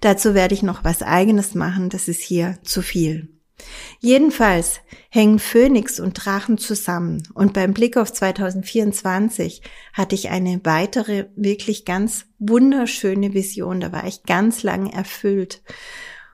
Dazu 0.00 0.34
werde 0.34 0.54
ich 0.54 0.62
noch 0.62 0.84
was 0.84 1.02
eigenes 1.02 1.54
machen, 1.54 1.88
das 1.88 2.08
ist 2.08 2.20
hier 2.20 2.58
zu 2.62 2.82
viel. 2.82 3.31
Jedenfalls 4.00 4.80
hängen 5.10 5.38
Phönix 5.38 6.00
und 6.00 6.14
Drachen 6.14 6.58
zusammen 6.58 7.22
und 7.34 7.52
beim 7.52 7.72
Blick 7.72 7.96
auf 7.96 8.12
2024 8.12 9.62
hatte 9.92 10.14
ich 10.14 10.30
eine 10.30 10.60
weitere 10.64 11.26
wirklich 11.36 11.84
ganz 11.84 12.26
wunderschöne 12.38 13.34
Vision, 13.34 13.80
da 13.80 13.92
war 13.92 14.06
ich 14.06 14.24
ganz 14.24 14.62
lange 14.62 14.92
erfüllt 14.92 15.62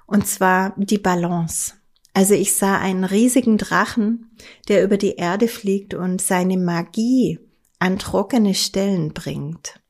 und 0.07 0.27
zwar 0.27 0.75
die 0.79 0.99
Balance. 0.99 1.75
Also 2.15 2.35
ich 2.35 2.55
sah 2.55 2.79
einen 2.79 3.05
riesigen 3.05 3.59
Drachen, 3.59 4.31
der 4.69 4.83
über 4.83 4.97
die 4.97 5.17
Erde 5.17 5.47
fliegt 5.47 5.95
und 5.95 6.21
seine 6.21 6.57
Magie 6.57 7.39
an 7.79 7.99
trockene 7.99 8.55
Stellen 8.55 9.13
bringt. 9.13 9.81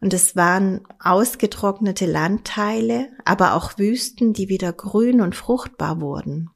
Und 0.00 0.14
es 0.14 0.34
waren 0.34 0.80
ausgetrocknete 0.98 2.06
Landteile, 2.06 3.08
aber 3.24 3.54
auch 3.54 3.78
Wüsten, 3.78 4.32
die 4.32 4.48
wieder 4.48 4.72
grün 4.72 5.20
und 5.20 5.36
fruchtbar 5.36 6.00
wurden. 6.00 6.50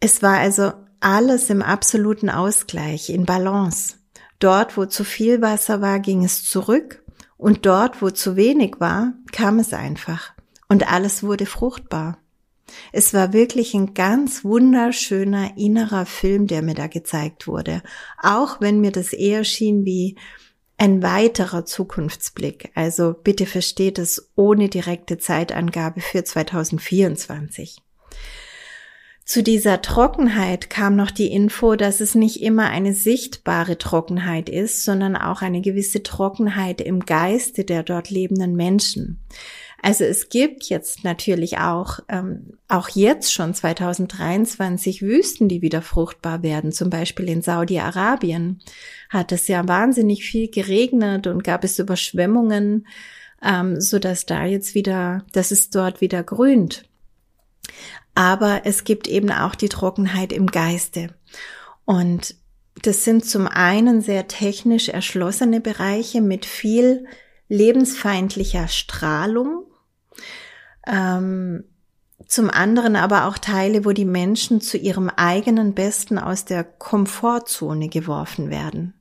Es 0.00 0.22
war 0.22 0.38
also 0.38 0.72
alles 1.00 1.50
im 1.50 1.62
absoluten 1.62 2.30
Ausgleich, 2.30 3.10
in 3.10 3.24
Balance. 3.24 3.96
Dort, 4.38 4.76
wo 4.76 4.86
zu 4.86 5.02
viel 5.02 5.42
Wasser 5.42 5.80
war, 5.80 5.98
ging 5.98 6.24
es 6.24 6.44
zurück 6.44 7.02
und 7.36 7.66
dort, 7.66 8.00
wo 8.00 8.10
zu 8.10 8.36
wenig 8.36 8.76
war, 8.78 9.14
kam 9.32 9.58
es 9.58 9.72
einfach 9.72 10.32
und 10.68 10.90
alles 10.92 11.22
wurde 11.24 11.46
fruchtbar. 11.46 12.18
Es 12.92 13.14
war 13.14 13.32
wirklich 13.32 13.74
ein 13.74 13.94
ganz 13.94 14.44
wunderschöner 14.44 15.56
innerer 15.56 16.06
Film, 16.06 16.46
der 16.46 16.62
mir 16.62 16.74
da 16.74 16.86
gezeigt 16.86 17.46
wurde, 17.46 17.82
auch 18.22 18.60
wenn 18.60 18.80
mir 18.80 18.92
das 18.92 19.12
eher 19.12 19.44
schien 19.44 19.84
wie 19.84 20.16
ein 20.78 21.02
weiterer 21.02 21.64
Zukunftsblick. 21.66 22.70
Also 22.74 23.12
bitte 23.12 23.46
versteht 23.46 23.98
es 23.98 24.30
ohne 24.36 24.68
direkte 24.68 25.18
Zeitangabe 25.18 26.00
für 26.00 26.24
2024. 26.24 27.82
Zu 29.24 29.42
dieser 29.42 29.82
Trockenheit 29.82 30.70
kam 30.70 30.96
noch 30.96 31.10
die 31.10 31.30
Info, 31.30 31.76
dass 31.76 32.00
es 32.00 32.14
nicht 32.14 32.40
immer 32.40 32.70
eine 32.70 32.94
sichtbare 32.94 33.76
Trockenheit 33.76 34.48
ist, 34.48 34.84
sondern 34.84 35.16
auch 35.16 35.42
eine 35.42 35.60
gewisse 35.60 36.02
Trockenheit 36.02 36.80
im 36.80 37.00
Geiste 37.00 37.64
der 37.64 37.82
dort 37.82 38.08
lebenden 38.08 38.56
Menschen. 38.56 39.20
Also 39.80 40.04
es 40.04 40.28
gibt 40.28 40.64
jetzt 40.64 41.04
natürlich 41.04 41.58
auch, 41.58 42.00
ähm, 42.08 42.54
auch 42.66 42.88
jetzt 42.88 43.32
schon 43.32 43.54
2023 43.54 45.02
Wüsten, 45.02 45.48
die 45.48 45.62
wieder 45.62 45.82
fruchtbar 45.82 46.42
werden. 46.42 46.72
Zum 46.72 46.90
Beispiel 46.90 47.28
in 47.28 47.42
Saudi-Arabien 47.42 48.60
hat 49.08 49.30
es 49.30 49.46
ja 49.46 49.66
wahnsinnig 49.68 50.24
viel 50.24 50.50
geregnet 50.50 51.28
und 51.28 51.44
gab 51.44 51.62
es 51.62 51.78
Überschwemmungen, 51.78 52.88
ähm, 53.42 53.80
so 53.80 54.00
dass 54.00 54.26
da 54.26 54.44
jetzt 54.44 54.74
wieder, 54.74 55.24
dass 55.32 55.52
es 55.52 55.70
dort 55.70 56.00
wieder 56.00 56.24
grünt. 56.24 56.84
Aber 58.16 58.62
es 58.64 58.82
gibt 58.82 59.06
eben 59.06 59.30
auch 59.30 59.54
die 59.54 59.68
Trockenheit 59.68 60.32
im 60.32 60.48
Geiste. 60.48 61.14
Und 61.84 62.34
das 62.82 63.04
sind 63.04 63.24
zum 63.24 63.46
einen 63.46 64.00
sehr 64.00 64.26
technisch 64.26 64.88
erschlossene 64.88 65.60
Bereiche 65.60 66.20
mit 66.20 66.46
viel 66.46 67.06
lebensfeindlicher 67.48 68.68
Strahlung, 68.68 69.64
ähm, 70.86 71.64
zum 72.26 72.50
anderen 72.50 72.96
aber 72.96 73.26
auch 73.26 73.38
Teile, 73.38 73.84
wo 73.84 73.92
die 73.92 74.04
Menschen 74.04 74.60
zu 74.60 74.76
ihrem 74.76 75.08
eigenen 75.08 75.74
Besten 75.74 76.18
aus 76.18 76.44
der 76.44 76.64
Komfortzone 76.64 77.88
geworfen 77.88 78.50
werden. 78.50 78.94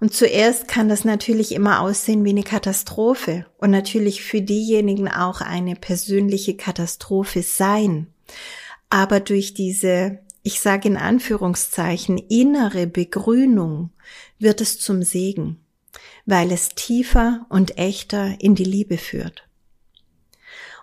Und 0.00 0.12
zuerst 0.12 0.68
kann 0.68 0.88
das 0.88 1.04
natürlich 1.04 1.52
immer 1.52 1.80
aussehen 1.80 2.24
wie 2.24 2.30
eine 2.30 2.42
Katastrophe 2.42 3.46
und 3.58 3.70
natürlich 3.70 4.22
für 4.22 4.42
diejenigen 4.42 5.08
auch 5.08 5.40
eine 5.40 5.76
persönliche 5.76 6.56
Katastrophe 6.56 7.42
sein. 7.42 8.08
Aber 8.90 9.20
durch 9.20 9.54
diese, 9.54 10.18
ich 10.42 10.60
sage 10.60 10.88
in 10.88 10.96
Anführungszeichen, 10.96 12.18
innere 12.18 12.86
Begrünung 12.86 13.90
wird 14.38 14.60
es 14.60 14.78
zum 14.78 15.02
Segen, 15.02 15.63
weil 16.26 16.50
es 16.52 16.70
tiefer 16.70 17.46
und 17.48 17.78
echter 17.78 18.40
in 18.40 18.54
die 18.54 18.64
Liebe 18.64 18.98
führt. 18.98 19.46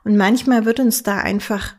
Und 0.03 0.17
manchmal 0.17 0.65
wird 0.65 0.79
uns 0.79 1.03
da 1.03 1.17
einfach 1.17 1.75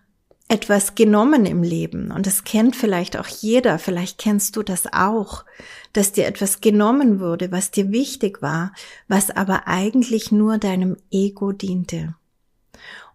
etwas 0.48 0.94
genommen 0.94 1.46
im 1.46 1.62
Leben. 1.62 2.10
Und 2.10 2.26
das 2.26 2.44
kennt 2.44 2.76
vielleicht 2.76 3.16
auch 3.16 3.26
jeder. 3.26 3.78
Vielleicht 3.78 4.18
kennst 4.18 4.56
du 4.56 4.62
das 4.62 4.92
auch, 4.92 5.44
dass 5.92 6.12
dir 6.12 6.26
etwas 6.26 6.60
genommen 6.60 7.20
wurde, 7.20 7.50
was 7.50 7.70
dir 7.70 7.90
wichtig 7.90 8.42
war, 8.42 8.72
was 9.08 9.30
aber 9.30 9.66
eigentlich 9.66 10.30
nur 10.30 10.58
deinem 10.58 10.96
Ego 11.10 11.52
diente. 11.52 12.14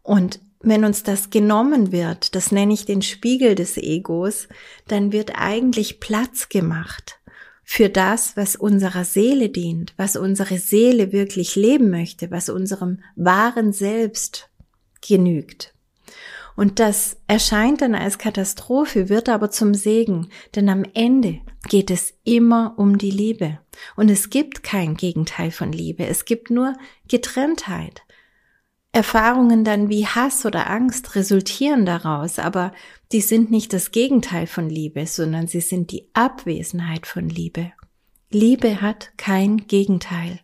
Und 0.01 0.39
wenn 0.61 0.83
uns 0.83 1.03
das 1.03 1.29
genommen 1.29 1.91
wird, 1.91 2.33
das 2.33 2.51
nenne 2.51 2.73
ich 2.73 2.85
den 2.85 3.03
Spiegel 3.03 3.53
des 3.53 3.77
Egos, 3.77 4.47
dann 4.87 5.11
wird 5.11 5.33
eigentlich 5.35 5.99
Platz 5.99 6.49
gemacht 6.49 7.16
für 7.69 7.89
das, 7.89 8.37
was 8.37 8.55
unserer 8.55 9.03
Seele 9.03 9.49
dient, 9.49 9.93
was 9.97 10.15
unsere 10.15 10.57
Seele 10.57 11.11
wirklich 11.11 11.57
leben 11.57 11.89
möchte, 11.89 12.31
was 12.31 12.47
unserem 12.47 13.01
wahren 13.17 13.73
Selbst 13.73 14.49
genügt. 15.05 15.73
Und 16.55 16.79
das 16.79 17.17
erscheint 17.27 17.81
dann 17.81 17.93
als 17.93 18.17
Katastrophe, 18.17 19.09
wird 19.09 19.27
aber 19.27 19.51
zum 19.51 19.73
Segen, 19.73 20.29
denn 20.55 20.69
am 20.69 20.85
Ende 20.93 21.41
geht 21.67 21.91
es 21.91 22.13
immer 22.23 22.73
um 22.77 22.97
die 22.97 23.11
Liebe. 23.11 23.59
Und 23.97 24.09
es 24.09 24.29
gibt 24.29 24.63
kein 24.63 24.95
Gegenteil 24.95 25.51
von 25.51 25.73
Liebe, 25.73 26.05
es 26.05 26.23
gibt 26.23 26.49
nur 26.49 26.73
Getrenntheit. 27.09 28.01
Erfahrungen 28.97 29.63
dann 29.63 29.89
wie 29.89 30.07
Hass 30.07 30.43
oder 30.43 30.71
Angst 30.71 31.13
resultieren 31.13 31.85
daraus, 31.85 32.39
aber 32.39 32.73
die 33.11 33.21
sind 33.21 33.51
nicht 33.51 33.71
das 33.71 33.91
Gegenteil 33.91 34.47
von 34.47 34.71
Liebe, 34.71 35.05
sondern 35.05 35.45
sie 35.45 35.61
sind 35.61 35.91
die 35.91 36.09
Abwesenheit 36.15 37.05
von 37.05 37.29
Liebe. 37.29 37.71
Liebe 38.31 38.81
hat 38.81 39.11
kein 39.15 39.67
Gegenteil. 39.67 40.39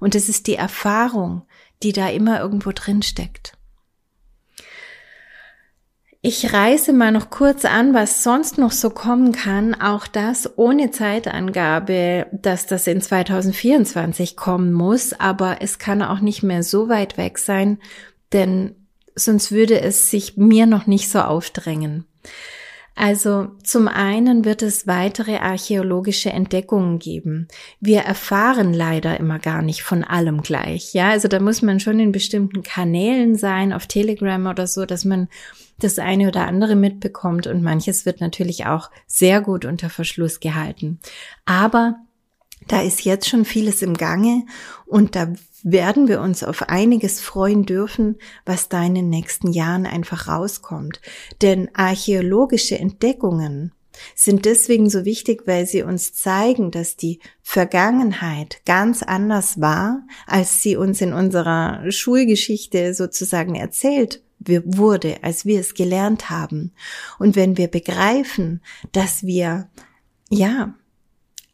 Und 0.00 0.14
es 0.14 0.28
ist 0.28 0.48
die 0.48 0.56
Erfahrung, 0.56 1.46
die 1.82 1.92
da 1.92 2.10
immer 2.10 2.40
irgendwo 2.40 2.72
drin 2.72 3.00
steckt. 3.00 3.57
Ich 6.20 6.52
reiße 6.52 6.92
mal 6.92 7.12
noch 7.12 7.30
kurz 7.30 7.64
an, 7.64 7.94
was 7.94 8.24
sonst 8.24 8.58
noch 8.58 8.72
so 8.72 8.90
kommen 8.90 9.30
kann. 9.30 9.80
Auch 9.80 10.08
das 10.08 10.58
ohne 10.58 10.90
Zeitangabe, 10.90 12.26
dass 12.32 12.66
das 12.66 12.88
in 12.88 13.00
2024 13.00 14.36
kommen 14.36 14.72
muss. 14.72 15.12
Aber 15.12 15.58
es 15.60 15.78
kann 15.78 16.02
auch 16.02 16.18
nicht 16.18 16.42
mehr 16.42 16.64
so 16.64 16.88
weit 16.88 17.18
weg 17.18 17.38
sein, 17.38 17.78
denn 18.32 18.74
sonst 19.14 19.52
würde 19.52 19.80
es 19.80 20.10
sich 20.10 20.36
mir 20.36 20.66
noch 20.66 20.88
nicht 20.88 21.08
so 21.08 21.20
aufdrängen. 21.20 22.04
Also 22.96 23.50
zum 23.62 23.86
einen 23.86 24.44
wird 24.44 24.60
es 24.62 24.88
weitere 24.88 25.36
archäologische 25.36 26.30
Entdeckungen 26.30 26.98
geben. 26.98 27.46
Wir 27.78 28.00
erfahren 28.00 28.74
leider 28.74 29.20
immer 29.20 29.38
gar 29.38 29.62
nicht 29.62 29.84
von 29.84 30.02
allem 30.02 30.42
gleich. 30.42 30.94
Ja, 30.94 31.10
also 31.10 31.28
da 31.28 31.38
muss 31.38 31.62
man 31.62 31.78
schon 31.78 32.00
in 32.00 32.10
bestimmten 32.10 32.64
Kanälen 32.64 33.36
sein, 33.36 33.72
auf 33.72 33.86
Telegram 33.86 34.44
oder 34.46 34.66
so, 34.66 34.84
dass 34.84 35.04
man 35.04 35.28
das 35.80 35.98
eine 35.98 36.28
oder 36.28 36.46
andere 36.46 36.76
mitbekommt 36.76 37.46
und 37.46 37.62
manches 37.62 38.04
wird 38.04 38.20
natürlich 38.20 38.66
auch 38.66 38.90
sehr 39.06 39.40
gut 39.40 39.64
unter 39.64 39.90
Verschluss 39.90 40.40
gehalten. 40.40 40.98
Aber 41.44 41.96
da 42.66 42.82
ist 42.82 43.04
jetzt 43.04 43.28
schon 43.28 43.44
vieles 43.44 43.82
im 43.82 43.94
Gange 43.94 44.44
und 44.86 45.14
da 45.14 45.32
werden 45.62 46.08
wir 46.08 46.20
uns 46.20 46.42
auf 46.42 46.62
einiges 46.68 47.20
freuen 47.20 47.64
dürfen, 47.64 48.16
was 48.44 48.68
da 48.68 48.84
in 48.84 48.94
den 48.94 49.08
nächsten 49.08 49.52
Jahren 49.52 49.86
einfach 49.86 50.28
rauskommt. 50.28 51.00
Denn 51.42 51.68
archäologische 51.74 52.78
Entdeckungen 52.78 53.72
sind 54.14 54.44
deswegen 54.44 54.90
so 54.90 55.04
wichtig, 55.04 55.42
weil 55.46 55.66
sie 55.66 55.82
uns 55.82 56.14
zeigen, 56.14 56.70
dass 56.70 56.96
die 56.96 57.20
Vergangenheit 57.42 58.60
ganz 58.64 59.02
anders 59.02 59.60
war, 59.60 60.06
als 60.26 60.62
sie 60.62 60.76
uns 60.76 61.00
in 61.00 61.12
unserer 61.12 61.90
Schulgeschichte 61.90 62.94
sozusagen 62.94 63.54
erzählt 63.54 64.22
wurde, 64.40 65.22
als 65.22 65.44
wir 65.44 65.60
es 65.60 65.74
gelernt 65.74 66.30
haben. 66.30 66.72
Und 67.18 67.36
wenn 67.36 67.56
wir 67.56 67.68
begreifen, 67.68 68.62
dass 68.92 69.24
wir 69.24 69.68
ja 70.30 70.74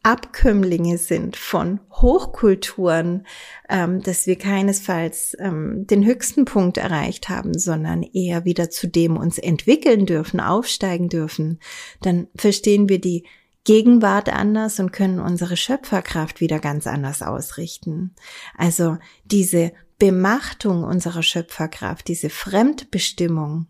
Abkömmlinge 0.05 0.99
sind 0.99 1.35
von 1.35 1.79
Hochkulturen, 1.91 3.25
ähm, 3.69 4.03
dass 4.03 4.27
wir 4.27 4.35
keinesfalls 4.37 5.35
ähm, 5.39 5.87
den 5.87 6.05
höchsten 6.05 6.45
Punkt 6.45 6.77
erreicht 6.77 7.27
haben, 7.27 7.57
sondern 7.57 8.03
eher 8.03 8.45
wieder 8.45 8.69
zu 8.69 8.87
dem 8.87 9.17
uns 9.17 9.39
entwickeln 9.39 10.05
dürfen, 10.05 10.39
aufsteigen 10.39 11.09
dürfen, 11.09 11.59
dann 12.01 12.27
verstehen 12.35 12.87
wir 12.87 13.01
die 13.01 13.23
Gegenwart 13.63 14.29
anders 14.29 14.79
und 14.79 14.91
können 14.91 15.19
unsere 15.19 15.57
Schöpferkraft 15.57 16.39
wieder 16.39 16.59
ganz 16.59 16.85
anders 16.85 17.23
ausrichten. 17.23 18.13
Also 18.55 18.99
diese 19.25 19.71
Bemachtung 19.97 20.83
unserer 20.83 21.23
Schöpferkraft, 21.23 22.07
diese 22.07 22.29
Fremdbestimmung, 22.29 23.67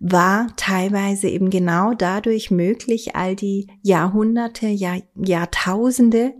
war 0.00 0.48
teilweise 0.56 1.28
eben 1.28 1.50
genau 1.50 1.92
dadurch 1.94 2.50
möglich, 2.50 3.16
all 3.16 3.36
die 3.36 3.66
Jahrhunderte, 3.82 4.66
Jahr, 4.68 5.02
Jahrtausende, 5.14 6.34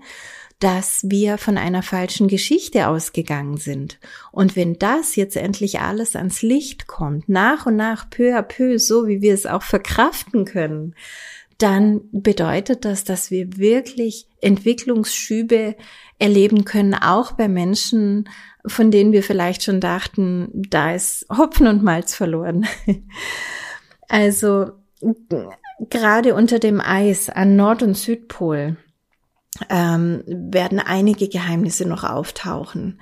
dass 0.59 1.03
wir 1.05 1.37
von 1.37 1.59
einer 1.59 1.83
falschen 1.83 2.29
Geschichte 2.29 2.89
ausgegangen 2.89 3.59
sind. 3.59 3.99
Und 4.33 4.57
wenn 4.57 4.79
das 4.79 5.17
jetzt 5.17 5.37
endlich 5.37 5.81
alles 5.81 6.17
ans 6.17 6.41
Licht 6.41 6.87
kommt, 6.87 7.29
nach 7.29 7.67
und 7.67 7.77
nach, 7.77 8.09
peu 8.09 8.37
à 8.37 8.43
peu, 8.43 8.79
so 8.79 9.07
wie 9.07 9.21
wir 9.21 9.35
es 9.35 9.45
auch 9.45 9.63
verkraften 9.63 10.47
können, 10.47 10.95
dann 11.59 12.03
bedeutet 12.13 12.85
das, 12.85 13.05
dass 13.05 13.31
wir 13.31 13.57
wirklich 13.57 14.29
Entwicklungsschübe 14.41 15.75
erleben 16.19 16.65
können, 16.65 16.95
auch 16.95 17.33
bei 17.33 17.49
Menschen, 17.49 18.29
von 18.67 18.91
denen 18.91 19.13
wir 19.13 19.23
vielleicht 19.23 19.63
schon 19.63 19.81
dachten, 19.81 20.49
da 20.53 20.95
ist 20.95 21.27
Hopfen 21.31 21.67
und 21.67 21.83
Malz 21.83 22.15
verloren. 22.15 22.67
Also 24.09 24.71
gerade 25.91 26.37
unter 26.37 26.61
dem 26.61 26.81
Eis 26.81 27.29
an 27.29 27.57
Nord- 27.57 27.83
und 27.83 27.97
Südpol 27.97 28.77
ähm, 29.69 30.23
werden 30.27 30.79
einige 30.79 31.29
Geheimnisse 31.29 31.87
noch 31.87 32.05
auftauchen, 32.05 33.01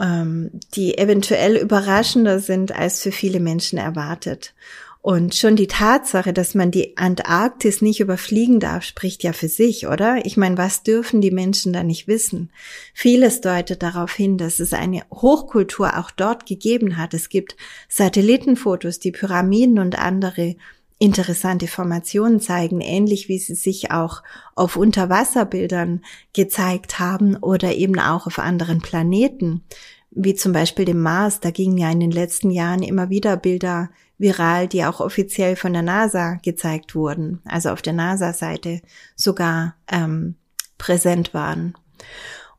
ähm, 0.00 0.52
die 0.74 0.96
eventuell 0.96 1.56
überraschender 1.56 2.38
sind 2.38 2.72
als 2.72 3.02
für 3.02 3.12
viele 3.12 3.40
Menschen 3.40 3.78
erwartet. 3.78 4.54
Und 5.02 5.34
schon 5.34 5.56
die 5.56 5.66
Tatsache, 5.66 6.32
dass 6.32 6.54
man 6.54 6.70
die 6.70 6.96
Antarktis 6.96 7.82
nicht 7.82 7.98
überfliegen 7.98 8.60
darf, 8.60 8.84
spricht 8.84 9.24
ja 9.24 9.32
für 9.32 9.48
sich, 9.48 9.88
oder? 9.88 10.24
Ich 10.24 10.36
meine, 10.36 10.56
was 10.56 10.84
dürfen 10.84 11.20
die 11.20 11.32
Menschen 11.32 11.72
da 11.72 11.82
nicht 11.82 12.06
wissen? 12.06 12.52
Vieles 12.94 13.40
deutet 13.40 13.82
darauf 13.82 14.12
hin, 14.12 14.38
dass 14.38 14.60
es 14.60 14.72
eine 14.72 15.02
Hochkultur 15.10 15.98
auch 15.98 16.12
dort 16.12 16.46
gegeben 16.46 16.98
hat. 16.98 17.14
Es 17.14 17.28
gibt 17.28 17.56
Satellitenfotos, 17.88 19.00
die 19.00 19.10
Pyramiden 19.10 19.80
und 19.80 19.98
andere 19.98 20.54
interessante 21.00 21.66
Formationen 21.66 22.38
zeigen, 22.38 22.80
ähnlich 22.80 23.28
wie 23.28 23.40
sie 23.40 23.56
sich 23.56 23.90
auch 23.90 24.22
auf 24.54 24.76
Unterwasserbildern 24.76 26.02
gezeigt 26.32 27.00
haben 27.00 27.34
oder 27.38 27.74
eben 27.74 27.98
auch 27.98 28.28
auf 28.28 28.38
anderen 28.38 28.78
Planeten, 28.78 29.64
wie 30.12 30.36
zum 30.36 30.52
Beispiel 30.52 30.84
dem 30.84 31.02
Mars. 31.02 31.40
Da 31.40 31.50
gingen 31.50 31.76
ja 31.76 31.90
in 31.90 31.98
den 31.98 32.12
letzten 32.12 32.52
Jahren 32.52 32.84
immer 32.84 33.10
wieder 33.10 33.36
Bilder 33.36 33.90
viral, 34.22 34.68
die 34.68 34.84
auch 34.84 35.00
offiziell 35.00 35.56
von 35.56 35.74
der 35.74 35.82
NASA 35.82 36.38
gezeigt 36.42 36.94
wurden, 36.94 37.42
also 37.44 37.70
auf 37.70 37.82
der 37.82 37.92
NASA-Seite 37.92 38.80
sogar 39.16 39.74
ähm, 39.90 40.36
präsent 40.78 41.34
waren. 41.34 41.74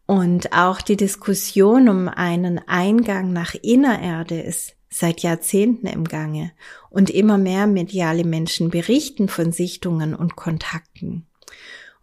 Und 0.06 0.54
auch 0.54 0.82
die 0.82 0.98
Diskussion 0.98 1.90
um 1.90 2.10
einen 2.10 2.60
Eingang 2.68 3.32
nach 3.34 3.56
Innererde 3.56 4.40
ist 4.40 4.76
seit 4.90 5.22
Jahrzehnten 5.22 5.88
im 5.88 6.04
Gange 6.04 6.52
und 6.90 7.10
immer 7.10 7.38
mehr 7.38 7.66
mediale 7.66 8.26
Menschen 8.26 8.70
berichten 8.70 9.28
von 9.30 9.52
Sichtungen 9.52 10.14
und 10.14 10.36
Kontakten. 10.36 11.26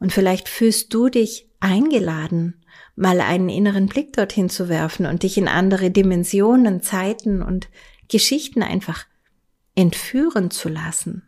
Und 0.00 0.12
vielleicht 0.12 0.48
fühlst 0.48 0.92
du 0.94 1.08
dich 1.08 1.48
eingeladen, 1.60 2.64
mal 2.96 3.20
einen 3.20 3.50
inneren 3.50 3.86
Blick 3.86 4.14
dorthin 4.14 4.48
zu 4.48 4.68
werfen 4.68 5.06
und 5.06 5.22
dich 5.22 5.36
in 5.36 5.46
andere 5.46 5.90
Dimensionen, 5.90 6.82
Zeiten 6.82 7.42
und 7.42 7.68
Geschichten 8.08 8.62
einfach 8.62 9.04
entführen 9.74 10.50
zu 10.50 10.68
lassen. 10.68 11.22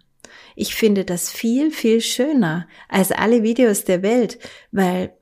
Ich 0.54 0.74
finde 0.74 1.04
das 1.04 1.30
viel, 1.30 1.70
viel 1.70 2.00
schöner 2.00 2.68
als 2.88 3.12
alle 3.12 3.42
Videos 3.42 3.84
der 3.84 4.02
Welt, 4.02 4.38
weil 4.70 5.12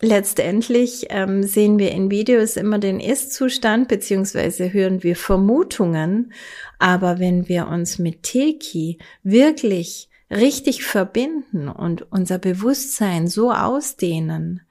letztendlich 0.00 1.06
ähm, 1.10 1.42
sehen 1.42 1.78
wir 1.78 1.90
in 1.90 2.10
Videos 2.10 2.56
immer 2.56 2.78
den 2.78 3.00
Ist-Zustand 3.00 3.88
beziehungsweise 3.88 4.72
hören 4.72 5.02
wir 5.02 5.16
Vermutungen. 5.16 6.32
Aber 6.78 7.18
wenn 7.18 7.48
wir 7.48 7.68
uns 7.68 7.98
mit 7.98 8.22
Teki 8.22 8.98
wirklich 9.22 10.08
richtig 10.30 10.84
verbinden 10.84 11.68
und 11.68 12.10
unser 12.12 12.38
Bewusstsein 12.38 13.26
so 13.26 13.50
ausdehnen, 13.50 14.62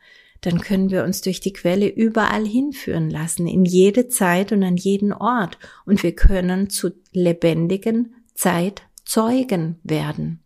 dann 0.48 0.62
können 0.62 0.92
wir 0.92 1.04
uns 1.04 1.20
durch 1.20 1.42
die 1.42 1.52
Quelle 1.52 1.90
überall 1.90 2.46
hinführen 2.46 3.10
lassen, 3.10 3.48
in 3.48 3.66
jede 3.66 4.08
Zeit 4.08 4.54
und 4.54 4.64
an 4.64 4.78
jeden 4.78 5.12
Ort. 5.12 5.58
Und 5.86 6.04
wir 6.04 6.16
können 6.16 6.70
zu 6.70 6.92
lebendigen 7.12 8.16
Zeitzeugen 8.34 9.80
werden. 9.84 10.42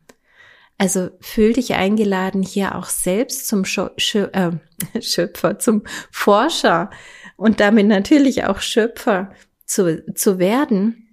Also 0.80 1.10
fühl 1.20 1.54
dich 1.54 1.76
eingeladen, 1.76 2.42
hier 2.42 2.74
auch 2.74 2.88
selbst 2.88 3.48
zum 3.48 3.64
äh, 3.64 4.52
Schöpfer, 5.02 5.60
zum 5.60 5.84
Forscher 6.10 6.90
und 7.38 7.60
damit 7.60 7.86
natürlich 7.86 8.46
auch 8.46 8.60
Schöpfer 8.60 9.32
zu, 9.68 10.04
zu 10.16 10.40
werden. 10.40 11.11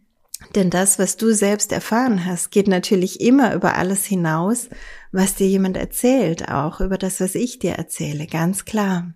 Denn 0.54 0.70
das, 0.70 0.98
was 0.98 1.16
du 1.16 1.32
selbst 1.32 1.72
erfahren 1.72 2.24
hast, 2.24 2.50
geht 2.50 2.68
natürlich 2.68 3.20
immer 3.20 3.54
über 3.54 3.74
alles 3.74 4.04
hinaus, 4.04 4.68
was 5.12 5.34
dir 5.34 5.48
jemand 5.48 5.76
erzählt, 5.76 6.48
auch 6.48 6.80
über 6.80 6.96
das, 6.96 7.20
was 7.20 7.34
ich 7.34 7.58
dir 7.58 7.72
erzähle, 7.72 8.26
ganz 8.26 8.64
klar. 8.64 9.12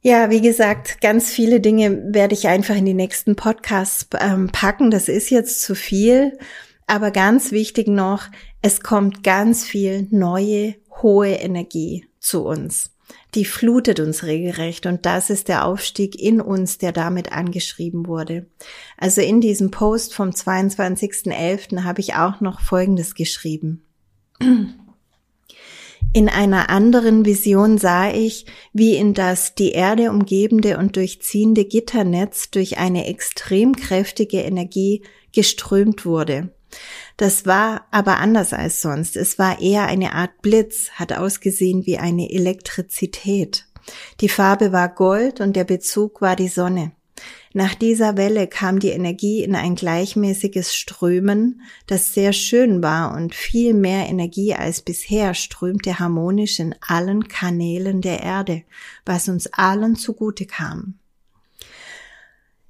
Ja, 0.00 0.30
wie 0.30 0.40
gesagt, 0.40 1.00
ganz 1.00 1.30
viele 1.30 1.60
Dinge 1.60 2.14
werde 2.14 2.34
ich 2.34 2.46
einfach 2.46 2.76
in 2.76 2.84
die 2.84 2.94
nächsten 2.94 3.34
Podcasts 3.34 4.06
ähm, 4.20 4.50
packen. 4.52 4.90
Das 4.90 5.08
ist 5.08 5.30
jetzt 5.30 5.62
zu 5.62 5.74
viel. 5.74 6.38
Aber 6.86 7.10
ganz 7.10 7.50
wichtig 7.50 7.88
noch, 7.88 8.28
es 8.62 8.80
kommt 8.80 9.24
ganz 9.24 9.64
viel 9.64 10.06
neue, 10.10 10.76
hohe 11.02 11.30
Energie 11.30 12.06
zu 12.20 12.44
uns 12.44 12.95
die 13.34 13.44
flutet 13.44 14.00
uns 14.00 14.24
regelrecht 14.24 14.86
und 14.86 15.04
das 15.06 15.30
ist 15.30 15.48
der 15.48 15.64
Aufstieg 15.64 16.20
in 16.20 16.40
uns, 16.40 16.78
der 16.78 16.92
damit 16.92 17.32
angeschrieben 17.32 18.06
wurde. 18.06 18.46
Also 18.96 19.20
in 19.20 19.40
diesem 19.40 19.70
Post 19.70 20.14
vom 20.14 20.30
22.11. 20.30 21.84
habe 21.84 22.00
ich 22.00 22.14
auch 22.14 22.40
noch 22.40 22.60
Folgendes 22.60 23.14
geschrieben. 23.14 23.82
In 26.12 26.30
einer 26.30 26.70
anderen 26.70 27.26
Vision 27.26 27.76
sah 27.76 28.10
ich, 28.10 28.46
wie 28.72 28.96
in 28.96 29.12
das 29.12 29.54
die 29.54 29.72
Erde 29.72 30.10
umgebende 30.10 30.78
und 30.78 30.96
durchziehende 30.96 31.66
Gitternetz 31.66 32.50
durch 32.50 32.78
eine 32.78 33.06
extrem 33.06 33.76
kräftige 33.76 34.38
Energie 34.38 35.02
geströmt 35.32 36.06
wurde. 36.06 36.55
Das 37.16 37.46
war 37.46 37.86
aber 37.90 38.18
anders 38.18 38.52
als 38.52 38.82
sonst. 38.82 39.16
Es 39.16 39.38
war 39.38 39.60
eher 39.60 39.86
eine 39.86 40.14
Art 40.14 40.42
Blitz, 40.42 40.90
hat 40.92 41.12
ausgesehen 41.12 41.86
wie 41.86 41.98
eine 41.98 42.30
Elektrizität. 42.30 43.66
Die 44.20 44.28
Farbe 44.28 44.72
war 44.72 44.88
Gold 44.88 45.40
und 45.40 45.56
der 45.56 45.64
Bezug 45.64 46.20
war 46.20 46.36
die 46.36 46.48
Sonne. 46.48 46.92
Nach 47.54 47.74
dieser 47.74 48.18
Welle 48.18 48.46
kam 48.46 48.80
die 48.80 48.90
Energie 48.90 49.42
in 49.42 49.54
ein 49.54 49.76
gleichmäßiges 49.76 50.74
Strömen, 50.74 51.62
das 51.86 52.12
sehr 52.12 52.34
schön 52.34 52.82
war 52.82 53.14
und 53.14 53.34
viel 53.34 53.72
mehr 53.72 54.08
Energie 54.08 54.54
als 54.54 54.82
bisher 54.82 55.32
strömte 55.32 55.98
harmonisch 55.98 56.60
in 56.60 56.74
allen 56.86 57.28
Kanälen 57.28 58.02
der 58.02 58.20
Erde, 58.22 58.64
was 59.06 59.28
uns 59.28 59.46
allen 59.46 59.96
zugute 59.96 60.44
kam. 60.44 60.98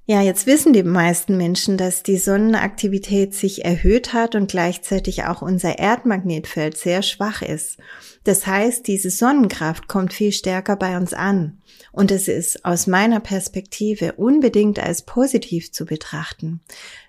Ja, 0.09 0.21
jetzt 0.21 0.47
wissen 0.47 0.71
die 0.71 0.83
meisten 0.83 1.35
Menschen, 1.35 1.75
dass 1.75 2.01
die 2.01 2.15
Sonnenaktivität 2.15 3.33
sich 3.33 3.65
erhöht 3.65 4.13
hat 4.13 4.35
und 4.35 4.49
gleichzeitig 4.49 5.25
auch 5.25 5.41
unser 5.41 5.79
Erdmagnetfeld 5.79 6.77
sehr 6.77 7.01
schwach 7.01 7.41
ist. 7.41 7.75
Das 8.23 8.47
heißt, 8.47 8.87
diese 8.87 9.09
Sonnenkraft 9.09 9.89
kommt 9.89 10.13
viel 10.13 10.31
stärker 10.31 10.77
bei 10.77 10.95
uns 10.95 11.13
an. 11.13 11.61
Und 11.91 12.11
es 12.11 12.29
ist 12.29 12.63
aus 12.63 12.87
meiner 12.87 13.19
Perspektive 13.19 14.13
unbedingt 14.13 14.79
als 14.79 15.01
positiv 15.01 15.73
zu 15.73 15.83
betrachten. 15.83 16.61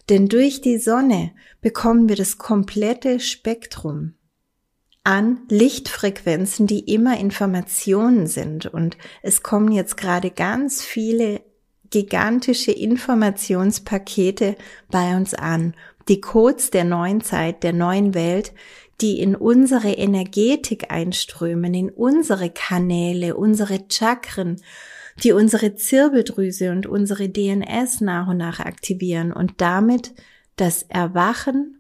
Denn 0.08 0.26
durch 0.26 0.60
die 0.60 0.78
Sonne 0.78 1.30
bekommen 1.60 2.08
wir 2.08 2.16
das 2.16 2.36
komplette 2.36 3.20
Spektrum 3.20 4.14
an 5.04 5.42
Lichtfrequenzen, 5.48 6.66
die 6.66 6.80
immer 6.92 7.16
Informationen 7.20 8.26
sind. 8.26 8.66
Und 8.66 8.98
es 9.22 9.44
kommen 9.44 9.70
jetzt 9.70 9.96
gerade 9.96 10.32
ganz 10.32 10.82
viele 10.82 11.42
gigantische 11.90 12.72
Informationspakete 12.72 14.56
bei 14.90 15.16
uns 15.16 15.34
an. 15.34 15.74
Die 16.08 16.20
Codes 16.20 16.70
der 16.70 16.84
neuen 16.84 17.20
Zeit, 17.20 17.62
der 17.62 17.72
neuen 17.72 18.14
Welt, 18.14 18.52
die 19.00 19.20
in 19.20 19.36
unsere 19.36 19.92
Energetik 19.92 20.90
einströmen, 20.90 21.74
in 21.74 21.90
unsere 21.90 22.50
Kanäle, 22.50 23.36
unsere 23.36 23.84
Chakren, 23.88 24.60
die 25.22 25.32
unsere 25.32 25.74
Zirbeldrüse 25.74 26.70
und 26.72 26.86
unsere 26.86 27.28
DNS 27.28 28.00
nach 28.00 28.28
und 28.28 28.38
nach 28.38 28.60
aktivieren 28.60 29.32
und 29.32 29.54
damit 29.58 30.14
das 30.56 30.82
Erwachen 30.84 31.78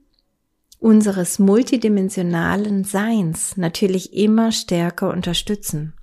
unseres 0.78 1.38
multidimensionalen 1.38 2.84
Seins 2.84 3.56
natürlich 3.56 4.12
immer 4.12 4.52
stärker 4.52 5.10
unterstützen. 5.10 5.94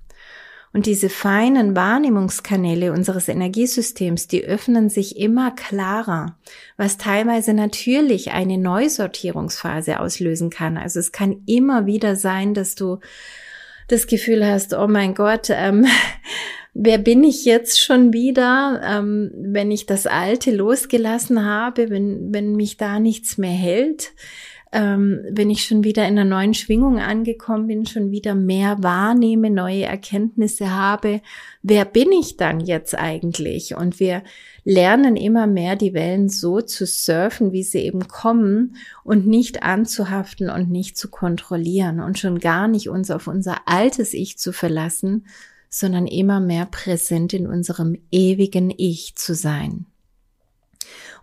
Und 0.76 0.84
diese 0.84 1.08
feinen 1.08 1.74
Wahrnehmungskanäle 1.74 2.92
unseres 2.92 3.28
Energiesystems, 3.28 4.28
die 4.28 4.44
öffnen 4.44 4.90
sich 4.90 5.16
immer 5.16 5.50
klarer, 5.52 6.36
was 6.76 6.98
teilweise 6.98 7.54
natürlich 7.54 8.32
eine 8.32 8.58
Neusortierungsphase 8.58 10.00
auslösen 10.00 10.50
kann. 10.50 10.76
Also 10.76 11.00
es 11.00 11.12
kann 11.12 11.40
immer 11.46 11.86
wieder 11.86 12.14
sein, 12.14 12.52
dass 12.52 12.74
du 12.74 12.98
das 13.88 14.06
Gefühl 14.06 14.46
hast, 14.46 14.74
oh 14.74 14.86
mein 14.86 15.14
Gott, 15.14 15.48
ähm, 15.48 15.86
wer 16.74 16.98
bin 16.98 17.24
ich 17.24 17.46
jetzt 17.46 17.80
schon 17.80 18.12
wieder, 18.12 18.82
ähm, 18.84 19.30
wenn 19.34 19.70
ich 19.70 19.86
das 19.86 20.06
Alte 20.06 20.50
losgelassen 20.50 21.42
habe, 21.42 21.88
wenn, 21.88 22.34
wenn 22.34 22.54
mich 22.54 22.76
da 22.76 23.00
nichts 23.00 23.38
mehr 23.38 23.48
hält 23.48 24.12
ähm, 24.72 25.20
wenn 25.30 25.48
ich 25.48 25.64
schon 25.64 25.84
wieder 25.84 26.02
in 26.08 26.18
einer 26.18 26.24
neuen 26.24 26.52
Schwingung 26.52 26.98
angekommen 26.98 27.68
bin, 27.68 27.86
schon 27.86 28.10
wieder 28.10 28.34
mehr 28.34 28.82
wahrnehme, 28.82 29.48
neue 29.48 29.84
Erkenntnisse 29.84 30.74
habe, 30.74 31.20
wer 31.62 31.84
bin 31.84 32.10
ich 32.10 32.36
dann 32.36 32.60
jetzt 32.60 32.96
eigentlich? 32.96 33.76
Und 33.76 34.00
wir 34.00 34.22
lernen 34.64 35.16
immer 35.16 35.46
mehr, 35.46 35.76
die 35.76 35.94
Wellen 35.94 36.28
so 36.28 36.60
zu 36.60 36.84
surfen, 36.84 37.52
wie 37.52 37.62
sie 37.62 37.78
eben 37.78 38.08
kommen 38.08 38.76
und 39.04 39.26
nicht 39.26 39.62
anzuhaften 39.62 40.50
und 40.50 40.70
nicht 40.70 40.96
zu 40.96 41.08
kontrollieren 41.08 42.00
und 42.00 42.18
schon 42.18 42.40
gar 42.40 42.66
nicht 42.66 42.88
uns 42.88 43.12
auf 43.12 43.28
unser 43.28 43.68
altes 43.68 44.14
Ich 44.14 44.36
zu 44.36 44.52
verlassen, 44.52 45.26
sondern 45.70 46.08
immer 46.08 46.40
mehr 46.40 46.66
präsent 46.66 47.32
in 47.34 47.46
unserem 47.46 47.98
ewigen 48.10 48.74
Ich 48.76 49.14
zu 49.14 49.34
sein. 49.34 49.86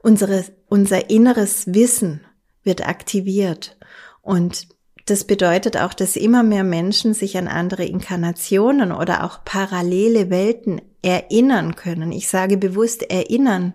Unsere, 0.02 0.46
unser 0.68 1.10
inneres 1.10 1.74
Wissen 1.74 2.22
wird 2.64 2.88
aktiviert. 2.88 3.78
Und 4.22 4.68
das 5.06 5.26
bedeutet 5.26 5.78
auch, 5.78 5.94
dass 5.94 6.16
immer 6.16 6.44
mehr 6.44 6.64
Menschen 6.64 7.14
sich 7.14 7.38
an 7.38 7.48
andere 7.48 7.84
Inkarnationen 7.84 8.92
oder 8.92 9.26
auch 9.26 9.44
parallele 9.44 10.30
Welten 10.30 10.82
erinnern 11.02 11.76
können. 11.76 12.12
Ich 12.12 12.30
sage 12.30 12.58
bewusst 12.58 13.04
erinnern. 13.12 13.74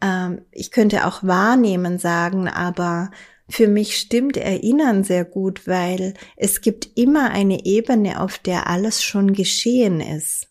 Ähm, 0.00 0.42
ich 0.52 0.70
könnte 0.70 1.06
auch 1.06 1.24
wahrnehmen 1.24 1.98
sagen, 1.98 2.48
aber 2.48 3.10
für 3.48 3.66
mich 3.66 3.96
stimmt 3.98 4.36
Erinnern 4.36 5.04
sehr 5.04 5.24
gut, 5.24 5.66
weil 5.66 6.14
es 6.36 6.60
gibt 6.60 6.90
immer 6.96 7.30
eine 7.30 7.64
Ebene, 7.64 8.20
auf 8.20 8.38
der 8.38 8.68
alles 8.68 9.02
schon 9.02 9.32
geschehen 9.32 10.00
ist. 10.00 10.48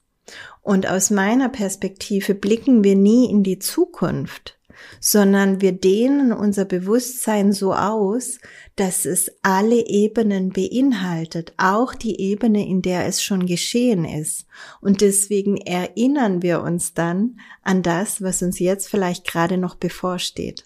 Und 0.61 0.87
aus 0.87 1.11
meiner 1.11 1.47
Perspektive 1.47 2.35
blicken 2.35 2.83
wir 2.83 2.95
nie 2.95 3.29
in 3.29 3.43
die 3.43 3.59
Zukunft, 3.59 4.56
sondern 4.99 5.61
wir 5.61 5.71
dehnen 5.71 6.31
unser 6.31 6.65
Bewusstsein 6.65 7.51
so 7.51 7.73
aus, 7.73 8.39
dass 8.75 9.05
es 9.05 9.31
alle 9.41 9.87
Ebenen 9.87 10.49
beinhaltet, 10.49 11.53
auch 11.57 11.93
die 11.93 12.19
Ebene, 12.19 12.67
in 12.67 12.81
der 12.81 13.05
es 13.05 13.23
schon 13.23 13.45
geschehen 13.45 14.05
ist. 14.05 14.45
Und 14.81 15.01
deswegen 15.01 15.57
erinnern 15.57 16.41
wir 16.41 16.61
uns 16.61 16.93
dann 16.93 17.39
an 17.63 17.83
das, 17.83 18.21
was 18.21 18.41
uns 18.41 18.59
jetzt 18.59 18.87
vielleicht 18.87 19.27
gerade 19.27 19.57
noch 19.57 19.75
bevorsteht. 19.75 20.65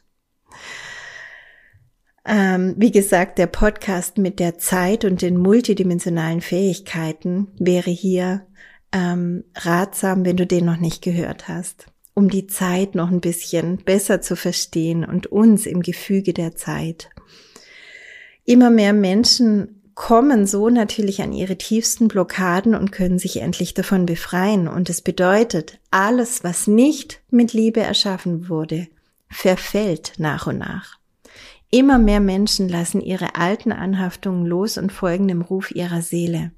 Ähm, 2.24 2.76
wie 2.78 2.92
gesagt, 2.92 3.40
der 3.40 3.48
Podcast 3.48 4.18
mit 4.18 4.40
der 4.40 4.58
Zeit 4.58 5.06
und 5.06 5.22
den 5.22 5.38
multidimensionalen 5.38 6.42
Fähigkeiten 6.42 7.48
wäre 7.58 7.90
hier 7.90 8.46
ähm, 8.92 9.46
ratsam, 9.56 10.24
wenn 10.26 10.38
du 10.38 10.46
den 10.46 10.66
noch 10.66 10.78
nicht 10.78 11.02
gehört 11.02 11.48
hast 11.48 11.88
um 12.14 12.30
die 12.30 12.48
Zeit 12.48 12.96
noch 12.96 13.10
ein 13.10 13.22
bisschen 13.22 13.78
besser 13.78 14.22
zu 14.22 14.36
verstehen 14.36 15.06
und 15.06 15.28
uns 15.28 15.66
im 15.66 15.82
Gefüge 15.82 16.34
der 16.34 16.56
Zeit. 16.56 17.10
Immer 18.46 18.70
mehr 18.70 18.94
Menschen 18.94 19.82
kommen 19.96 20.48
so 20.48 20.70
natürlich 20.70 21.22
an 21.22 21.32
ihre 21.32 21.58
tiefsten 21.58 22.08
Blockaden 22.08 22.76
und 22.76 22.92
können 22.92 23.20
sich 23.20 23.38
endlich 23.38 23.74
davon 23.74 24.06
befreien. 24.06 24.68
Und 24.68 24.90
es 24.90 25.02
bedeutet, 25.02 25.80
alles, 25.92 26.44
was 26.44 26.68
nicht 26.68 27.22
mit 27.30 27.54
Liebe 27.54 27.82
erschaffen 27.82 28.50
wurde, 28.50 28.88
verfällt 29.30 30.14
nach 30.18 30.48
und 30.48 30.58
nach. 30.58 30.98
Immer 31.70 32.00
mehr 32.00 32.20
Menschen 32.20 32.68
lassen 32.68 33.00
ihre 33.00 33.36
alten 33.36 33.72
Anhaftungen 33.72 34.46
los 34.46 34.78
und 34.78 34.92
folgen 34.92 35.28
dem 35.28 35.42
Ruf 35.42 35.72
ihrer 35.72 36.02
Seele. 36.02 36.52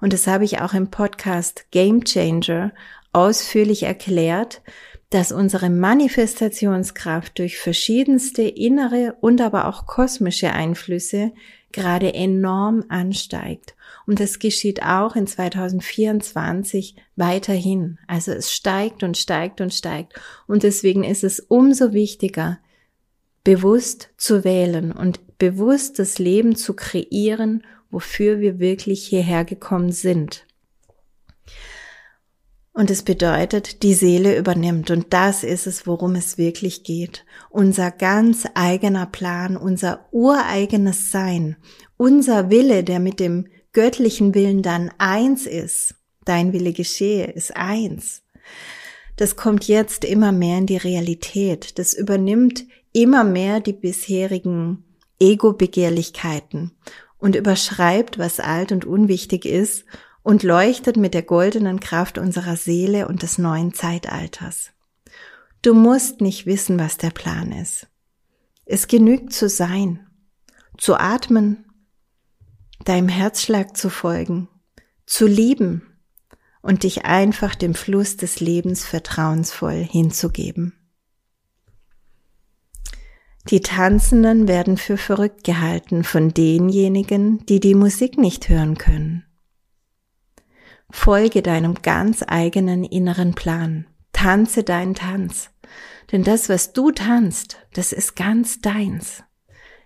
Und 0.00 0.12
das 0.12 0.26
habe 0.26 0.44
ich 0.44 0.60
auch 0.60 0.74
im 0.74 0.90
Podcast 0.90 1.66
Game 1.70 2.04
Changer 2.04 2.72
ausführlich 3.12 3.82
erklärt, 3.84 4.62
dass 5.10 5.30
unsere 5.30 5.68
Manifestationskraft 5.68 7.38
durch 7.38 7.58
verschiedenste 7.58 8.42
innere 8.42 9.16
und 9.20 9.40
aber 9.42 9.68
auch 9.68 9.86
kosmische 9.86 10.52
Einflüsse 10.52 11.32
gerade 11.70 12.14
enorm 12.14 12.84
ansteigt. 12.88 13.74
Und 14.06 14.20
das 14.20 14.38
geschieht 14.38 14.82
auch 14.82 15.14
in 15.14 15.26
2024 15.26 16.96
weiterhin. 17.16 17.98
Also 18.06 18.32
es 18.32 18.52
steigt 18.52 19.02
und 19.02 19.16
steigt 19.16 19.60
und 19.60 19.72
steigt. 19.74 20.18
Und 20.46 20.62
deswegen 20.62 21.04
ist 21.04 21.24
es 21.24 21.40
umso 21.40 21.92
wichtiger, 21.92 22.58
bewusst 23.44 24.10
zu 24.16 24.44
wählen 24.44 24.92
und 24.92 25.38
bewusst 25.38 25.98
das 25.98 26.18
Leben 26.18 26.56
zu 26.56 26.74
kreieren, 26.74 27.64
wofür 27.90 28.40
wir 28.40 28.58
wirklich 28.58 29.06
hierher 29.06 29.44
gekommen 29.44 29.92
sind. 29.92 30.46
Und 32.74 32.90
es 32.90 33.02
bedeutet, 33.02 33.82
die 33.82 33.92
Seele 33.92 34.38
übernimmt. 34.38 34.90
Und 34.90 35.12
das 35.12 35.44
ist 35.44 35.66
es, 35.66 35.86
worum 35.86 36.14
es 36.14 36.38
wirklich 36.38 36.84
geht. 36.84 37.24
Unser 37.50 37.90
ganz 37.90 38.46
eigener 38.54 39.06
Plan, 39.06 39.56
unser 39.56 40.06
ureigenes 40.10 41.10
Sein, 41.10 41.56
unser 41.98 42.50
Wille, 42.50 42.82
der 42.82 42.98
mit 42.98 43.20
dem 43.20 43.46
göttlichen 43.72 44.34
Willen 44.34 44.62
dann 44.62 44.90
eins 44.98 45.46
ist. 45.46 45.96
Dein 46.24 46.52
Wille 46.52 46.72
geschehe, 46.72 47.26
ist 47.26 47.56
eins. 47.56 48.22
Das 49.16 49.36
kommt 49.36 49.68
jetzt 49.68 50.04
immer 50.04 50.32
mehr 50.32 50.58
in 50.58 50.66
die 50.66 50.76
Realität. 50.78 51.78
Das 51.78 51.92
übernimmt 51.92 52.64
immer 52.92 53.24
mehr 53.24 53.60
die 53.60 53.72
bisherigen 53.74 54.84
Ego-Begehrlichkeiten 55.20 56.72
und 57.18 57.36
überschreibt, 57.36 58.18
was 58.18 58.40
alt 58.40 58.72
und 58.72 58.84
unwichtig 58.84 59.44
ist 59.44 59.84
und 60.22 60.42
leuchtet 60.42 60.96
mit 60.96 61.14
der 61.14 61.22
goldenen 61.22 61.80
Kraft 61.80 62.18
unserer 62.18 62.56
Seele 62.56 63.08
und 63.08 63.22
des 63.22 63.38
neuen 63.38 63.74
Zeitalters. 63.74 64.70
Du 65.62 65.74
musst 65.74 66.20
nicht 66.20 66.46
wissen, 66.46 66.78
was 66.78 66.96
der 66.96 67.10
Plan 67.10 67.52
ist. 67.52 67.88
Es 68.64 68.88
genügt 68.88 69.32
zu 69.32 69.48
sein, 69.48 70.06
zu 70.78 70.96
atmen, 70.96 71.64
deinem 72.84 73.08
Herzschlag 73.08 73.76
zu 73.76 73.90
folgen, 73.90 74.48
zu 75.06 75.26
lieben 75.26 75.82
und 76.62 76.84
dich 76.84 77.04
einfach 77.04 77.54
dem 77.54 77.74
Fluss 77.74 78.16
des 78.16 78.40
Lebens 78.40 78.84
vertrauensvoll 78.84 79.84
hinzugeben. 79.84 80.74
Die 83.48 83.60
Tanzenden 83.60 84.46
werden 84.46 84.76
für 84.76 84.96
verrückt 84.96 85.42
gehalten 85.42 86.04
von 86.04 86.32
denjenigen, 86.32 87.44
die 87.46 87.58
die 87.58 87.74
Musik 87.74 88.16
nicht 88.16 88.48
hören 88.48 88.78
können. 88.78 89.24
Folge 90.92 91.42
deinem 91.42 91.74
ganz 91.82 92.22
eigenen 92.24 92.84
inneren 92.84 93.34
Plan. 93.34 93.86
Tanze 94.12 94.62
deinen 94.62 94.94
Tanz. 94.94 95.50
Denn 96.12 96.22
das, 96.22 96.48
was 96.48 96.72
du 96.74 96.92
tanzt, 96.92 97.56
das 97.72 97.92
ist 97.92 98.14
ganz 98.14 98.60
deins. 98.60 99.24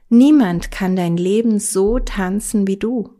Niemand 0.08 0.70
kann 0.70 0.96
dein 0.96 1.16
Leben 1.16 1.58
so 1.58 2.00
tanzen 2.00 2.66
wie 2.66 2.76
du. 2.76 3.10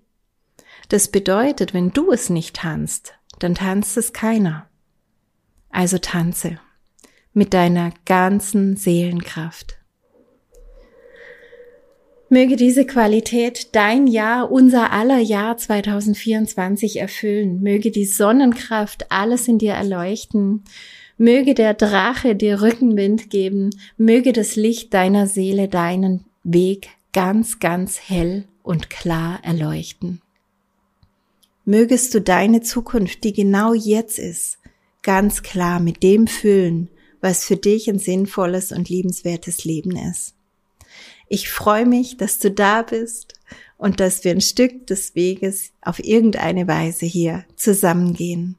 Das 0.88 1.08
bedeutet, 1.08 1.72
wenn 1.72 1.92
du 1.92 2.12
es 2.12 2.28
nicht 2.28 2.56
tanzt, 2.56 3.14
dann 3.38 3.54
tanzt 3.54 3.96
es 3.96 4.12
keiner. 4.12 4.68
Also 5.70 5.98
tanze. 5.98 6.58
mit 7.32 7.52
deiner 7.52 7.92
ganzen 8.06 8.76
Seelenkraft. 8.76 9.78
Möge 12.28 12.56
diese 12.56 12.84
Qualität 12.84 13.74
dein 13.76 14.08
Jahr, 14.08 14.50
unser 14.50 14.92
aller 14.92 15.18
Jahr 15.18 15.56
2024 15.56 16.98
erfüllen. 16.98 17.62
Möge 17.62 17.92
die 17.92 18.04
Sonnenkraft 18.04 19.12
alles 19.12 19.46
in 19.46 19.58
dir 19.58 19.74
erleuchten. 19.74 20.64
Möge 21.18 21.54
der 21.54 21.74
Drache 21.74 22.34
dir 22.34 22.62
Rückenwind 22.62 23.30
geben. 23.30 23.70
Möge 23.96 24.32
das 24.32 24.56
Licht 24.56 24.92
deiner 24.92 25.28
Seele 25.28 25.68
deinen 25.68 26.24
Weg 26.42 26.88
ganz, 27.12 27.60
ganz 27.60 28.00
hell 28.00 28.44
und 28.64 28.90
klar 28.90 29.38
erleuchten. 29.42 30.20
Mögest 31.64 32.12
du 32.12 32.20
deine 32.20 32.60
Zukunft, 32.60 33.24
die 33.24 33.32
genau 33.32 33.72
jetzt 33.72 34.18
ist, 34.18 34.58
ganz 35.02 35.42
klar 35.42 35.80
mit 35.80 36.02
dem 36.02 36.26
füllen, 36.26 36.88
was 37.20 37.44
für 37.44 37.56
dich 37.56 37.88
ein 37.88 37.98
sinnvolles 37.98 38.72
und 38.72 38.88
liebenswertes 38.88 39.64
Leben 39.64 39.96
ist. 39.96 40.35
Ich 41.28 41.50
freue 41.50 41.86
mich, 41.86 42.16
dass 42.16 42.38
du 42.38 42.50
da 42.50 42.82
bist 42.82 43.34
und 43.78 44.00
dass 44.00 44.24
wir 44.24 44.30
ein 44.30 44.40
Stück 44.40 44.86
des 44.86 45.14
Weges 45.14 45.72
auf 45.82 45.98
irgendeine 45.98 46.68
Weise 46.68 47.06
hier 47.06 47.44
zusammengehen. 47.56 48.56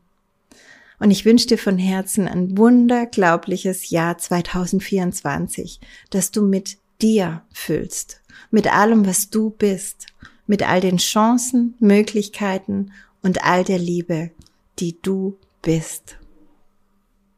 Und 1.00 1.12
ich 1.12 1.26
wünsche 1.26 1.48
dir 1.48 1.58
von 1.58 1.78
Herzen 1.78 2.28
ein 2.28 2.58
wunderglaubliches 2.58 3.90
Jahr 3.90 4.18
2024, 4.18 5.80
dass 6.10 6.32
du 6.32 6.42
mit 6.42 6.78
dir 7.02 7.44
füllst, 7.54 8.22
mit 8.50 8.74
allem, 8.74 9.06
was 9.06 9.30
du 9.30 9.52
bist, 9.52 10.08
mit 10.48 10.68
all 10.68 10.82
den 10.82 10.98
Chancen, 10.98 11.76
Möglichkeiten 11.80 12.92
und 13.22 13.44
all 13.44 13.64
der 13.64 13.78
Liebe, 13.78 14.32
die 14.80 14.98
du 15.02 15.38
bist. 15.62 16.18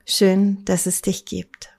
Schön, 0.05 0.63
dass 0.65 0.85
es 0.85 1.01
dich 1.01 1.25
gibt. 1.25 1.69